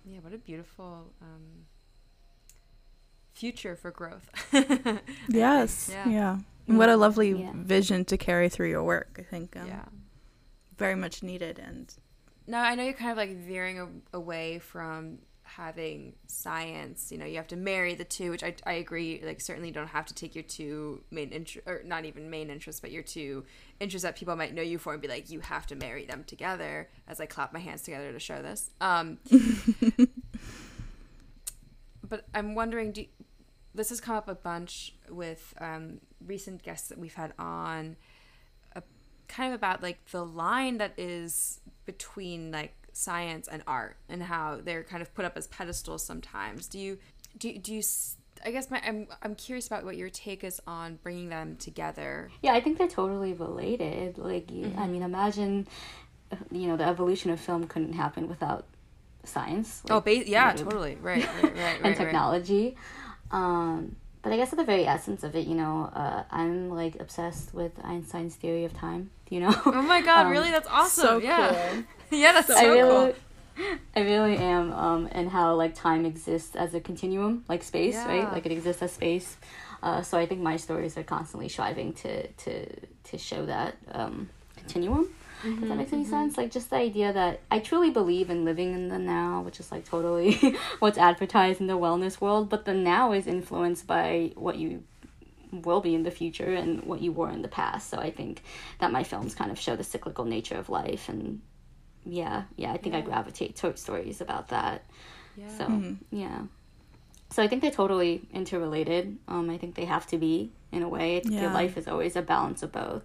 Yeah, 0.07 0.21
what 0.23 0.33
a 0.33 0.39
beautiful 0.39 1.13
um, 1.21 1.67
future 3.43 3.75
for 3.75 3.91
growth. 3.91 4.29
Yes. 5.29 5.89
Yeah. 5.91 6.09
Yeah. 6.09 6.39
And 6.69 6.79
what 6.79 6.89
a 6.89 6.97
lovely 6.97 7.33
Yeah. 7.33 7.51
vision 7.57 8.05
to 8.05 8.17
carry 8.17 8.49
through 8.49 8.71
your 8.71 8.85
work. 8.85 9.17
I 9.19 9.23
think 9.33 9.57
um, 9.57 9.67
yeah. 9.67 9.87
very 10.79 10.95
much 10.95 11.25
needed. 11.25 11.59
And 11.59 11.93
No, 12.47 12.59
I 12.59 12.77
know 12.77 12.85
you're 12.85 12.93
kind 13.05 13.11
of 13.11 13.17
like 13.17 13.35
veering 13.37 13.81
a- 13.81 14.17
away 14.17 14.61
from 14.61 15.19
having 15.43 16.15
science. 16.29 17.11
You 17.11 17.19
know, 17.19 17.27
you 17.27 17.35
have 17.37 17.49
to 17.49 17.57
marry 17.57 17.95
the 17.97 18.05
two, 18.05 18.31
which 18.31 18.45
I, 18.45 18.55
I 18.65 18.75
agree. 18.75 19.21
Like, 19.25 19.41
certainly 19.41 19.69
you 19.71 19.75
don't 19.75 19.89
have 19.99 20.07
to 20.07 20.15
take 20.15 20.37
your 20.37 20.45
two 20.45 21.03
main 21.11 21.31
interest, 21.31 21.67
or 21.69 21.83
not 21.85 22.05
even 22.05 22.31
main 22.31 22.49
interests, 22.49 22.81
but 22.81 22.93
your 22.93 23.03
two 23.03 23.45
interests 23.81 24.05
that 24.05 24.15
people 24.17 24.37
might 24.37 24.55
know 24.55 24.63
you 24.63 24.79
for 24.79 24.93
and 24.93 25.03
be 25.03 25.09
like, 25.09 25.31
you 25.31 25.41
have 25.41 25.67
to 25.67 25.75
marry 25.75 26.07
them 26.07 26.23
together. 26.25 26.89
As 27.09 27.21
I 27.21 27.27
clap 27.27 27.53
my 27.53 27.59
hands 27.59 27.83
together 27.83 28.13
to 28.13 28.21
show 28.21 28.41
this. 28.41 28.71
Um, 28.81 29.19
but 32.09 32.25
I'm 32.35 32.55
wondering, 32.55 32.93
do 32.93 33.05
this 33.75 33.89
has 33.89 34.01
come 34.01 34.15
up 34.17 34.29
a 34.29 34.35
bunch 34.35 34.95
with 35.09 35.55
um, 35.61 35.99
recent 36.27 36.63
guests 36.63 36.89
that 36.89 36.99
we've 36.99 37.15
had 37.15 37.33
on 37.39 37.97
kind 39.29 39.55
of 39.55 39.57
about 39.59 39.83
like 39.83 40.05
the 40.11 40.23
line 40.25 40.77
that 40.77 40.93
is 40.99 41.61
between 41.87 42.51
like 42.51 42.75
science 42.93 43.49
and 43.49 43.63
art 43.67 43.97
and 44.11 44.23
how 44.23 44.59
they're 44.63 44.83
kind 44.85 45.01
of 45.01 45.15
put 45.15 45.25
up 45.25 45.39
as 45.39 45.47
pedestals 45.47 46.05
sometimes 46.05 46.67
do 46.67 46.79
you 46.79 46.99
do, 47.39 47.57
do 47.57 47.73
you 47.73 47.79
s- 47.79 48.19
i 48.45 48.51
guess 48.51 48.71
my 48.71 48.79
I'm, 48.87 49.07
I'm 49.23 49.35
curious 49.35 49.67
about 49.67 49.85
what 49.87 49.97
your 49.97 50.11
take 50.11 50.45
is 50.45 50.61
on 50.67 50.99
bringing 51.03 51.31
them 51.31 51.57
together 51.57 52.29
Yeah, 52.43 52.53
I 52.53 52.61
think 52.61 52.77
they're 52.77 52.89
totally 52.89 53.33
related. 53.33 54.19
Like, 54.19 54.51
you, 54.51 54.71
I 54.77 54.87
mean, 54.87 55.01
imagine, 55.03 55.67
uh, 56.31 56.37
you 56.51 56.67
know, 56.69 56.77
the 56.77 56.85
evolution 56.85 57.31
of 57.31 57.41
film 57.41 57.67
couldn't 57.67 57.95
happen 57.95 58.29
without 58.29 58.67
science. 59.25 59.83
oh 59.89 59.95
like, 59.95 60.05
ba- 60.05 60.29
yeah 60.29 60.53
you 60.53 60.59
know, 60.59 60.65
totally 60.71 60.97
right 61.01 61.25
right 61.43 61.43
right 61.43 61.57
right, 61.57 61.77
and 61.77 61.99
right. 61.99 62.13
Um, 63.33 63.97
but 64.23 64.33
I 64.33 64.37
guess 64.37 64.53
at 64.53 64.59
the 64.59 64.65
very 64.65 64.87
essence 64.87 65.25
of 65.25 65.35
it, 65.35 65.47
you 65.49 65.55
know, 65.57 65.91
uh, 65.95 66.23
I'm 66.31 66.71
like 66.71 67.01
obsessed 67.01 67.53
with 67.53 67.73
Einstein's 67.85 68.37
theory 68.37 68.65
of 68.65 68.73
time. 68.75 69.11
You 69.33 69.41
know, 69.41 69.55
oh 69.65 69.81
my 69.81 70.03
god 70.03 70.27
Um, 70.27 70.33
really 70.33 70.51
that's 70.51 70.69
awesome 70.69 71.07
so 71.07 71.17
yeah 71.17 71.57
cool. 71.73 71.85
yeah 72.21 72.33
that's 72.33 72.49
so, 72.49 72.55
I 72.55 72.65
really, 72.67 73.13
cool 73.15 73.67
I 73.97 74.01
really 74.01 74.37
am, 74.37 74.73
um, 74.73 75.09
and 75.11 75.27
how 75.31 75.55
like 75.55 75.75
time 75.75 76.05
exists 76.05 76.55
as 76.55 76.75
a 76.75 76.81
continuum, 76.81 77.43
like 77.49 77.63
space, 77.63 77.95
Yeah. 77.95 78.09
right? 78.09 78.31
Like 78.33 78.45
it 78.45 78.53
exists 78.53 78.83
as 78.83 78.93
space. 78.93 79.37
Uh, 79.83 80.03
so 80.03 80.19
I 80.19 80.27
think 80.27 80.43
my 80.43 80.59
stories 80.59 80.99
are 80.99 81.03
constantly 81.03 81.49
striving 81.49 81.95
to 82.05 82.27
to 82.45 82.53
to 83.09 83.17
show 83.17 83.47
that 83.47 83.77
um, 83.93 84.29
continuum. 84.57 85.09
If 85.45 85.69
that 85.69 85.77
makes 85.77 85.93
any 85.93 86.05
sense, 86.05 86.37
like 86.37 86.51
just 86.51 86.71
the 86.71 86.77
idea 86.77 87.13
that 87.13 87.41
I 87.51 87.59
truly 87.59 87.91
believe 87.91 88.31
in 88.31 88.45
living 88.45 88.75
in 88.75 88.89
the 88.89 88.99
now, 88.99 89.43
which 89.43 89.59
is 89.61 89.73
like 89.73 89.85
totally 89.85 90.35
what's 90.79 90.99
advertised 90.99 91.61
in 91.61 91.67
the 91.67 91.79
wellness 91.79 92.21
world, 92.21 92.49
but 92.49 92.65
the 92.65 92.75
now 92.75 93.13
is 93.13 93.27
influenced 93.27 93.87
by 93.87 94.33
what 94.37 94.57
you 94.57 94.83
will 95.51 95.81
be 95.81 95.95
in 95.95 96.03
the 96.03 96.11
future 96.11 96.53
and 96.55 96.83
what 96.85 97.01
you 97.03 97.13
were 97.13 97.31
in 97.31 97.43
the 97.43 97.49
past. 97.49 97.91
So 97.91 97.99
I 97.99 98.11
think 98.11 98.43
that 98.79 98.93
my 98.93 99.03
films 99.05 99.35
kind 99.35 99.51
of 99.51 99.59
show 99.59 99.77
the 99.77 99.85
cyclical 99.85 100.25
nature 100.25 100.57
of 100.57 100.69
life 100.71 101.09
and 101.09 101.41
yeah, 102.05 102.45
yeah, 102.57 102.73
I 102.73 102.79
think 102.79 102.95
I 102.95 103.01
gravitate 103.01 103.57
towards 103.57 103.81
stories 103.81 104.21
about 104.21 104.49
that. 104.49 104.85
yeah 105.37 105.49
So 105.59 105.83
yeah. 106.11 106.43
So 107.31 107.43
I 107.43 107.49
think 107.49 107.63
they're 107.63 107.71
totally 107.71 108.23
interrelated. 108.33 109.17
Um, 109.29 109.49
I 109.51 109.57
think 109.59 109.75
they 109.75 109.87
have 109.87 110.07
to 110.09 110.19
be 110.19 110.51
in 110.71 110.83
a 110.83 110.89
way. 110.89 111.17
I 111.17 111.21
think 111.21 111.35
your 111.35 111.45
Yeah. 111.45 111.55
life 111.55 111.77
is 111.79 111.89
always 111.89 112.15
a 112.17 112.23
balance 112.23 112.63
of 112.63 112.73
both. 112.73 113.05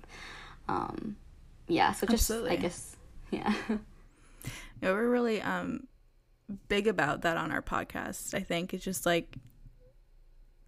Um, 0.67 1.15
yeah. 1.67 1.91
So 1.91 2.07
just 2.07 2.31
I 2.31 2.55
guess 2.55 2.95
yeah. 3.31 3.53
Yeah, 4.81 4.91
we're 4.91 5.09
really 5.09 5.41
um 5.41 5.87
big 6.67 6.87
about 6.87 7.21
that 7.23 7.37
on 7.37 7.51
our 7.51 7.61
podcast. 7.61 8.33
I 8.33 8.41
think 8.41 8.73
it's 8.73 8.83
just 8.83 9.05
like 9.05 9.37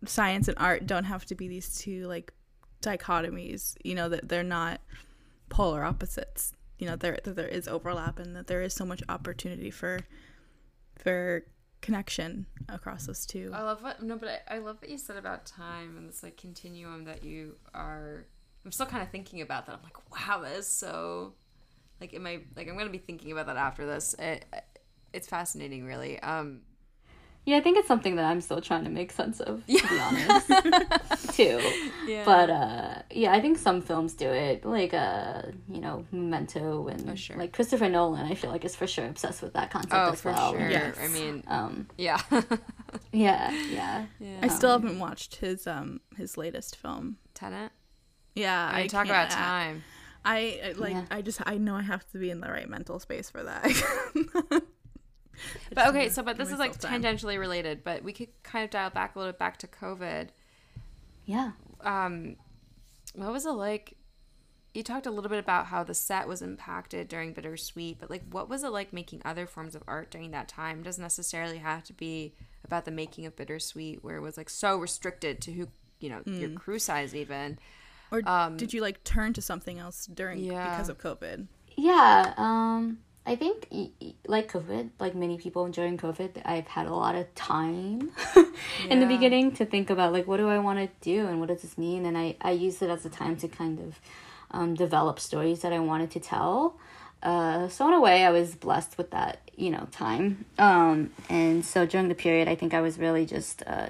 science 0.06 0.47
and 0.47 0.58
art 0.58 0.88
don't 0.88 1.04
have 1.04 1.26
to 1.26 1.36
be 1.36 1.47
these 1.47 1.78
two 1.78 2.08
like 2.08 2.34
dichotomies. 2.82 3.76
You 3.84 3.95
know 3.95 4.10
that 4.10 4.28
they're 4.28 4.43
not 4.43 4.82
polar 5.50 5.84
opposites. 5.84 6.54
You 6.78 6.88
know 6.88 6.95
there 6.95 7.20
that 7.24 7.36
there 7.36 7.47
is 7.47 7.68
overlap 7.68 8.20
and 8.20 8.36
that 8.36 8.47
there 8.47 8.62
is 8.62 8.74
so 8.74 8.86
much 8.86 9.04
opportunity 9.10 9.72
for 9.72 10.00
for 10.97 11.45
connection 11.82 12.45
across 12.68 13.06
those 13.06 13.26
two. 13.26 13.52
I 13.54 13.62
love 13.62 13.84
what 13.84 14.02
no, 14.02 14.18
but 14.18 14.43
I, 14.47 14.56
I 14.56 14.58
love 14.58 14.78
what 14.82 14.89
you 14.89 14.97
said 14.97 15.18
about 15.18 15.45
time 15.45 15.97
and 15.97 16.10
this 16.10 16.24
like 16.24 16.38
continuum 16.38 17.06
that 17.06 17.24
you 17.24 17.56
are. 17.74 18.26
I'm 18.66 18.72
still 18.72 18.86
kind 18.86 19.01
of 19.03 19.10
thinking 19.10 19.41
about 19.41 19.66
that. 19.68 19.76
I'm 19.76 19.84
like, 19.84 20.12
wow, 20.12 20.41
that 20.41 20.57
is 20.57 20.68
so. 20.68 21.34
Like, 22.01 22.14
am 22.14 22.26
I 22.28 22.41
like 22.55 22.68
I'm 22.70 22.78
gonna 22.78 22.89
be 22.89 22.97
thinking 22.97 23.32
about 23.32 23.47
that 23.47 23.57
after 23.57 23.86
this? 23.86 24.16
It, 24.20 24.45
it's 25.14 25.28
fascinating, 25.28 25.86
really. 25.86 26.20
Um, 26.22 26.62
yeah, 27.45 27.57
I 27.57 27.62
think 27.62 27.78
it's 27.78 27.88
something 27.88 28.18
that 28.18 28.26
I'm 28.26 28.41
still 28.41 28.62
trying 28.62 28.84
to 28.84 28.89
make 28.89 29.12
sense 29.12 29.39
of, 29.39 29.66
to 29.66 29.72
be 29.88 29.99
honest, 29.99 31.34
too. 31.36 31.60
Yeah. 32.05 32.24
But 32.26 32.49
uh, 32.49 33.01
yeah, 33.12 33.32
I 33.34 33.41
think 33.41 33.57
some 33.57 33.82
films 33.82 34.14
do 34.14 34.30
it, 34.30 34.66
like 34.66 34.93
uh, 34.93 35.43
you 35.70 35.82
know, 35.82 36.05
Memento 36.12 36.88
and 36.89 37.10
Oh, 37.10 37.16
sure. 37.16 37.38
like 37.38 37.53
Christopher 37.53 37.89
Nolan. 37.89 38.26
I 38.26 38.36
feel 38.36 38.51
like 38.51 38.66
is 38.66 38.76
for 38.76 38.88
sure 38.88 39.05
obsessed 39.05 39.41
with 39.41 39.53
that 39.53 39.72
concept 39.72 39.93
oh, 39.95 40.12
as 40.12 40.22
for 40.22 40.32
well. 40.32 40.51
sure. 40.51 40.70
Yes. 40.70 40.97
I 41.01 41.07
mean, 41.07 41.43
Um, 41.47 41.88
yeah. 41.97 42.22
yeah, 43.12 43.51
yeah. 43.70 44.05
yeah. 44.20 44.39
I 44.41 44.47
still 44.47 44.72
haven't 44.72 44.99
watched 44.99 45.38
his 45.38 45.66
um 45.66 46.01
his 46.18 46.38
latest 46.38 46.76
film. 46.76 47.18
Tenet. 47.34 47.72
Yeah, 48.40 48.70
I 48.74 48.82
I 48.82 48.88
talk 48.88 49.06
can't- 49.06 49.10
about 49.10 49.30
time. 49.32 49.84
I, 50.26 50.60
I 50.66 50.72
like 50.78 50.94
Yeah. 50.94 51.06
I 51.12 51.22
just 51.22 51.40
I 51.46 51.58
know 51.58 51.76
I 51.76 51.82
have 51.82 52.06
to 52.12 52.18
be 52.18 52.30
in 52.30 52.42
the 52.42 52.50
right 52.50 52.70
mental 52.70 53.00
space 53.00 53.30
for 53.30 53.44
that. 53.44 53.64
But 55.74 55.88
okay, 55.88 56.10
so 56.10 56.22
but 56.22 56.38
this 56.38 56.52
is 56.52 56.60
like 56.60 56.72
myself 56.76 56.92
time. 56.92 57.02
tangentially 57.02 57.40
related, 57.40 57.82
but 57.86 58.04
we 58.04 58.12
could 58.12 58.28
kind 58.44 58.66
of 58.66 58.72
dial 58.72 58.90
back 58.90 59.16
a 59.16 59.20
little 59.20 59.32
bit 59.32 59.40
back 59.40 59.56
to 59.60 59.68
COVID. 59.68 60.28
Yeah. 61.26 61.52
Um, 61.80 62.36
what 63.16 63.32
was 63.32 63.46
it 63.46 63.52
like? 63.52 63.96
You 64.74 64.84
talked 64.84 65.06
a 65.06 65.12
little 65.12 65.30
bit 65.30 65.40
about 65.40 65.68
how 65.68 65.84
the 65.86 65.94
set 65.94 66.28
was 66.28 66.42
impacted 66.42 67.08
during 67.08 67.34
Bittersweet, 67.34 68.00
but 68.02 68.10
like, 68.10 68.24
what 68.30 68.50
was 68.50 68.64
it 68.66 68.70
like 68.72 68.92
making 68.92 69.22
other 69.24 69.48
forms 69.48 69.76
of 69.76 69.84
art 69.88 70.12
during 70.12 70.32
that 70.32 70.50
time? 70.50 70.80
It 70.80 70.84
doesn't 70.84 71.02
necessarily 71.02 71.60
have 71.60 71.86
to 71.86 71.94
be 71.94 72.36
about 72.66 72.84
the 72.84 72.92
making 72.92 73.26
of 73.26 73.38
Bittersweet, 73.38 74.04
where 74.04 74.18
it 74.18 74.22
was 74.22 74.36
like 74.36 74.50
so 74.50 74.78
restricted 74.78 75.40
to 75.44 75.54
who 75.54 75.70
you 76.02 76.10
know 76.10 76.22
your 76.26 76.50
crew 76.50 76.80
size 76.80 77.16
even. 77.16 77.60
Or 78.12 78.22
Um, 78.28 78.57
did 78.57 78.74
you 78.74 78.82
like 78.82 79.03
turn 79.03 79.34
to 79.34 79.41
something 79.41 79.78
else 79.80 80.05
during 80.07 80.39
Yeah. 80.39 80.70
because 80.72 80.89
of 80.89 80.97
COVID? 80.97 81.47
Yeah, 81.78 82.34
um, 82.38 82.99
I 83.26 83.36
think 83.36 83.68
like 84.28 84.51
COVID, 84.51 84.89
like 84.99 85.16
many 85.16 85.38
people 85.38 85.68
during 85.70 85.97
COVID, 85.97 86.41
I've 86.45 86.68
had 86.68 86.88
a 86.88 86.93
lot 86.95 87.16
of 87.16 87.34
time 87.36 88.12
in 88.89 88.99
the 88.99 89.05
beginning 89.05 89.51
to 89.53 89.66
think 89.66 89.89
about 89.89 90.12
like 90.14 90.28
what 90.28 90.38
do 90.38 90.49
I 90.49 90.57
want 90.60 90.80
to 90.80 90.89
do 91.01 91.28
and 91.28 91.39
what 91.39 91.49
does 91.49 91.62
this 91.62 91.78
mean, 91.78 92.05
and 92.05 92.18
I 92.18 92.36
I 92.41 92.51
used 92.51 92.82
it 92.82 92.89
as 92.89 93.05
a 93.05 93.10
time 93.10 93.36
to 93.38 93.47
kind 93.47 93.80
of 93.80 93.99
um, 94.51 94.74
develop 94.74 95.20
stories 95.20 95.60
that 95.62 95.72
I 95.72 95.80
wanted 95.80 96.10
to 96.12 96.20
tell. 96.20 96.78
Uh, 97.22 97.68
so 97.68 97.88
in 97.88 97.93
a 97.93 97.99
way, 97.99 98.26
I 98.26 98.32
was 98.32 98.55
blessed 98.55 98.97
with 98.97 99.12
that, 99.12 99.41
you 99.57 99.70
know, 99.70 99.88
time. 99.91 100.45
Um, 100.57 101.12
and 101.30 101.64
so 101.66 101.86
during 101.86 102.07
the 102.07 102.16
period, 102.16 102.47
I 102.47 102.55
think 102.55 102.74
I 102.74 102.82
was 102.82 102.97
really 102.97 103.26
just 103.26 103.62
uh, 103.68 103.89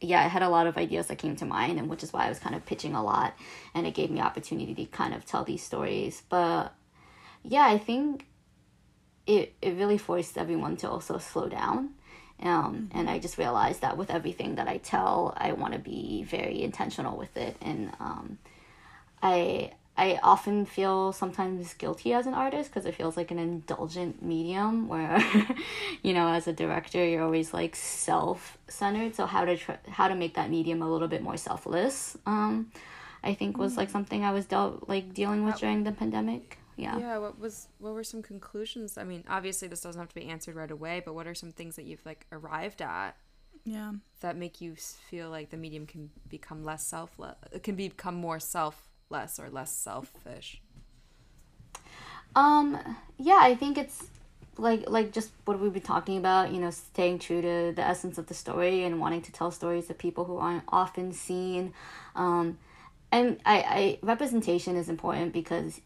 yeah, 0.00 0.20
I 0.20 0.28
had 0.28 0.42
a 0.42 0.48
lot 0.48 0.66
of 0.66 0.76
ideas 0.76 1.08
that 1.08 1.18
came 1.18 1.36
to 1.36 1.44
mind, 1.44 1.78
and 1.78 1.88
which 1.88 2.02
is 2.02 2.12
why 2.12 2.26
I 2.26 2.28
was 2.28 2.38
kind 2.38 2.54
of 2.54 2.64
pitching 2.64 2.94
a 2.94 3.02
lot, 3.02 3.34
and 3.74 3.86
it 3.86 3.94
gave 3.94 4.10
me 4.10 4.20
opportunity 4.20 4.74
to 4.74 4.84
kind 4.86 5.14
of 5.14 5.24
tell 5.24 5.44
these 5.44 5.62
stories. 5.62 6.22
But 6.28 6.72
yeah, 7.42 7.66
I 7.66 7.78
think 7.78 8.26
it 9.26 9.54
it 9.60 9.76
really 9.76 9.98
forced 9.98 10.38
everyone 10.38 10.76
to 10.78 10.90
also 10.90 11.18
slow 11.18 11.48
down. 11.48 11.90
Um, 12.40 12.90
and 12.94 13.10
I 13.10 13.18
just 13.18 13.36
realized 13.36 13.80
that 13.80 13.96
with 13.96 14.10
everything 14.10 14.54
that 14.54 14.68
I 14.68 14.76
tell, 14.76 15.34
I 15.36 15.52
want 15.52 15.72
to 15.72 15.80
be 15.80 16.22
very 16.22 16.62
intentional 16.62 17.16
with 17.16 17.36
it, 17.36 17.56
and 17.60 17.90
um, 17.98 18.38
I 19.20 19.72
I 19.98 20.20
often 20.22 20.64
feel 20.64 21.12
sometimes 21.12 21.74
guilty 21.74 22.12
as 22.12 22.26
an 22.26 22.32
artist 22.32 22.70
because 22.70 22.86
it 22.86 22.94
feels 22.94 23.16
like 23.16 23.32
an 23.32 23.38
indulgent 23.40 24.22
medium 24.22 24.86
where, 24.86 25.18
you 26.02 26.14
know, 26.14 26.28
as 26.28 26.46
a 26.46 26.52
director, 26.52 27.04
you're 27.04 27.24
always 27.24 27.52
like 27.52 27.74
self 27.74 28.56
centered. 28.68 29.16
So 29.16 29.26
how 29.26 29.44
to 29.44 29.56
tr- 29.56 29.82
how 29.88 30.06
to 30.06 30.14
make 30.14 30.34
that 30.34 30.50
medium 30.50 30.82
a 30.82 30.88
little 30.90 31.08
bit 31.08 31.20
more 31.22 31.36
selfless, 31.36 32.16
um, 32.26 32.70
I 33.24 33.34
think 33.34 33.58
was 33.58 33.76
like 33.76 33.90
something 33.90 34.24
I 34.24 34.30
was 34.30 34.46
dealt 34.46 34.88
like 34.88 35.12
dealing 35.14 35.44
with 35.44 35.56
during 35.56 35.82
the 35.82 35.92
pandemic. 35.92 36.58
Yeah. 36.76 36.96
Yeah, 36.96 37.18
what 37.18 37.40
was 37.40 37.66
what 37.78 37.92
were 37.92 38.04
some 38.04 38.22
conclusions? 38.22 38.96
I 38.96 39.02
mean, 39.02 39.24
obviously 39.28 39.66
this 39.66 39.80
doesn't 39.80 40.00
have 40.00 40.10
to 40.10 40.14
be 40.14 40.26
answered 40.26 40.54
right 40.54 40.70
away, 40.70 41.02
but 41.04 41.12
what 41.12 41.26
are 41.26 41.34
some 41.34 41.50
things 41.50 41.74
that 41.74 41.86
you've 41.86 42.06
like 42.06 42.24
arrived 42.30 42.80
at 42.82 43.16
Yeah. 43.64 43.94
that 44.20 44.36
make 44.36 44.60
you 44.60 44.76
feel 44.76 45.28
like 45.28 45.50
the 45.50 45.56
medium 45.56 45.86
can 45.86 46.10
become 46.28 46.64
less 46.64 46.86
selfless, 46.86 47.34
can 47.64 47.74
become 47.74 48.14
more 48.14 48.38
selfless 49.10 49.38
or 49.38 49.50
less 49.50 49.72
selfish? 49.72 50.60
Um, 52.34 52.78
yeah, 53.18 53.38
I 53.40 53.54
think 53.54 53.78
it's 53.78 54.06
like 54.56 54.88
like 54.88 55.12
just 55.12 55.30
what 55.44 55.58
we've 55.60 55.72
been 55.72 55.82
talking 55.82 56.18
about, 56.18 56.52
you 56.52 56.60
know, 56.60 56.70
staying 56.70 57.20
true 57.20 57.40
to 57.40 57.72
the 57.74 57.82
essence 57.82 58.18
of 58.18 58.26
the 58.26 58.34
story 58.34 58.84
and 58.84 59.00
wanting 59.00 59.22
to 59.22 59.32
tell 59.32 59.50
stories 59.50 59.86
to 59.86 59.94
people 59.94 60.24
who 60.24 60.36
aren't 60.38 60.64
often 60.68 61.12
seen. 61.12 61.72
Um, 62.14 62.58
and 63.10 63.38
I, 63.46 63.56
I 63.56 63.98
representation 64.02 64.76
is 64.76 64.88
important 64.88 65.32
because 65.32 65.80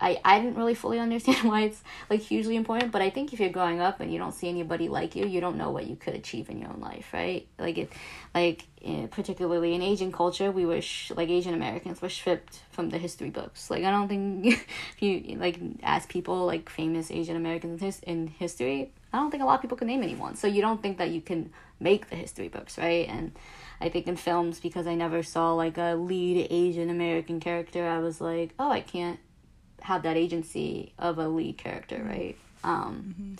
I, 0.00 0.20
I 0.24 0.40
didn't 0.40 0.56
really 0.56 0.74
fully 0.74 0.98
understand 1.06 1.48
why 1.48 1.62
it's 1.62 1.82
like 2.10 2.20
hugely 2.20 2.56
important, 2.56 2.92
but 2.92 3.02
I 3.02 3.10
think 3.10 3.32
if 3.32 3.40
you're 3.40 3.48
growing 3.50 3.80
up 3.80 4.00
and 4.00 4.12
you 4.12 4.18
don't 4.18 4.34
see 4.34 4.48
anybody 4.48 4.88
like 4.88 5.16
you, 5.16 5.26
you 5.26 5.40
don't 5.40 5.56
know 5.56 5.70
what 5.70 5.86
you 5.86 5.96
could 5.96 6.14
achieve 6.14 6.50
in 6.50 6.58
your 6.58 6.70
own 6.70 6.80
life, 6.80 7.12
right? 7.12 7.46
Like 7.58 7.78
it, 7.78 7.92
like 8.34 8.66
particularly 9.10 9.74
in 9.74 9.82
Asian 9.82 10.12
culture, 10.12 10.50
we 10.50 10.66
were 10.66 10.80
sh- 10.80 11.12
like 11.16 11.28
Asian 11.28 11.54
Americans 11.54 12.02
were 12.02 12.08
stripped 12.08 12.60
from 12.70 12.90
the 12.90 12.98
history 12.98 13.30
books. 13.30 13.70
Like 13.70 13.84
I 13.84 13.90
don't 13.90 14.08
think 14.08 14.46
if 14.96 15.02
you 15.02 15.36
like 15.38 15.58
ask 15.82 16.08
people 16.08 16.44
like 16.44 16.68
famous 16.68 17.10
Asian 17.10 17.36
Americans 17.36 17.80
in, 17.80 17.86
his- 17.86 18.00
in 18.00 18.26
history, 18.26 18.92
I 19.12 19.18
don't 19.18 19.30
think 19.30 19.42
a 19.42 19.46
lot 19.46 19.54
of 19.54 19.62
people 19.62 19.76
can 19.76 19.86
name 19.86 20.02
anyone. 20.02 20.34
So 20.34 20.46
you 20.46 20.60
don't 20.60 20.82
think 20.82 20.98
that 20.98 21.10
you 21.10 21.20
can 21.20 21.50
make 21.80 22.10
the 22.10 22.16
history 22.16 22.48
books, 22.48 22.78
right? 22.78 23.08
And 23.08 23.32
I 23.80 23.88
think 23.88 24.06
in 24.06 24.16
films 24.16 24.60
because 24.60 24.86
I 24.86 24.94
never 24.94 25.22
saw 25.22 25.54
like 25.54 25.78
a 25.78 25.94
lead 25.94 26.48
Asian 26.50 26.90
American 26.90 27.40
character, 27.40 27.86
I 27.88 27.98
was 27.98 28.20
like, 28.20 28.54
oh, 28.58 28.70
I 28.70 28.80
can't 28.80 29.18
have 29.84 30.02
that 30.02 30.16
agency 30.16 30.92
of 30.98 31.18
a 31.18 31.28
lead 31.28 31.58
character, 31.58 32.02
right? 32.04 32.36
Um, 32.64 33.36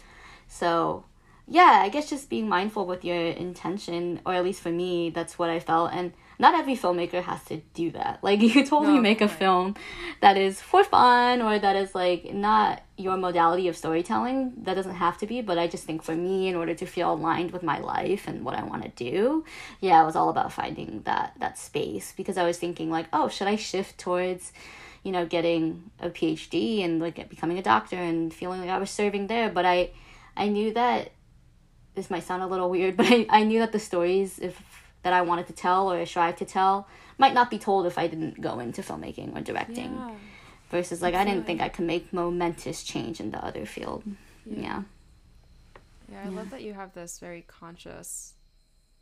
So, 0.48 1.04
yeah, 1.48 1.80
I 1.82 1.88
guess 1.88 2.08
just 2.08 2.30
being 2.30 2.48
mindful 2.48 2.86
with 2.86 3.04
your 3.04 3.16
intention, 3.16 4.20
or 4.24 4.34
at 4.34 4.44
least 4.44 4.60
for 4.62 4.70
me, 4.70 5.10
that's 5.10 5.38
what 5.38 5.50
I 5.50 5.58
felt. 5.58 5.90
And 5.92 6.12
not 6.38 6.54
every 6.54 6.76
filmmaker 6.76 7.22
has 7.22 7.42
to 7.46 7.56
do 7.74 7.90
that. 7.92 8.18
Like, 8.22 8.40
you 8.44 8.50
could 8.50 8.66
totally 8.66 8.96
No, 8.96 9.00
make 9.00 9.20
a 9.20 9.26
right. 9.26 9.38
film 9.42 9.74
that 10.20 10.36
is 10.36 10.60
for 10.60 10.84
fun 10.84 11.40
or 11.42 11.58
that 11.58 11.76
is 11.76 11.94
like 11.94 12.32
not 12.34 12.82
your 12.96 13.16
modality 13.16 13.66
of 13.68 13.76
storytelling. 13.76 14.52
That 14.64 14.74
doesn't 14.74 14.94
have 15.06 15.16
to 15.18 15.26
be, 15.26 15.40
but 15.42 15.58
I 15.58 15.66
just 15.66 15.84
think 15.84 16.02
for 16.02 16.14
me, 16.14 16.48
in 16.48 16.54
order 16.54 16.74
to 16.74 16.86
feel 16.86 17.12
aligned 17.12 17.50
with 17.52 17.62
my 17.62 17.78
life 17.78 18.28
and 18.28 18.44
what 18.44 18.54
I 18.54 18.62
want 18.64 18.82
to 18.84 18.90
do, 19.10 19.44
yeah, 19.80 20.02
it 20.02 20.06
was 20.06 20.16
all 20.16 20.28
about 20.28 20.52
finding 20.52 21.02
that 21.04 21.34
that 21.40 21.58
space 21.58 22.12
because 22.16 22.36
I 22.36 22.44
was 22.44 22.58
thinking 22.58 22.90
like, 22.90 23.06
oh, 23.12 23.28
should 23.28 23.48
I 23.48 23.56
shift 23.56 23.98
towards 23.98 24.52
you 25.04 25.12
know, 25.12 25.24
getting 25.26 25.90
a 26.00 26.10
PhD 26.10 26.84
and 26.84 27.00
like 27.00 27.28
becoming 27.28 27.58
a 27.58 27.62
doctor 27.62 27.96
and 27.96 28.34
feeling 28.34 28.60
like 28.60 28.70
I 28.70 28.78
was 28.78 28.90
serving 28.90 29.28
there. 29.28 29.48
But 29.50 29.64
I, 29.64 29.90
I 30.36 30.48
knew 30.48 30.72
that 30.74 31.12
this 31.94 32.10
might 32.10 32.24
sound 32.24 32.42
a 32.42 32.46
little 32.48 32.68
weird, 32.68 32.96
but 33.00 33.06
I, 33.06 33.26
I 33.30 33.44
knew 33.44 33.60
that 33.60 33.70
the 33.70 33.78
stories 33.78 34.40
if 34.40 34.60
that 35.04 35.12
I 35.12 35.20
wanted 35.22 35.46
to 35.48 35.52
tell 35.52 35.92
or 35.92 35.98
I 35.98 36.04
strive 36.04 36.36
to 36.36 36.44
tell 36.44 36.88
might 37.18 37.34
not 37.34 37.50
be 37.50 37.58
told 37.58 37.86
if 37.86 37.98
I 37.98 38.08
didn't 38.08 38.40
go 38.40 38.58
into 38.58 38.82
filmmaking 38.82 39.36
or 39.36 39.40
directing. 39.42 40.18
Versus 40.70 41.02
like 41.02 41.14
I 41.14 41.24
didn't 41.24 41.44
think 41.46 41.60
I 41.60 41.68
could 41.68 41.84
make 41.84 42.12
momentous 42.12 42.82
change 42.82 43.20
in 43.20 43.30
the 43.30 43.44
other 43.44 43.64
field. 43.66 44.02
Yeah. 44.44 44.82
Yeah, 46.10 46.22
I 46.24 46.28
love 46.30 46.50
that 46.50 46.62
you 46.62 46.74
have 46.74 46.94
this 46.94 47.18
very 47.20 47.42
conscious 47.46 48.34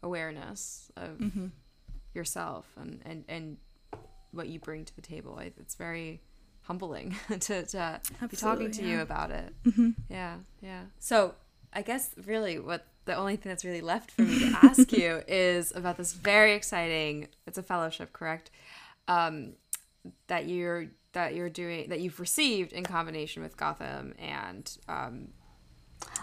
awareness 0.03 0.91
of 0.97 1.19
Mm-hmm. 1.19 1.47
yourself 2.15 2.67
and, 2.77 3.01
and, 3.07 3.25
and 3.29 3.57
what 4.33 4.49
you 4.49 4.59
bring 4.59 4.85
to 4.85 4.95
the 4.97 5.03
table. 5.03 5.39
It's 5.39 5.75
very 5.75 6.21
humbling 6.63 7.17
to, 7.29 7.65
to 7.67 8.01
be 8.31 8.37
talking 8.37 8.71
to 8.71 8.83
Absolutely, 8.83 8.91
you 8.91 9.01
about 9.01 9.31
it. 9.31 9.53
Mm-hmm. 9.65 9.91
Yeah, 10.09 10.37
yeah. 10.61 10.83
So 10.99 11.35
I 11.73 11.83
guess 11.83 12.11
really 12.27 12.59
what 12.59 12.87
the 13.05 13.15
only 13.15 13.37
thing 13.37 13.51
that's 13.51 13.65
really 13.65 13.81
left 13.81 14.11
for 14.13 14.23
me 14.23 14.39
to 14.39 14.59
ask 14.63 14.93
you 14.93 15.23
is 15.27 15.73
about 15.75 15.97
this 15.97 16.13
very 16.13 16.55
exciting. 16.55 17.29
It's 17.47 17.59
a 17.59 17.63
fellowship, 17.63 18.13
correct? 18.13 18.51
Um, 19.09 19.55
that 20.29 20.47
you're 20.49 20.87
that 21.13 21.35
you're 21.35 21.51
doing 21.51 21.89
that 21.91 22.01
you've 22.01 22.19
received 22.21 22.73
in 22.73 22.85
combination 22.85 23.43
with 23.43 23.57
Gotham 23.57 24.15
and 24.19 24.77
um, 24.89 25.29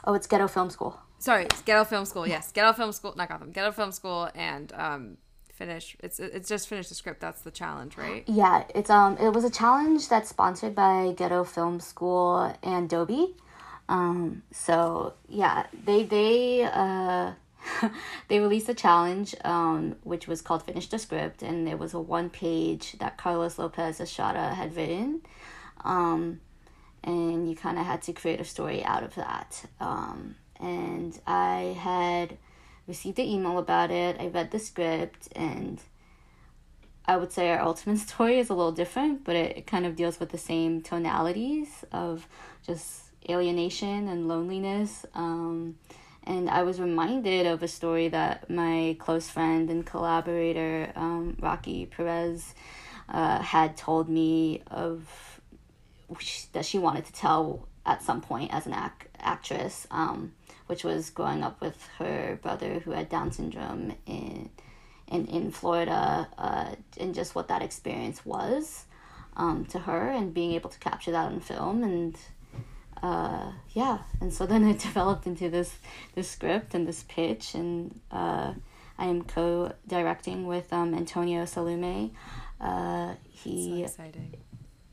Oh, 0.04 0.14
it's 0.14 0.28
Ghetto 0.28 0.48
Film 0.48 0.70
School. 0.70 1.00
sorry, 1.20 1.44
it's 1.46 1.62
Ghetto 1.62 1.84
Film 1.84 2.06
School. 2.06 2.28
Yes, 2.28 2.52
Ghetto 2.52 2.74
Film 2.74 2.92
School, 2.92 3.14
not 3.16 3.30
Gotham. 3.30 3.52
Ghetto 3.52 3.72
Film 3.72 3.92
School 3.92 4.30
and 4.36 4.72
um, 4.74 5.18
finish. 5.60 5.96
It's 6.00 6.20
it's 6.20 6.50
just 6.50 6.68
finished 6.68 6.90
the 6.90 6.96
script. 6.96 7.20
That's 7.20 7.42
the 7.42 7.52
challenge, 7.52 7.98
right? 7.98 8.24
Yeah, 8.42 8.64
it's 8.74 8.90
um 8.90 9.18
it 9.18 9.32
was 9.34 9.44
a 9.44 9.50
challenge 9.52 10.10
that's 10.10 10.30
sponsored 10.30 10.74
by 10.74 11.14
Ghetto 11.16 11.44
Film 11.44 11.80
School 11.80 12.56
and 12.64 12.86
Adobe. 12.86 13.36
Um 13.90 14.44
so 14.52 15.14
yeah, 15.28 15.68
they 15.86 16.04
they 16.04 16.64
uh 16.64 17.34
they 18.30 18.40
released 18.40 18.70
a 18.70 18.74
challenge 18.74 19.36
um 19.44 19.98
which 20.04 20.28
was 20.28 20.42
called 20.42 20.64
Finish 20.64 20.88
the 20.88 20.98
Script 20.98 21.44
and 21.44 21.68
it 21.68 21.78
was 21.78 21.94
a 21.94 22.00
one 22.00 22.30
page 22.30 22.94
that 23.00 23.18
Carlos 23.18 23.60
Lopez 23.60 24.00
Estrada 24.00 24.56
had 24.56 24.76
written. 24.76 25.22
Um 25.84 26.40
and 27.04 27.50
you 27.50 27.56
kind 27.56 27.78
of 27.78 27.86
had 27.86 28.02
to 28.04 28.14
create 28.14 28.40
a 28.40 28.46
story 28.46 28.84
out 28.84 29.04
of 29.04 29.14
that. 29.16 29.66
Um 29.82 30.36
and 30.62 31.20
I 31.28 31.78
had 31.80 32.38
received 32.90 33.20
an 33.20 33.26
email 33.26 33.58
about 33.58 33.92
it. 33.92 34.18
I 34.20 34.28
read 34.28 34.52
the 34.52 34.60
script 34.60 35.30
and 35.34 35.82
I 37.06 37.16
would 37.16 37.32
say 37.32 37.50
our 37.52 37.62
ultimate 37.62 38.00
story 38.10 38.40
is 38.40 38.50
a 38.50 38.54
little 38.54 38.74
different, 38.74 39.24
but 39.24 39.38
it, 39.38 39.58
it 39.60 39.68
kind 39.68 39.86
of 39.86 39.96
deals 39.96 40.20
with 40.20 40.30
the 40.30 40.38
same 40.38 40.82
tonalities 40.82 41.86
of 41.94 42.28
just 42.66 43.04
alienation 43.30 44.08
and 44.10 44.28
loneliness. 44.28 45.06
Um, 45.14 45.78
and 46.24 46.50
I 46.50 46.64
was 46.64 46.80
reminded 46.82 47.46
of 47.46 47.64
a 47.64 47.68
story 47.68 48.10
that 48.10 48.50
my 48.50 48.98
close 49.00 49.30
friend 49.30 49.70
and 49.70 49.86
collaborator, 49.86 50.92
um, 50.96 51.38
Rocky 51.40 51.86
Perez, 51.86 52.54
uh, 53.08 53.42
had 53.42 53.78
told 53.78 54.10
me 54.10 54.62
of 54.68 55.40
that 56.54 56.66
she 56.66 56.78
wanted 56.78 57.06
to 57.06 57.14
tell 57.14 57.68
at 57.86 58.04
some 58.04 58.22
point 58.22 58.54
as 58.54 58.66
an 58.66 58.74
act- 58.74 59.08
actress, 59.20 59.88
um, 59.92 60.34
which 60.70 60.84
was 60.84 61.10
growing 61.10 61.42
up 61.42 61.60
with 61.62 61.88
her 61.98 62.38
brother 62.44 62.78
who 62.86 62.92
had 62.92 63.10
Down 63.10 63.32
syndrome 63.32 63.96
in 64.06 64.52
in, 65.08 65.26
in 65.26 65.50
Florida, 65.50 66.28
uh, 66.38 66.76
and 67.00 67.16
just 67.16 67.34
what 67.34 67.48
that 67.48 67.64
experience 67.64 68.24
was 68.24 68.86
um, 69.36 69.66
to 69.66 69.80
her, 69.80 70.12
and 70.12 70.32
being 70.32 70.52
able 70.52 70.70
to 70.70 70.78
capture 70.78 71.10
that 71.10 71.26
on 71.26 71.40
film 71.40 71.84
and 71.84 72.16
uh, 73.02 73.52
yeah, 73.72 73.98
and 74.22 74.32
so 74.32 74.46
then 74.46 74.68
it 74.70 74.78
developed 74.78 75.26
into 75.26 75.50
this 75.50 75.76
this 76.14 76.30
script 76.30 76.76
and 76.76 76.88
this 76.88 77.04
pitch, 77.08 77.56
and 77.56 78.00
uh, 78.12 78.54
I 79.00 79.06
am 79.06 79.24
co-directing 79.24 80.46
with 80.46 80.72
um, 80.72 80.94
Antonio 80.94 81.46
Salume. 81.46 82.12
Uh, 82.62 83.16
he 83.32 83.88
so 83.88 84.04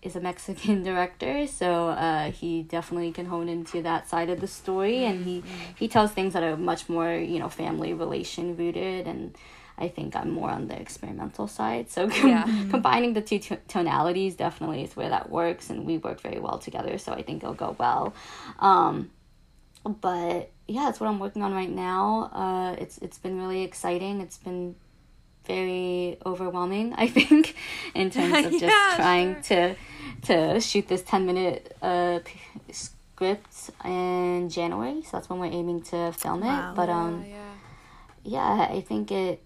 is 0.07 0.17
a 0.17 0.21
Mexican 0.21 0.83
director, 0.91 1.47
so 1.47 1.89
uh, 1.89 2.31
he 2.31 2.63
definitely 2.63 3.13
can 3.13 3.27
hone 3.27 3.49
into 3.49 3.83
that 3.83 4.09
side 4.09 4.31
of 4.31 4.41
the 4.41 4.47
story, 4.47 4.99
mm-hmm. 4.99 5.11
and 5.11 5.25
he 5.25 5.39
mm-hmm. 5.41 5.73
he 5.77 5.89
tells 5.89 6.13
things 6.13 6.33
that 6.33 6.43
are 6.43 6.57
much 6.57 6.89
more 6.89 7.13
you 7.15 7.39
know 7.39 7.49
family 7.49 7.93
relation 7.93 8.57
rooted 8.57 9.07
and 9.07 9.37
I 9.79 9.89
think 9.89 10.17
I'm 10.17 10.31
more 10.31 10.51
on 10.51 10.69
the 10.69 10.81
experimental 10.81 11.47
side. 11.47 11.91
So 11.91 12.09
com- 12.09 12.31
yeah. 12.31 12.45
combining 12.71 13.13
the 13.13 13.21
two 13.21 13.39
t- 13.39 13.59
tonalities 13.69 14.35
definitely 14.35 14.85
is 14.85 14.97
where 14.97 15.11
that 15.11 15.31
works, 15.31 15.71
and 15.71 15.85
we 15.85 15.99
work 15.99 16.21
very 16.21 16.39
well 16.39 16.59
together. 16.59 16.99
So 16.99 17.13
I 17.13 17.23
think 17.23 17.43
it'll 17.43 17.55
go 17.55 17.77
well. 17.79 18.15
Um, 18.59 19.11
but 19.85 20.51
yeah, 20.67 20.85
that's 20.85 20.99
what 20.99 21.09
I'm 21.09 21.19
working 21.19 21.43
on 21.43 21.53
right 21.53 21.71
now. 21.71 22.31
Uh, 22.33 22.77
it's 22.81 22.99
it's 22.99 23.19
been 23.19 23.39
really 23.39 23.63
exciting. 23.63 24.21
It's 24.21 24.39
been 24.39 24.77
very 25.45 26.19
overwhelming. 26.25 26.95
I 26.97 27.09
think 27.09 27.55
in 27.95 28.11
terms 28.11 28.47
of 28.47 28.53
just 28.53 28.65
yeah, 28.65 28.93
trying 28.97 29.35
sure. 29.43 29.43
to 29.43 29.77
to 30.23 30.61
shoot 30.61 30.89
this 30.89 31.03
ten 31.03 31.27
minute 31.27 31.77
uh, 31.83 32.21
script 32.71 33.71
in 33.85 34.49
January. 34.51 35.03
So 35.03 35.11
that's 35.13 35.29
when 35.29 35.39
we're 35.39 35.47
aiming 35.47 35.83
to 35.83 36.13
film 36.13 36.43
it. 36.43 36.47
Wow. 36.47 36.73
But 36.75 36.89
um. 36.89 37.25
Yeah, 37.27 37.37
yeah. 38.25 38.67
yeah, 38.69 38.75
I 38.77 38.81
think 38.81 39.11
it 39.11 39.43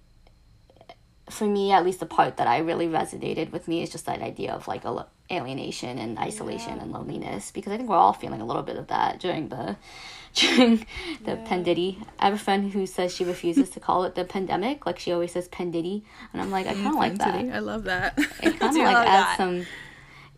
for 1.30 1.44
me, 1.44 1.72
at 1.72 1.84
least 1.84 2.00
the 2.00 2.06
part 2.06 2.36
that 2.36 2.46
I 2.46 2.58
really 2.58 2.88
resonated 2.88 3.52
with 3.52 3.68
me 3.68 3.82
is 3.82 3.90
just 3.90 4.06
that 4.06 4.20
idea 4.20 4.52
of 4.52 4.68
like 4.68 4.84
a 4.84 5.06
alienation 5.30 5.98
and 5.98 6.18
isolation 6.18 6.76
yeah. 6.76 6.82
and 6.82 6.92
loneliness 6.92 7.52
because 7.52 7.72
I 7.72 7.76
think 7.76 7.88
we're 7.88 7.96
all 7.96 8.12
feeling 8.12 8.40
a 8.40 8.44
little 8.44 8.62
bit 8.62 8.76
of 8.76 8.88
that 8.88 9.20
during 9.20 9.48
the 9.48 9.76
during 10.34 10.86
the 11.24 11.32
yeah. 11.32 11.92
I 12.18 12.24
have 12.26 12.34
a 12.34 12.38
friend 12.38 12.72
who 12.72 12.86
says 12.86 13.14
she 13.14 13.24
refuses 13.24 13.70
to 13.70 13.80
call 13.80 14.04
it 14.04 14.14
the 14.14 14.24
pandemic, 14.24 14.86
like 14.86 14.98
she 14.98 15.12
always 15.12 15.32
says 15.32 15.48
pandiddy, 15.48 16.04
and 16.32 16.40
I'm 16.40 16.50
like, 16.50 16.66
I 16.66 16.74
kind 16.74 16.86
of 16.86 16.94
like 16.94 17.18
that. 17.18 17.34
I 17.34 17.58
love 17.58 17.84
that. 17.84 18.16
It 18.16 18.26
kind 18.60 18.76
of 18.76 18.82
like 18.82 18.96
adds 18.96 19.06
that. 19.06 19.36
some 19.36 19.66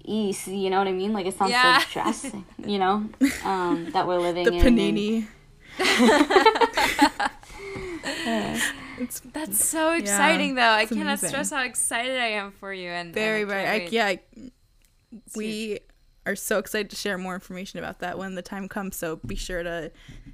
ease, 0.05 0.49
you 0.49 0.71
know 0.71 0.79
what 0.79 0.89
I 0.89 0.93
mean? 0.93 1.13
Like 1.13 1.27
it 1.27 1.37
sounds 1.37 1.51
yeah. 1.51 1.79
so 1.79 1.85
drastic, 1.93 2.35
you 2.67 2.79
know, 2.79 3.09
um, 3.45 3.91
that 3.93 4.07
we're 4.07 4.19
living 4.29 4.45
the 4.45 4.53
in. 4.53 4.63
panini. 4.63 5.27
That's 9.33 9.65
so 9.65 9.95
exciting 9.95 10.57
yeah, 10.57 10.77
though. 10.77 10.79
I 10.79 10.87
cannot 10.87 11.19
amazing. 11.19 11.29
stress 11.29 11.51
how 11.51 11.65
excited 11.65 12.19
I 12.19 12.29
am 12.29 12.53
for 12.53 12.73
you 12.73 12.91
and 12.91 13.13
very 13.13 13.43
and 13.43 13.51
very 13.51 13.67
I, 13.67 13.89
yeah. 13.91 14.07
I, 14.07 14.21
we 15.35 15.81
are 16.25 16.37
so 16.37 16.59
excited 16.59 16.91
to 16.91 16.97
share 16.97 17.19
more 17.19 17.35
information 17.35 17.79
about 17.79 17.99
that 18.01 18.19
when 18.19 18.35
the 18.35 18.43
time 18.43 18.69
comes. 18.69 18.97
So 18.97 19.17
be 19.27 19.35
sure 19.35 19.63
to 19.63 19.91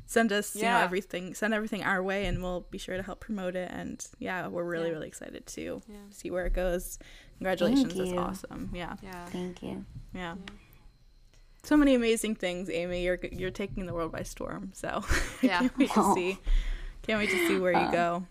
send 0.06 0.32
us 0.32 0.56
yeah. 0.56 0.62
you 0.62 0.68
know 0.68 0.84
everything 0.84 1.34
send 1.34 1.52
everything 1.52 1.84
our 1.84 2.02
way 2.02 2.24
and 2.26 2.42
we'll 2.42 2.66
be 2.70 2.78
sure 2.78 2.96
to 2.96 3.02
help 3.02 3.20
promote 3.20 3.54
it 3.54 3.70
and 3.70 4.06
yeah 4.18 4.46
we're 4.46 4.64
really 4.64 4.86
yeah. 4.86 4.94
really 4.94 5.06
excited 5.06 5.46
to 5.46 5.82
yeah. 5.86 5.96
see 6.10 6.30
where 6.30 6.46
it 6.46 6.54
goes 6.54 6.98
congratulations 7.36 7.94
that's 7.94 8.12
awesome 8.12 8.70
yeah 8.72 8.96
yeah 9.02 9.26
thank 9.26 9.62
you 9.62 9.84
yeah. 10.14 10.34
so 11.62 11.76
many 11.76 11.94
amazing 11.94 12.34
things 12.34 12.70
amy 12.70 13.04
you're 13.04 13.18
you're 13.32 13.50
taking 13.50 13.84
the 13.84 13.92
world 13.92 14.10
by 14.10 14.22
storm 14.22 14.70
so 14.72 15.04
yeah 15.42 15.58
can't 15.58 15.78
wait 15.78 15.90
to 15.90 16.02
see 16.14 16.38
can't 17.02 17.18
wait 17.18 17.28
to 17.28 17.46
see 17.46 17.58
where 17.58 17.72
you 17.72 17.78
uh, 17.78 17.90
go 17.90 18.26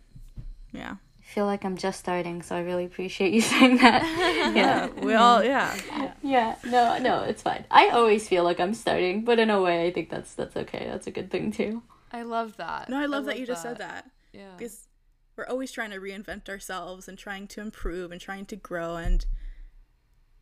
yeah. 0.71 0.95
I 1.27 1.29
feel 1.29 1.45
like 1.45 1.65
I'm 1.65 1.75
just 1.75 1.99
starting, 1.99 2.41
so 2.41 2.55
I 2.55 2.61
really 2.61 2.85
appreciate 2.85 3.33
you 3.33 3.41
saying 3.53 3.77
that. 3.77 4.03
yeah, 4.55 4.87
we 4.87 5.13
all 5.13 5.43
yeah. 5.43 5.75
yeah. 5.87 6.13
Yeah, 6.23 6.55
no, 6.65 6.97
no, 6.99 7.23
it's 7.23 7.41
fine. 7.41 7.65
I 7.69 7.89
always 7.89 8.27
feel 8.27 8.43
like 8.45 8.59
I'm 8.61 8.73
starting, 8.73 9.25
but 9.25 9.37
in 9.37 9.49
a 9.49 9.61
way, 9.61 9.87
I 9.87 9.91
think 9.91 10.09
that's 10.09 10.33
that's 10.35 10.55
okay. 10.55 10.87
That's 10.89 11.05
a 11.05 11.11
good 11.11 11.29
thing 11.29 11.51
too. 11.51 11.83
I 12.11 12.23
love 12.23 12.55
that. 12.57 12.87
No, 12.89 12.97
I 12.97 13.01
love, 13.01 13.11
I 13.11 13.15
love 13.17 13.25
that 13.25 13.39
you 13.39 13.45
that. 13.45 13.51
just 13.51 13.61
said 13.61 13.77
that. 13.79 14.09
Yeah. 14.31 14.53
Because 14.57 14.87
we're 15.35 15.45
always 15.47 15.71
trying 15.71 15.91
to 15.91 15.97
reinvent 15.97 16.47
ourselves 16.47 17.07
and 17.07 17.17
trying 17.17 17.47
to 17.47 17.61
improve 17.61 18.11
and 18.11 18.21
trying 18.21 18.45
to 18.45 18.55
grow 18.55 18.95
and 18.95 19.25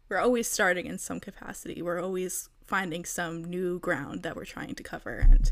we're 0.07 0.19
always 0.19 0.49
starting 0.49 0.85
in 0.85 0.99
some 0.99 1.19
capacity. 1.19 1.81
We're 1.81 2.01
always 2.01 2.49
finding 2.63 3.05
some 3.05 3.43
new 3.43 3.79
ground 3.79 4.21
that 4.21 4.35
we're 4.35 4.45
trying 4.45 4.75
to 4.75 4.83
cover 4.83 5.17
and 5.17 5.51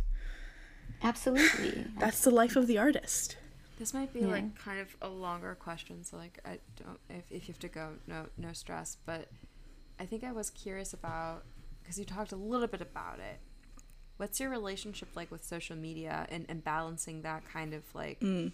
Absolutely. 1.01 1.85
That's 1.99 2.21
the 2.21 2.31
life 2.31 2.55
of 2.55 2.67
the 2.67 2.77
artist. 2.77 3.35
This 3.83 3.93
might 3.93 4.13
be 4.13 4.21
yeah. 4.21 4.27
like 4.27 4.57
kind 4.57 4.79
of 4.79 4.95
a 5.01 5.09
longer 5.09 5.57
question, 5.59 6.05
so 6.05 6.15
like 6.15 6.39
I 6.45 6.59
don't 6.81 6.97
if, 7.09 7.29
if 7.29 7.49
you 7.49 7.51
have 7.51 7.59
to 7.59 7.67
go, 7.67 7.89
no 8.07 8.27
no 8.37 8.53
stress. 8.53 8.95
But 9.05 9.27
I 9.99 10.05
think 10.05 10.23
I 10.23 10.31
was 10.31 10.49
curious 10.49 10.93
about 10.93 11.43
because 11.81 11.99
you 11.99 12.05
talked 12.05 12.31
a 12.31 12.37
little 12.37 12.67
bit 12.67 12.79
about 12.79 13.19
it. 13.19 13.41
What's 14.15 14.39
your 14.39 14.51
relationship 14.51 15.09
like 15.17 15.29
with 15.31 15.43
social 15.43 15.75
media 15.75 16.25
and, 16.29 16.45
and 16.47 16.63
balancing 16.63 17.23
that 17.23 17.43
kind 17.51 17.73
of 17.73 17.83
like 17.93 18.21
mm. 18.21 18.53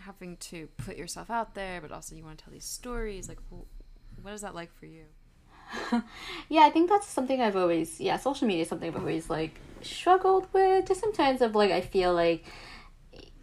having 0.00 0.36
to 0.38 0.66
put 0.76 0.96
yourself 0.96 1.30
out 1.30 1.54
there, 1.54 1.80
but 1.80 1.92
also 1.92 2.16
you 2.16 2.24
want 2.24 2.38
to 2.38 2.44
tell 2.44 2.52
these 2.52 2.64
stories? 2.64 3.28
Like, 3.28 3.38
what 4.22 4.34
is 4.34 4.40
that 4.40 4.56
like 4.56 4.74
for 4.74 4.86
you? 4.86 5.04
yeah, 6.48 6.62
I 6.62 6.70
think 6.70 6.90
that's 6.90 7.06
something 7.06 7.40
I've 7.40 7.54
always 7.54 8.00
yeah, 8.00 8.16
social 8.16 8.48
media 8.48 8.62
is 8.62 8.68
something 8.68 8.88
I've 8.88 9.00
always 9.00 9.30
like 9.30 9.60
struggled 9.82 10.48
with. 10.52 10.88
Just 10.88 10.98
sometimes 10.98 11.42
of 11.42 11.54
like 11.54 11.70
I 11.70 11.80
feel 11.80 12.12
like 12.12 12.44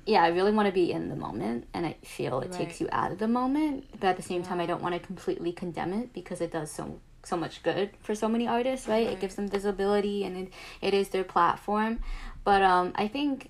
yeah, 0.05 0.23
I 0.23 0.27
really 0.27 0.51
want 0.51 0.67
to 0.67 0.71
be 0.71 0.91
in 0.91 1.09
the 1.09 1.15
moment, 1.15 1.67
and 1.73 1.85
I 1.85 1.95
feel 2.03 2.39
it 2.41 2.51
right. 2.51 2.53
takes 2.53 2.79
you 2.79 2.87
out 2.91 3.11
of 3.11 3.17
the 3.17 3.27
moment. 3.27 3.85
But 3.99 4.09
at 4.09 4.17
the 4.17 4.23
same 4.23 4.41
yeah. 4.41 4.47
time, 4.47 4.59
I 4.59 4.65
don't 4.65 4.81
want 4.81 4.93
to 4.93 4.99
completely 4.99 5.51
condemn 5.51 5.93
it 5.93 6.13
because 6.13 6.41
it 6.41 6.51
does 6.51 6.71
so 6.71 6.99
so 7.23 7.35
much 7.35 7.63
good 7.63 7.89
for 8.01 8.13
so 8.13 8.29
many 8.29 8.47
artists, 8.47 8.87
right? 8.87 9.07
right. 9.07 9.13
It 9.13 9.19
gives 9.19 9.33
them 9.33 9.47
visibility, 9.47 10.23
and 10.23 10.37
it, 10.37 10.53
it 10.81 10.93
is 10.93 11.09
their 11.09 11.23
platform. 11.23 11.99
But 12.43 12.61
um, 12.61 12.93
I 12.95 13.07
think 13.07 13.49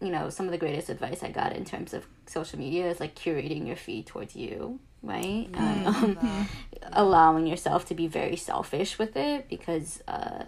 you 0.00 0.10
know 0.10 0.30
some 0.30 0.46
of 0.46 0.52
the 0.52 0.58
greatest 0.58 0.88
advice 0.90 1.24
I 1.24 1.30
got 1.30 1.54
in 1.54 1.64
terms 1.64 1.92
of 1.92 2.06
social 2.26 2.58
media 2.58 2.88
is 2.88 3.00
like 3.00 3.16
curating 3.16 3.66
your 3.66 3.76
feed 3.76 4.06
towards 4.06 4.36
you, 4.36 4.78
right? 5.02 5.50
Mm-hmm. 5.50 6.24
Um, 6.24 6.48
allowing 6.92 7.48
yourself 7.48 7.86
to 7.86 7.94
be 7.94 8.06
very 8.06 8.36
selfish 8.36 8.96
with 8.96 9.16
it 9.16 9.48
because 9.48 10.02
uh, 10.06 10.44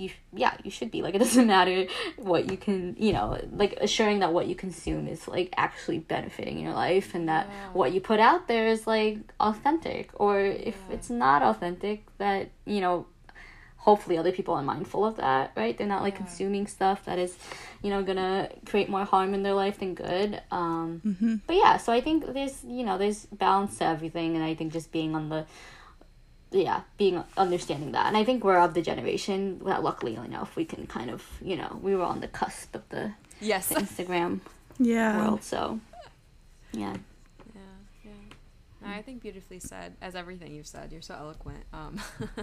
you 0.00 0.10
yeah 0.32 0.54
you 0.64 0.70
should 0.70 0.90
be 0.90 1.02
like 1.02 1.14
it 1.14 1.18
doesn't 1.26 1.46
matter 1.46 1.86
what 2.16 2.50
you 2.50 2.56
can 2.56 2.96
you 2.98 3.12
know 3.12 3.38
like 3.52 3.76
assuring 3.80 4.20
that 4.20 4.32
what 4.32 4.46
you 4.46 4.54
consume 4.54 5.06
is 5.06 5.28
like 5.28 5.52
actually 5.56 5.98
benefiting 5.98 6.58
your 6.58 6.72
life 6.72 7.14
and 7.14 7.28
that 7.28 7.46
yeah. 7.48 7.72
what 7.72 7.92
you 7.92 8.00
put 8.00 8.18
out 8.18 8.48
there 8.48 8.68
is 8.68 8.86
like 8.86 9.18
authentic 9.38 10.10
or 10.14 10.40
if 10.40 10.76
yeah. 10.88 10.94
it's 10.94 11.10
not 11.10 11.42
authentic 11.42 12.04
that 12.18 12.50
you 12.64 12.80
know 12.80 13.06
hopefully 13.76 14.18
other 14.18 14.32
people 14.32 14.52
are 14.54 14.62
mindful 14.62 15.06
of 15.06 15.16
that 15.16 15.52
right 15.56 15.78
they're 15.78 15.86
not 15.86 16.02
like 16.02 16.14
yeah. 16.14 16.18
consuming 16.18 16.66
stuff 16.66 17.04
that 17.06 17.18
is 17.18 17.36
you 17.82 17.88
know 17.88 18.02
gonna 18.02 18.48
create 18.66 18.88
more 18.90 19.04
harm 19.04 19.32
in 19.32 19.42
their 19.42 19.54
life 19.54 19.78
than 19.78 19.94
good 19.94 20.40
um 20.50 21.00
mm-hmm. 21.04 21.36
but 21.46 21.56
yeah 21.56 21.76
so 21.78 21.92
i 21.92 22.00
think 22.00 22.32
there's 22.34 22.62
you 22.64 22.84
know 22.84 22.98
there's 22.98 23.26
balance 23.26 23.78
to 23.78 23.84
everything 23.84 24.36
and 24.36 24.44
i 24.44 24.54
think 24.54 24.72
just 24.72 24.92
being 24.92 25.14
on 25.14 25.30
the 25.30 25.46
yeah, 26.50 26.82
being 26.98 27.22
understanding 27.36 27.92
that. 27.92 28.06
And 28.06 28.16
I 28.16 28.24
think 28.24 28.44
we're 28.44 28.58
of 28.58 28.74
the 28.74 28.82
generation 28.82 29.60
that 29.64 29.82
luckily 29.82 30.16
enough 30.16 30.56
we 30.56 30.64
can 30.64 30.86
kind 30.86 31.10
of, 31.10 31.24
you 31.42 31.56
know, 31.56 31.78
we 31.82 31.94
were 31.94 32.04
on 32.04 32.20
the 32.20 32.28
cusp 32.28 32.74
of 32.74 32.88
the 32.88 33.12
yes 33.40 33.68
the 33.68 33.76
Instagram 33.76 34.40
yeah 34.78 35.18
world. 35.18 35.42
So 35.42 35.80
yeah. 36.72 36.96
Yeah, 37.54 37.60
yeah. 38.04 38.10
No, 38.82 38.88
I 38.88 39.02
think 39.02 39.22
beautifully 39.22 39.60
said, 39.60 39.96
as 40.02 40.14
everything 40.14 40.54
you've 40.54 40.66
said. 40.66 40.92
You're 40.92 41.02
so 41.02 41.14
eloquent. 41.14 41.64
Um, 41.72 42.00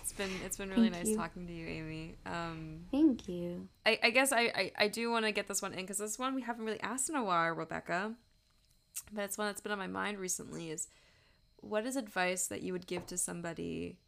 it's 0.00 0.12
been 0.12 0.30
it's 0.44 0.56
been 0.56 0.70
really 0.70 0.90
nice 0.90 1.08
you. 1.08 1.16
talking 1.16 1.46
to 1.46 1.52
you, 1.52 1.66
Amy. 1.66 2.14
Um, 2.26 2.80
Thank 2.90 3.28
you. 3.28 3.68
I, 3.84 3.98
I 4.02 4.10
guess 4.10 4.32
I, 4.32 4.42
I, 4.42 4.72
I 4.78 4.88
do 4.88 5.10
want 5.10 5.24
to 5.24 5.32
get 5.32 5.48
this 5.48 5.62
one 5.62 5.72
in 5.72 5.80
because 5.80 5.98
this 5.98 6.18
one 6.18 6.34
we 6.34 6.42
haven't 6.42 6.64
really 6.64 6.80
asked 6.80 7.08
in 7.08 7.16
a 7.16 7.24
while, 7.24 7.50
Rebecca. 7.52 8.14
But 9.12 9.24
it's 9.24 9.36
one 9.36 9.48
that's 9.48 9.60
been 9.60 9.72
on 9.72 9.78
my 9.78 9.88
mind 9.88 10.18
recently. 10.18 10.70
Is 10.70 10.86
what 11.68 11.86
is 11.86 11.96
advice 11.96 12.46
that 12.48 12.62
you 12.62 12.72
would 12.72 12.86
give 12.86 13.06
to 13.06 13.18
somebody 13.18 13.98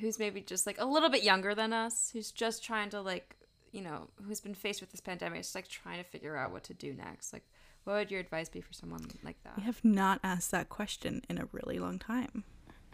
who's 0.00 0.18
maybe 0.18 0.40
just 0.40 0.66
like 0.66 0.80
a 0.80 0.84
little 0.84 1.08
bit 1.08 1.22
younger 1.22 1.54
than 1.54 1.72
us, 1.72 2.10
who's 2.12 2.30
just 2.30 2.64
trying 2.64 2.90
to 2.90 3.00
like, 3.00 3.36
you 3.72 3.80
know, 3.80 4.08
who's 4.26 4.40
been 4.40 4.54
faced 4.54 4.80
with 4.80 4.90
this 4.90 5.00
pandemic, 5.00 5.42
just 5.42 5.54
like 5.54 5.68
trying 5.68 5.98
to 5.98 6.04
figure 6.04 6.36
out 6.36 6.52
what 6.52 6.64
to 6.64 6.74
do 6.74 6.92
next? 6.92 7.32
Like, 7.32 7.44
what 7.84 7.94
would 7.94 8.10
your 8.10 8.20
advice 8.20 8.48
be 8.48 8.60
for 8.60 8.72
someone 8.72 9.06
like 9.22 9.36
that? 9.44 9.56
We 9.56 9.62
have 9.64 9.84
not 9.84 10.20
asked 10.22 10.50
that 10.52 10.68
question 10.68 11.22
in 11.28 11.38
a 11.38 11.48
really 11.52 11.78
long 11.78 11.98
time. 11.98 12.44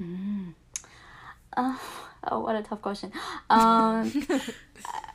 Mm. 0.00 0.54
Uh, 1.56 1.76
oh, 2.30 2.40
what 2.40 2.56
a 2.56 2.62
tough 2.62 2.82
question. 2.82 3.12
Um, 3.48 4.12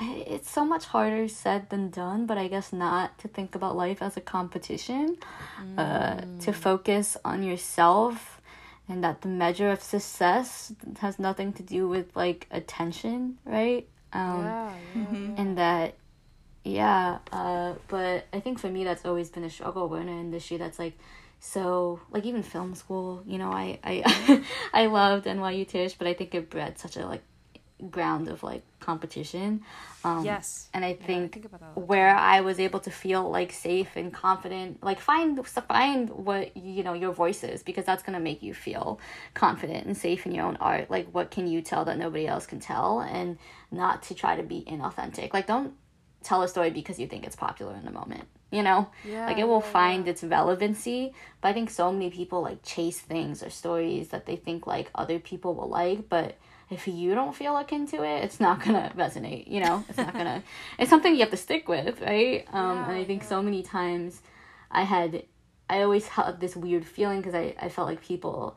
it's 0.00 0.50
so 0.50 0.64
much 0.64 0.86
harder 0.86 1.28
said 1.28 1.70
than 1.70 1.90
done, 1.90 2.26
but 2.26 2.38
I 2.38 2.48
guess 2.48 2.72
not 2.72 3.18
to 3.18 3.28
think 3.28 3.54
about 3.54 3.76
life 3.76 4.02
as 4.02 4.16
a 4.16 4.20
competition, 4.20 5.16
uh, 5.76 6.22
to 6.40 6.52
focus 6.52 7.16
on 7.24 7.42
yourself, 7.42 8.40
and 8.88 9.02
that 9.04 9.22
the 9.22 9.28
measure 9.28 9.70
of 9.70 9.82
success 9.82 10.72
has 11.00 11.18
nothing 11.18 11.52
to 11.54 11.62
do 11.62 11.88
with 11.88 12.14
like 12.16 12.46
attention, 12.50 13.38
right? 13.44 13.88
Um, 14.12 14.44
yeah, 14.44 14.74
yeah, 14.94 15.30
and 15.36 15.58
that 15.58 15.94
yeah 16.64 17.18
uh 17.32 17.74
but 17.88 18.26
i 18.32 18.40
think 18.40 18.58
for 18.58 18.68
me 18.68 18.84
that's 18.84 19.04
always 19.04 19.30
been 19.30 19.44
a 19.44 19.50
struggle 19.50 19.88
we're 19.88 20.00
in 20.00 20.08
an 20.08 20.20
industry 20.20 20.56
that's 20.56 20.78
like 20.78 20.98
so 21.40 22.00
like 22.10 22.26
even 22.26 22.42
film 22.42 22.74
school 22.74 23.22
you 23.26 23.38
know 23.38 23.50
i 23.50 23.78
i 23.84 24.44
i 24.74 24.86
loved 24.86 25.24
nyu 25.26 25.66
tisch 25.66 25.96
but 25.96 26.06
i 26.06 26.14
think 26.14 26.34
it 26.34 26.50
bred 26.50 26.78
such 26.78 26.96
a 26.96 27.06
like 27.06 27.22
ground 27.90 28.28
of 28.28 28.42
like 28.42 28.62
competition. 28.80 29.62
Um 30.04 30.24
Yes. 30.24 30.68
and 30.74 30.84
i 30.84 30.88
I 30.88 30.94
think, 30.94 31.32
think 31.32 31.44
about 31.46 31.60
that 31.60 31.80
where 31.80 32.14
i 32.14 32.40
was 32.40 32.60
able 32.60 32.80
to 32.80 32.90
feel 32.90 33.28
like 33.30 33.52
safe 33.52 33.96
and 33.96 34.12
confident 34.12 34.82
like 34.82 35.00
find 35.00 35.44
find 35.46 36.10
what 36.10 36.56
you 36.56 36.82
know 36.82 36.92
your 36.92 37.12
voice 37.12 37.42
is 37.42 37.62
because 37.62 37.84
that's 37.84 38.02
going 38.02 38.14
to 38.14 38.20
make 38.20 38.42
you 38.42 38.52
feel 38.54 39.00
confident 39.34 39.86
and 39.86 39.96
safe 39.96 40.26
in 40.26 40.32
your 40.32 40.44
own 40.44 40.56
art. 40.56 40.90
Like 40.90 41.06
what 41.12 41.30
can 41.30 41.46
you 41.46 41.62
tell 41.62 41.84
that 41.86 41.98
nobody 41.98 42.26
else 42.26 42.46
can 42.46 42.60
tell? 42.60 43.00
And 43.00 43.38
not 43.70 44.02
to 44.04 44.14
try 44.14 44.36
to 44.36 44.42
be 44.42 44.64
inauthentic. 44.68 45.32
Like 45.32 45.46
don't 45.46 45.74
tell 46.22 46.42
a 46.42 46.48
story 46.48 46.70
because 46.70 46.98
you 46.98 47.06
think 47.06 47.26
it's 47.26 47.36
popular 47.36 47.74
in 47.74 47.84
the 47.84 47.90
moment 47.90 48.24
you 48.50 48.62
know? 48.62 48.88
Yeah, 49.04 49.26
like 49.26 49.36
it 49.38 49.46
will 49.46 49.60
yeah, 49.60 49.70
find 49.72 50.08
its 50.08 50.24
relevancy. 50.24 51.12
But 51.40 51.48
i 51.48 51.52
think 51.52 51.70
so 51.70 51.92
many 51.92 52.10
people 52.10 52.40
like 52.42 52.62
chase 52.62 53.00
things 53.00 53.42
or 53.42 53.50
stories 53.50 54.08
that 54.08 54.26
they 54.26 54.36
think 54.36 54.66
like 54.66 54.90
other 54.94 55.18
people 55.18 55.54
will 55.54 55.68
like 55.68 56.08
but 56.08 56.36
if 56.70 56.86
you 56.86 57.14
don't 57.14 57.34
feel 57.34 57.56
akin 57.56 57.86
to 57.86 58.02
it 58.02 58.24
it's 58.24 58.40
not 58.40 58.62
gonna 58.62 58.92
resonate 58.96 59.48
you 59.48 59.60
know 59.60 59.84
it's 59.88 59.98
not 59.98 60.12
gonna 60.12 60.42
it's 60.78 60.90
something 60.90 61.14
you 61.14 61.20
have 61.20 61.30
to 61.30 61.36
stick 61.36 61.68
with 61.68 62.00
right 62.00 62.46
um 62.52 62.78
and 62.84 62.92
i 62.92 63.04
think 63.04 63.22
so 63.22 63.42
many 63.42 63.62
times 63.62 64.22
i 64.70 64.82
had 64.82 65.24
i 65.70 65.82
always 65.82 66.06
had 66.08 66.40
this 66.40 66.54
weird 66.56 66.84
feeling 66.84 67.18
because 67.18 67.34
I, 67.34 67.54
I 67.60 67.68
felt 67.68 67.88
like 67.88 68.02
people 68.02 68.56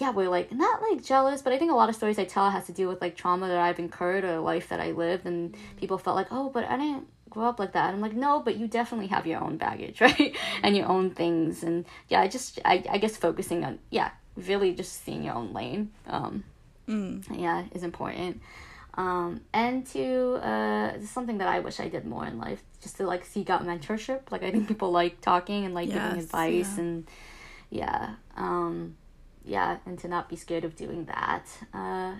yeah, 0.00 0.10
we're 0.10 0.28
like 0.28 0.52
not 0.52 0.80
like 0.82 1.02
jealous, 1.02 1.42
but 1.42 1.52
I 1.52 1.58
think 1.58 1.72
a 1.72 1.74
lot 1.74 1.88
of 1.88 1.96
stories 1.96 2.18
I 2.18 2.24
tell 2.24 2.48
has 2.50 2.66
to 2.66 2.72
do 2.72 2.88
with 2.88 3.00
like 3.00 3.16
trauma 3.16 3.48
that 3.48 3.58
I've 3.58 3.78
incurred 3.78 4.24
or 4.24 4.38
life 4.38 4.68
that 4.68 4.80
I 4.80 4.92
lived, 4.92 5.26
and 5.26 5.56
people 5.76 5.98
felt 5.98 6.16
like, 6.16 6.28
oh, 6.30 6.50
but 6.50 6.64
I 6.64 6.76
didn't 6.76 7.08
grow 7.28 7.46
up 7.46 7.58
like 7.58 7.72
that. 7.72 7.86
And 7.86 7.96
I'm 7.96 8.00
like, 8.00 8.14
no, 8.14 8.40
but 8.40 8.56
you 8.56 8.68
definitely 8.68 9.08
have 9.08 9.26
your 9.26 9.42
own 9.42 9.56
baggage, 9.56 10.00
right? 10.00 10.36
And 10.62 10.76
your 10.76 10.86
own 10.86 11.10
things, 11.10 11.62
and 11.62 11.84
yeah, 12.08 12.20
I 12.20 12.28
just 12.28 12.60
I 12.64 12.84
I 12.88 12.98
guess 12.98 13.16
focusing 13.16 13.64
on 13.64 13.78
yeah, 13.90 14.10
really 14.46 14.72
just 14.74 15.04
seeing 15.04 15.22
your 15.24 15.34
own 15.34 15.52
lane, 15.52 15.90
um, 16.06 16.44
yeah, 17.32 17.64
is 17.72 17.82
important. 17.82 18.40
Um, 18.94 19.42
and 19.52 19.86
to 19.88 20.34
uh, 20.42 21.00
something 21.04 21.38
that 21.38 21.48
I 21.48 21.60
wish 21.60 21.78
I 21.78 21.88
did 21.88 22.04
more 22.04 22.26
in 22.26 22.38
life, 22.38 22.62
just 22.82 22.96
to 22.96 23.06
like 23.06 23.24
seek 23.24 23.48
out 23.50 23.64
mentorship. 23.64 24.30
Like 24.30 24.42
I 24.42 24.50
think 24.50 24.66
people 24.68 24.90
like 24.90 25.20
talking 25.20 25.64
and 25.64 25.74
like 25.74 25.88
Yes, 25.88 25.96
giving 25.96 26.18
advice 26.18 26.74
yeah. 26.74 26.80
and 26.82 27.06
yeah. 27.70 28.14
Um, 28.36 28.96
yeah, 29.44 29.78
and 29.86 29.98
to 30.00 30.08
not 30.08 30.28
be 30.28 30.36
scared 30.36 30.64
of 30.64 30.76
doing 30.76 31.04
that. 31.06 31.46
Uh, 31.72 32.14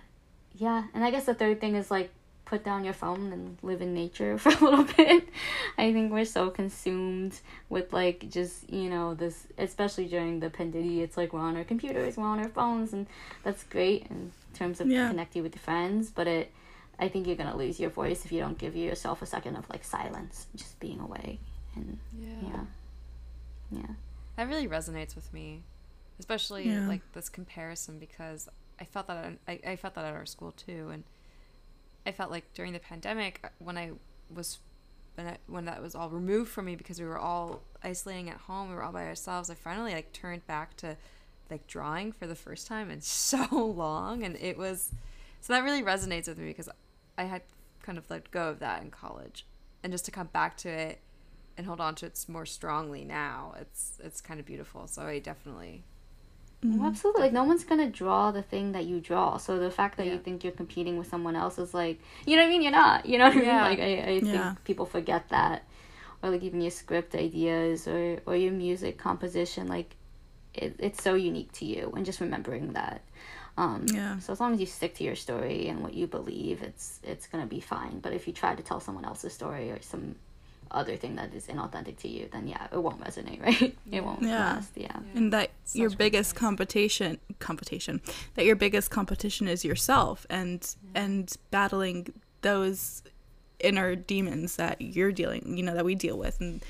yeah, 0.56 0.84
and 0.94 1.04
I 1.04 1.10
guess 1.10 1.26
the 1.26 1.34
third 1.34 1.60
thing 1.60 1.74
is 1.74 1.90
like 1.90 2.10
put 2.48 2.64
down 2.64 2.82
your 2.82 2.94
phone 2.94 3.30
and 3.32 3.58
live 3.62 3.82
in 3.82 3.92
nature 3.92 4.38
for 4.42 4.48
a 4.48 4.64
little 4.70 4.84
bit. 4.96 5.28
I 5.76 5.92
think 5.92 6.10
we're 6.12 6.24
so 6.24 6.48
consumed 6.50 7.38
with 7.68 7.92
like 7.92 8.28
just 8.30 8.68
you 8.70 8.88
know 8.88 9.14
this, 9.14 9.46
especially 9.58 10.06
during 10.06 10.40
the 10.40 10.48
pandemic. 10.50 10.98
It's 11.04 11.16
like 11.16 11.32
we're 11.32 11.40
on 11.40 11.56
our 11.56 11.64
computers, 11.64 12.16
we're 12.16 12.24
on 12.26 12.38
our 12.40 12.48
phones, 12.48 12.92
and 12.92 13.06
that's 13.44 13.64
great 13.64 14.06
in 14.10 14.32
terms 14.54 14.80
of 14.80 14.86
Yeah. 14.88 15.08
connecting 15.08 15.42
with 15.42 15.54
your 15.54 15.60
friends. 15.62 16.10
But 16.10 16.26
it, 16.26 16.50
I 16.98 17.08
think 17.08 17.26
you're 17.26 17.36
gonna 17.36 17.56
lose 17.56 17.78
your 17.78 17.90
voice 17.90 18.24
if 18.24 18.32
you 18.32 18.40
don't 18.40 18.58
give 18.58 18.74
yourself 18.74 19.20
a 19.22 19.26
second 19.26 19.56
of 19.56 19.68
like 19.68 19.84
silence, 19.84 20.46
just 20.56 20.80
being 20.80 21.00
away, 21.00 21.38
and 21.76 21.98
Yeah. 22.18 22.28
yeah, 22.50 22.64
yeah. 23.70 23.86
That 24.36 24.48
really 24.48 24.68
resonates 24.68 25.14
with 25.14 25.32
me, 25.34 25.62
especially 26.18 26.68
Yeah. 26.68 26.88
like 26.88 27.02
this 27.12 27.28
comparison 27.28 27.98
because 27.98 28.48
I 28.80 28.84
felt 28.84 29.06
that 29.08 29.18
at, 29.24 29.38
I, 29.46 29.72
I 29.72 29.76
felt 29.76 29.94
that 29.94 30.04
at 30.06 30.14
our 30.14 30.24
school 30.26 30.52
too, 30.52 30.88
and 30.92 31.04
I 32.08 32.12
felt 32.12 32.30
like 32.30 32.54
during 32.54 32.72
the 32.72 32.78
pandemic 32.78 33.40
uh, 33.44 33.48
when 33.58 33.76
I 33.76 33.90
was 34.34 34.58
when 35.14 35.26
I, 35.26 35.36
when 35.46 35.66
that 35.66 35.82
was 35.82 35.94
all 35.94 36.08
removed 36.08 36.50
from 36.50 36.64
me 36.64 36.74
because 36.74 37.00
we 37.00 37.06
were 37.06 37.18
all 37.18 37.62
isolating 37.82 38.30
at 38.30 38.36
home, 38.36 38.70
we 38.70 38.74
were 38.74 38.82
all 38.82 38.92
by 38.92 39.06
ourselves. 39.06 39.50
I 39.50 39.54
finally 39.54 39.92
like 39.92 40.12
turned 40.12 40.46
back 40.46 40.76
to 40.78 40.96
like 41.50 41.66
drawing 41.66 42.12
for 42.12 42.26
the 42.26 42.34
first 42.34 42.66
time 42.66 42.90
in 42.90 43.00
so 43.02 43.46
long, 43.52 44.22
and 44.22 44.36
it 44.36 44.56
was 44.56 44.92
so 45.40 45.52
that 45.52 45.64
really 45.64 45.82
resonates 45.82 46.28
with 46.28 46.38
me 46.38 46.46
because 46.46 46.70
I 47.18 47.24
had 47.24 47.42
kind 47.82 47.98
of 47.98 48.08
let 48.10 48.30
go 48.30 48.48
of 48.48 48.58
that 48.60 48.82
in 48.82 48.90
college, 48.90 49.44
and 49.82 49.92
just 49.92 50.06
to 50.06 50.10
come 50.10 50.28
back 50.28 50.56
to 50.58 50.70
it 50.70 51.00
and 51.58 51.66
hold 51.66 51.80
on 51.80 51.94
to 51.96 52.06
it 52.06 52.24
more 52.28 52.46
strongly 52.46 53.04
now 53.04 53.52
it's 53.60 53.98
it's 54.02 54.20
kind 54.20 54.38
of 54.38 54.46
beautiful 54.46 54.86
so 54.86 55.02
i 55.02 55.18
definitely 55.18 55.82
Well, 56.62 56.86
absolutely. 56.86 57.22
Like 57.22 57.32
no 57.32 57.44
one's 57.44 57.64
gonna 57.64 57.88
draw 57.88 58.30
the 58.30 58.42
thing 58.42 58.72
that 58.72 58.84
you 58.84 59.00
draw. 59.00 59.36
So 59.36 59.58
the 59.58 59.70
fact 59.70 59.96
that 59.98 60.06
Yeah. 60.06 60.14
you 60.14 60.18
think 60.18 60.42
you're 60.44 60.52
competing 60.52 60.98
with 60.98 61.06
someone 61.08 61.36
else 61.36 61.58
is 61.58 61.72
like, 61.74 62.00
you 62.26 62.36
know 62.36 62.42
what 62.42 62.48
I 62.48 62.50
mean? 62.50 62.62
You're 62.62 62.72
not. 62.72 63.06
You 63.06 63.18
know 63.18 63.24
what 63.28 63.36
I 63.36 63.40
mean? 63.40 63.60
Like 63.60 63.78
I, 63.78 63.84
I 63.84 64.20
Yeah. 64.20 64.20
think 64.20 64.64
people 64.64 64.86
forget 64.86 65.28
that, 65.30 65.64
or 66.22 66.30
like 66.30 66.42
even 66.42 66.60
your 66.60 66.70
script 66.70 67.14
ideas 67.14 67.86
or 67.86 68.20
or 68.26 68.36
your 68.36 68.52
music 68.52 68.98
composition. 68.98 69.68
Like, 69.68 69.96
it, 70.54 70.76
it's 70.78 71.02
so 71.02 71.14
unique 71.14 71.52
to 71.52 71.64
you, 71.64 71.92
and 71.96 72.04
just 72.04 72.20
remembering 72.20 72.72
that. 72.72 73.02
Um, 73.56 73.86
Yeah. 73.92 74.18
So 74.18 74.32
as 74.32 74.40
long 74.40 74.54
as 74.54 74.60
you 74.60 74.66
stick 74.66 74.94
to 74.96 75.04
your 75.04 75.16
story 75.16 75.68
and 75.68 75.80
what 75.82 75.94
you 75.94 76.06
believe, 76.06 76.62
it's 76.62 77.00
it's 77.02 77.26
gonna 77.28 77.46
be 77.46 77.60
fine. 77.60 78.00
But 78.00 78.12
if 78.12 78.26
you 78.26 78.32
try 78.32 78.54
to 78.54 78.62
tell 78.62 78.80
someone 78.80 79.04
else's 79.04 79.32
story 79.32 79.70
or 79.70 79.80
some 79.82 80.16
other 80.70 80.96
thing 80.96 81.16
that 81.16 81.32
is 81.34 81.46
inauthentic 81.46 81.96
to 81.98 82.08
you, 82.08 82.28
then 82.32 82.46
yeah, 82.46 82.66
it 82.72 82.78
won't 82.82 83.00
resonate, 83.02 83.42
right? 83.46 83.76
It 83.90 84.04
won't 84.04 84.22
Yeah. 84.22 84.38
last. 84.54 84.72
Yeah. 84.76 84.96
and 85.14 85.32
that 85.32 85.50
your 85.72 85.88
Such 85.90 85.98
great 85.98 86.12
biggest 86.12 86.30
advice. 86.32 86.40
competition 86.40 87.18
competition 87.38 88.00
that 88.34 88.44
your 88.44 88.56
biggest 88.56 88.90
competition 88.90 89.48
is 89.48 89.64
yourself 89.64 90.26
and 90.30 90.74
and 90.94 91.34
battling 91.50 92.12
those 92.42 93.02
inner 93.60 93.94
demons 93.96 94.56
that 94.56 94.80
you're 94.80 95.12
dealing 95.12 95.56
you 95.56 95.62
know 95.62 95.74
that 95.74 95.84
we 95.84 95.94
deal 95.94 96.16
with 96.18 96.40
and 96.40 96.62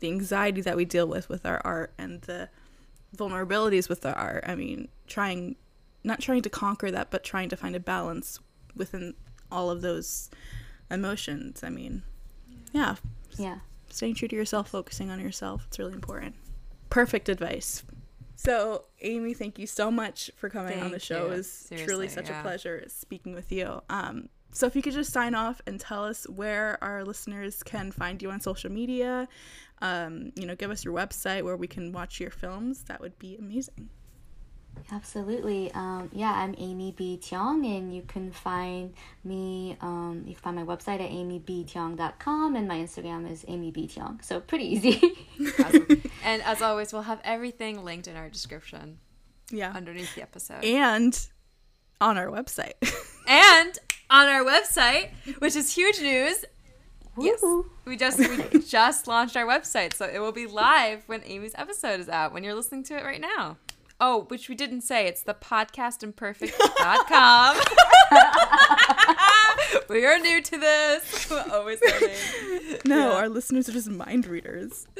the 0.00 0.08
anxiety 0.08 0.60
that 0.60 0.76
we 0.76 0.84
deal 0.84 1.06
with 1.06 1.28
with 1.28 1.44
our 1.46 1.60
art 1.64 1.92
and 1.98 2.20
the 2.22 2.48
vulnerabilities 3.16 3.88
with 3.88 4.04
our 4.04 4.14
art 4.14 4.44
i 4.46 4.54
mean 4.54 4.88
trying 5.06 5.56
not 6.02 6.20
trying 6.20 6.42
to 6.42 6.50
conquer 6.50 6.90
that 6.90 7.10
but 7.10 7.22
trying 7.24 7.48
to 7.48 7.56
find 7.56 7.74
a 7.76 7.80
balance 7.80 8.38
within 8.76 9.14
all 9.50 9.70
of 9.70 9.80
those 9.82 10.28
emotions 10.90 11.62
i 11.64 11.68
mean 11.70 12.02
yeah 12.72 12.80
Yeah. 12.82 12.94
Staying 13.88 14.14
true 14.14 14.28
to 14.28 14.36
yourself, 14.36 14.68
focusing 14.68 15.10
on 15.10 15.20
yourself. 15.20 15.64
It's 15.68 15.78
really 15.78 15.94
important. 15.94 16.34
Perfect 16.90 17.28
advice. 17.28 17.82
So, 18.36 18.84
Amy, 19.00 19.32
thank 19.32 19.58
you 19.58 19.66
so 19.66 19.90
much 19.90 20.30
for 20.36 20.48
coming 20.48 20.82
on 20.82 20.90
the 20.90 20.98
show. 20.98 21.26
you. 21.26 21.32
It 21.32 21.36
was 21.36 21.72
truly 21.84 22.08
such 22.08 22.28
yeah. 22.28 22.40
a 22.40 22.42
pleasure 22.42 22.84
speaking 22.88 23.34
with 23.34 23.52
you. 23.52 23.80
Um, 23.88 24.28
so, 24.50 24.66
if 24.66 24.76
you 24.76 24.82
could 24.82 24.92
just 24.92 25.12
sign 25.12 25.34
off 25.34 25.60
and 25.66 25.80
tell 25.80 26.04
us 26.04 26.28
where 26.28 26.82
our 26.82 27.04
listeners 27.04 27.62
can 27.62 27.90
find 27.90 28.20
you 28.20 28.30
on 28.30 28.40
social 28.40 28.70
media, 28.70 29.28
um, 29.82 30.32
you 30.34 30.46
know, 30.46 30.56
give 30.56 30.70
us 30.70 30.84
your 30.84 30.94
website 30.94 31.42
where 31.42 31.56
we 31.56 31.66
can 31.66 31.92
watch 31.92 32.20
your 32.20 32.30
films, 32.30 32.84
that 32.84 33.00
would 33.00 33.18
be 33.18 33.36
amazing. 33.36 33.88
Absolutely. 34.92 35.72
Um, 35.72 36.10
yeah, 36.12 36.32
I'm 36.32 36.54
Amy 36.58 36.92
B. 36.96 37.18
Tiong, 37.20 37.64
and 37.66 37.94
you 37.94 38.02
can 38.02 38.30
find 38.30 38.92
me, 39.24 39.76
um, 39.80 40.22
you 40.26 40.34
can 40.34 40.42
find 40.42 40.56
my 40.56 40.62
website 40.64 41.00
at 41.00 41.10
amybtiong.com, 41.10 42.56
and 42.56 42.68
my 42.68 42.76
Instagram 42.76 43.30
is 43.30 43.44
Amy 43.48 43.70
B. 43.70 43.86
Tiong. 43.88 44.22
So 44.24 44.40
pretty 44.40 44.64
easy. 44.72 45.00
awesome. 45.58 46.02
and 46.24 46.42
as 46.42 46.62
always 46.62 46.92
we'll 46.92 47.02
have 47.02 47.20
everything 47.24 47.84
linked 47.84 48.06
in 48.08 48.16
our 48.16 48.28
description 48.28 48.98
Yeah. 49.50 49.72
underneath 49.74 50.14
the 50.14 50.22
episode 50.22 50.64
And 50.64 51.18
on 52.00 52.16
our 52.18 52.26
website. 52.28 52.74
and 53.28 53.78
on 54.10 54.28
our 54.28 54.44
website 54.44 55.08
which 55.38 55.56
is 55.56 55.74
huge 55.74 55.98
news 56.00 56.44
yes 57.18 57.42
we 57.86 57.96
just 57.96 58.18
we 58.18 58.58
just 58.68 59.06
launched 59.06 59.34
our 59.34 59.46
website 59.46 59.94
so 59.94 60.04
it 60.04 60.18
will 60.18 60.30
be 60.30 60.46
live 60.46 61.02
when 61.06 61.22
amy's 61.24 61.54
episode 61.56 61.98
is 62.00 62.08
out 62.10 62.34
when 62.34 62.44
you're 62.44 62.54
listening 62.54 62.82
to 62.84 62.94
it 62.94 63.02
right 63.02 63.20
now 63.22 63.56
oh 64.00 64.24
which 64.28 64.48
we 64.48 64.54
didn't 64.54 64.80
say 64.82 65.06
it's 65.06 65.22
the 65.22 65.34
podcastimperfect.com 65.34 67.56
we 69.88 70.04
are 70.04 70.18
new 70.18 70.42
to 70.42 70.58
this 70.58 71.30
we're 71.30 71.44
always 71.52 71.80
learning 71.82 72.16
no, 72.84 73.10
Yeah. 73.10 73.16
our 73.16 73.28
listeners 73.28 73.68
are 73.68 73.72
just 73.72 73.88
mind 73.90 74.26
readers. 74.26 74.86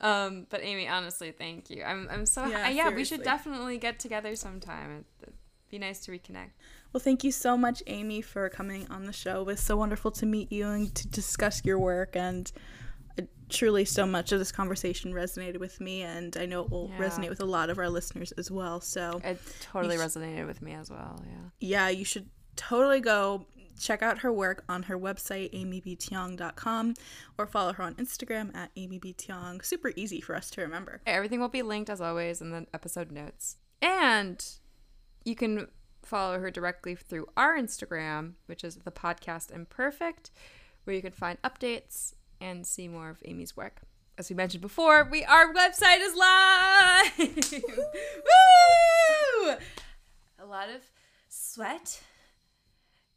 um 0.00 0.46
but 0.48 0.62
amy 0.62 0.88
honestly 0.88 1.32
thank 1.32 1.68
you 1.70 1.82
i'm, 1.82 2.08
I'm 2.10 2.24
so 2.26 2.46
Yeah, 2.46 2.68
yeah, 2.70 2.88
we 2.90 3.04
should 3.04 3.22
definitely 3.22 3.76
get 3.78 3.98
together 3.98 4.34
sometime 4.36 4.98
It- 4.98 5.04
it'd 5.22 5.34
be 5.70 5.78
nice 5.78 6.00
to 6.06 6.12
reconnect 6.12 6.50
Well, 6.92 7.00
thank 7.00 7.22
you 7.24 7.32
so 7.32 7.56
much, 7.58 7.82
Amy, 7.86 8.22
for 8.22 8.48
coming 8.48 8.86
on 8.88 9.04
the 9.04 9.12
show. 9.12 9.42
It 9.42 9.46
was 9.46 9.60
so 9.60 9.76
wonderful 9.76 10.10
to 10.12 10.24
meet 10.24 10.50
you 10.50 10.66
and 10.68 10.94
to 10.94 11.06
discuss 11.06 11.62
your 11.62 11.78
work. 11.78 12.16
And 12.16 12.50
truly, 13.48 13.84
so 13.84 14.06
much 14.06 14.32
of 14.32 14.38
this 14.38 14.52
conversation 14.52 15.12
resonated 15.12 15.58
with 15.58 15.80
me, 15.80 16.02
and 16.02 16.36
I 16.36 16.46
know 16.46 16.62
it 16.62 16.70
will 16.70 16.88
Yeah. 16.90 16.98
resonate 16.98 17.28
with 17.30 17.40
a 17.40 17.44
lot 17.46 17.70
of 17.70 17.78
our 17.78 17.88
listeners 17.88 18.32
as 18.32 18.50
well. 18.50 18.80
So, 18.80 19.20
it 19.24 19.38
totally 19.60 19.96
sh- 19.96 20.00
resonated 20.00 20.46
with 20.46 20.60
me 20.62 20.74
as 20.74 20.90
well 20.90 21.22
yeah 21.26 21.50
yeah, 21.60 21.88
you 21.88 22.04
should 22.04 22.28
totally 22.56 23.00
go 23.00 23.46
check 23.80 24.02
out 24.02 24.18
her 24.18 24.32
work 24.32 24.64
on 24.68 24.82
her 24.84 24.98
website, 24.98 25.52
amybtiong.com, 25.54 26.94
or 27.38 27.46
follow 27.46 27.72
her 27.72 27.82
on 27.84 27.94
Instagram 27.94 28.54
at 28.54 28.74
amybtiong. 28.74 29.64
Super 29.64 29.92
easy 29.96 30.20
for 30.20 30.34
us 30.34 30.50
to 30.50 30.60
remember. 30.60 31.00
Everything 31.06 31.40
will 31.40 31.48
be 31.48 31.62
linked 31.62 31.88
as 31.88 32.00
always 32.00 32.40
in 32.40 32.50
the 32.50 32.66
episode 32.74 33.12
notes. 33.12 33.56
And 33.80 34.44
you 35.24 35.36
can 35.36 35.68
follow 36.02 36.40
her 36.40 36.50
directly 36.50 36.96
through 36.96 37.26
our 37.36 37.56
Instagram, 37.56 38.32
which 38.46 38.64
is 38.64 38.76
the 38.76 38.90
podcast 38.90 39.52
Imperfect, 39.52 40.30
where 40.84 40.96
you 40.96 41.02
can 41.02 41.12
find 41.12 41.40
updates 41.42 42.14
and 42.40 42.66
see 42.66 42.88
more 42.88 43.10
of 43.10 43.22
Amy's 43.24 43.56
work. 43.56 43.82
As 44.16 44.28
we 44.30 44.36
mentioned 44.36 44.62
before, 44.62 45.04
we 45.10 45.24
our 45.24 45.52
website 45.52 46.00
is 46.00 46.14
live. 46.16 47.12
Woo! 49.46 49.56
A 50.40 50.46
lot 50.46 50.68
of 50.70 50.82
sweat 51.28 52.02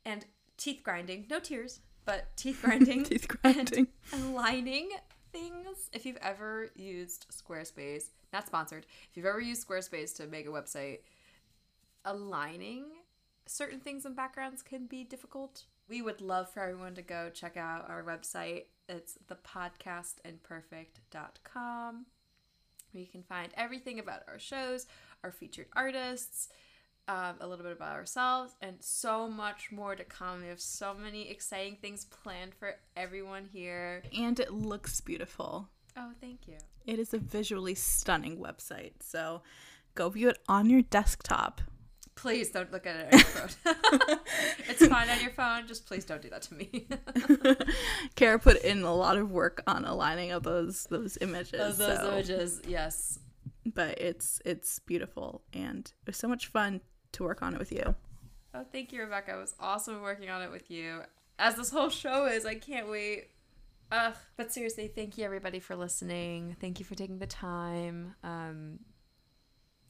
and 0.05 0.25
teeth 0.57 0.81
grinding. 0.83 1.25
No 1.29 1.39
tears, 1.39 1.79
but 2.05 2.35
teeth 2.37 2.59
grinding. 2.63 3.03
Teeth 3.03 3.27
grinding. 3.27 3.87
And 4.13 4.23
aligning 4.25 4.89
things. 5.31 5.89
If 5.91 6.05
you've 6.05 6.17
ever 6.21 6.69
used 6.75 7.25
Squarespace, 7.31 8.09
not 8.31 8.45
sponsored, 8.45 8.85
if 9.09 9.17
you've 9.17 9.25
ever 9.25 9.41
used 9.41 9.67
Squarespace 9.67 10.15
to 10.17 10.27
make 10.27 10.45
a 10.45 10.51
website, 10.51 10.99
aligning 12.05 12.85
certain 13.47 13.79
things 13.79 14.05
and 14.05 14.15
backgrounds 14.15 14.61
can 14.61 14.85
be 14.85 15.03
difficult. 15.03 15.63
We 15.89 16.01
would 16.01 16.21
love 16.21 16.49
for 16.49 16.61
everyone 16.61 16.95
to 16.95 17.01
go 17.01 17.29
check 17.29 17.57
out 17.57 17.89
our 17.89 18.03
website. 18.03 18.65
It's 18.91 19.17
thepodcastimperfect.com 19.27 22.05
where 22.91 23.01
you 23.01 23.07
can 23.07 23.23
find 23.23 23.49
everything 23.55 23.97
about 23.99 24.23
our 24.27 24.37
shows, 24.37 24.85
our 25.23 25.31
featured 25.31 25.67
artists, 25.73 26.49
um, 27.07 27.35
a 27.39 27.47
little 27.47 27.63
bit 27.63 27.71
about 27.71 27.95
ourselves, 27.95 28.53
and 28.61 28.75
so 28.81 29.29
much 29.29 29.71
more 29.71 29.95
to 29.95 30.03
come. 30.03 30.41
We 30.41 30.49
have 30.49 30.59
so 30.59 30.93
many 30.93 31.29
exciting 31.29 31.77
things 31.81 32.03
planned 32.05 32.53
for 32.53 32.75
everyone 32.97 33.47
here. 33.51 34.03
And 34.17 34.39
it 34.39 34.51
looks 34.51 35.01
beautiful. 35.01 35.69
Oh, 35.97 36.11
thank 36.19 36.47
you. 36.47 36.57
It 36.85 36.99
is 36.99 37.13
a 37.13 37.17
visually 37.17 37.75
stunning 37.75 38.37
website. 38.37 38.93
So 39.01 39.41
go 39.95 40.09
view 40.09 40.29
it 40.29 40.39
on 40.47 40.69
your 40.69 40.81
desktop. 40.81 41.61
Please 42.21 42.51
don't 42.51 42.71
look 42.71 42.85
at 42.85 42.95
it 42.97 43.13
on 43.13 43.19
your 43.19 43.19
phone. 43.25 44.19
it's 44.69 44.85
fine 44.85 45.09
on 45.09 45.19
your 45.21 45.31
phone. 45.31 45.65
Just 45.65 45.87
please 45.87 46.05
don't 46.05 46.21
do 46.21 46.29
that 46.29 46.43
to 46.43 46.53
me. 46.53 46.87
Kara 48.15 48.37
put 48.37 48.61
in 48.61 48.83
a 48.83 48.93
lot 48.93 49.17
of 49.17 49.31
work 49.31 49.63
on 49.65 49.85
aligning 49.85 50.31
of 50.31 50.43
those 50.43 50.83
those 50.91 51.17
images. 51.19 51.51
Those, 51.51 51.77
those 51.79 51.97
so- 51.97 52.11
images, 52.11 52.61
yes. 52.67 53.17
But 53.65 53.99
it's 53.99 54.39
it's 54.45 54.77
beautiful 54.79 55.41
and 55.51 55.79
it 55.79 56.07
was 56.07 56.17
so 56.17 56.27
much 56.27 56.45
fun 56.47 56.81
to 57.13 57.23
work 57.23 57.41
on 57.41 57.55
it 57.55 57.59
with 57.59 57.71
you. 57.71 57.95
Oh, 58.53 58.65
thank 58.71 58.91
you, 58.93 59.01
Rebecca. 59.01 59.33
It 59.33 59.39
was 59.39 59.55
awesome 59.59 59.99
working 60.03 60.29
on 60.29 60.43
it 60.43 60.51
with 60.51 60.69
you. 60.69 61.01
As 61.39 61.55
this 61.55 61.71
whole 61.71 61.89
show 61.89 62.27
is, 62.27 62.45
I 62.45 62.53
can't 62.53 62.87
wait. 62.87 63.29
Ugh. 63.91 64.13
But 64.37 64.53
seriously, 64.53 64.91
thank 64.93 65.17
you 65.17 65.25
everybody 65.25 65.59
for 65.59 65.75
listening. 65.75 66.55
Thank 66.61 66.79
you 66.79 66.85
for 66.85 66.93
taking 66.93 67.17
the 67.17 67.25
time. 67.27 68.13
Um, 68.23 68.79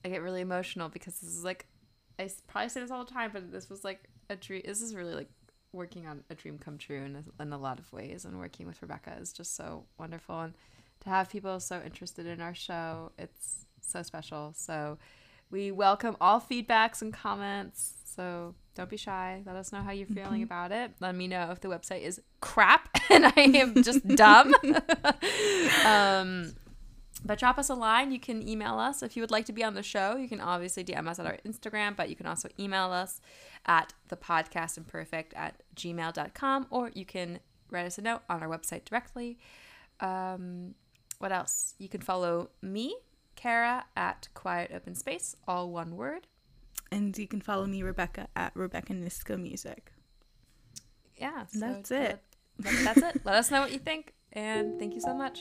I 0.06 0.10
get 0.10 0.22
really 0.22 0.42
emotional 0.42 0.88
because 0.90 1.20
this 1.20 1.30
is 1.30 1.44
like, 1.44 1.66
I 2.20 2.30
probably 2.48 2.70
say 2.70 2.82
this 2.82 2.92
all 2.92 3.04
the 3.04 3.12
time, 3.12 3.32
but 3.34 3.52
this 3.52 3.70
was 3.70 3.84
like 3.84 4.10
a 4.30 4.36
dream. 4.36 4.62
This 4.66 4.82
is 4.82 4.96
really 4.96 5.14
like 5.14 5.30
working 5.74 6.08
on 6.08 6.24
a 6.30 6.36
dream 6.36 6.58
come 6.58 6.78
true 6.78 7.02
in 7.02 7.16
a, 7.16 7.42
in 7.42 7.54
a 7.54 7.58
lot 7.58 7.80
of 7.80 7.92
ways. 7.94 8.26
And 8.26 8.38
working 8.38 8.68
with 8.68 8.82
Rebecca 8.82 9.16
is 9.20 9.34
just 9.34 9.56
so 9.56 9.86
wonderful. 9.98 10.40
And 10.40 10.54
to 11.02 11.10
have 11.10 11.30
people 11.30 11.60
so 11.60 11.82
interested 11.84 12.26
in 12.26 12.42
our 12.42 12.54
show, 12.54 13.12
it's 13.18 13.66
so 13.82 14.04
special. 14.04 14.54
So 14.56 14.98
we 15.50 15.72
welcome 15.72 16.16
all 16.22 16.40
feedbacks 16.40 17.02
and 17.02 17.14
comments. 17.14 17.94
So 18.06 18.56
don't 18.76 18.90
be 18.90 18.98
shy. 18.98 19.42
Let 19.46 19.56
us 19.56 19.72
know 19.72 19.82
how 19.82 19.92
you're 19.92 20.08
feeling 20.08 20.44
about 20.44 20.72
it. 20.72 20.92
Let 21.00 21.16
me 21.16 21.28
know 21.28 21.50
if 21.52 21.60
the 21.60 21.68
website 21.68 22.02
is 22.02 22.22
crap 22.40 22.90
and 23.10 23.26
I 23.26 23.34
am 23.36 23.84
just 23.84 24.08
dumb. 24.08 24.54
um, 25.86 26.54
but 27.24 27.38
drop 27.40 27.58
us 27.60 27.70
a 27.70 27.76
line. 27.76 28.12
You 28.12 28.20
can 28.20 28.48
email 28.48 28.80
us 28.80 29.04
if 29.04 29.16
you 29.16 29.22
would 29.22 29.32
like 29.32 29.46
to 29.46 29.54
be 29.54 29.64
on 29.64 29.76
the 29.76 29.84
show. 29.84 30.16
You 30.18 30.28
can 30.28 30.42
obviously 30.42 30.84
DM 30.84 31.08
us 31.08 31.20
at 31.20 31.26
our 31.26 31.38
Instagram, 31.46 31.96
but 31.96 32.10
you 32.10 32.16
can 32.16 32.26
also 32.26 32.50
email 32.60 32.92
us 32.92 33.22
at 33.66 33.94
thepodcastimperfect 34.10 35.34
at 35.36 35.62
gmail.com 35.76 36.68
or 36.70 36.92
you 36.94 37.06
can 37.06 37.40
write 37.70 37.86
us 37.86 37.98
a 37.98 38.02
note 38.02 38.22
on 38.30 38.42
our 38.42 38.50
website 38.50 38.86
directly. 38.86 39.38
Um, 40.00 40.74
what 41.20 41.32
else? 41.32 41.76
You 41.78 41.88
can 41.90 42.02
follow 42.02 42.50
me, 42.62 42.96
Kara, 43.36 43.86
at 43.96 44.28
Quiet 44.34 44.72
Open 44.74 44.96
Space, 44.96 45.36
all 45.48 45.70
one 45.70 45.96
word. 45.96 46.26
And 46.92 47.16
you 47.18 47.28
can 47.28 47.40
follow 47.40 47.68
me, 47.68 47.84
Rebecca, 47.84 48.28
at 48.36 48.52
Rebecca 48.56 48.94
Niska 48.94 49.40
Music. 49.40 49.92
Yeah, 51.16 51.46
That's 51.54 51.92
it. 51.92 52.20
let- 52.60 52.84
that's 52.84 52.98
it. 53.16 53.22
Let 53.26 53.36
us 53.36 53.52
know 53.52 53.62
what 53.62 53.72
you 53.72 53.80
think, 53.80 54.14
and 54.34 54.78
thank 54.80 54.94
you 54.96 55.02
so 55.02 55.14
much. 55.14 55.40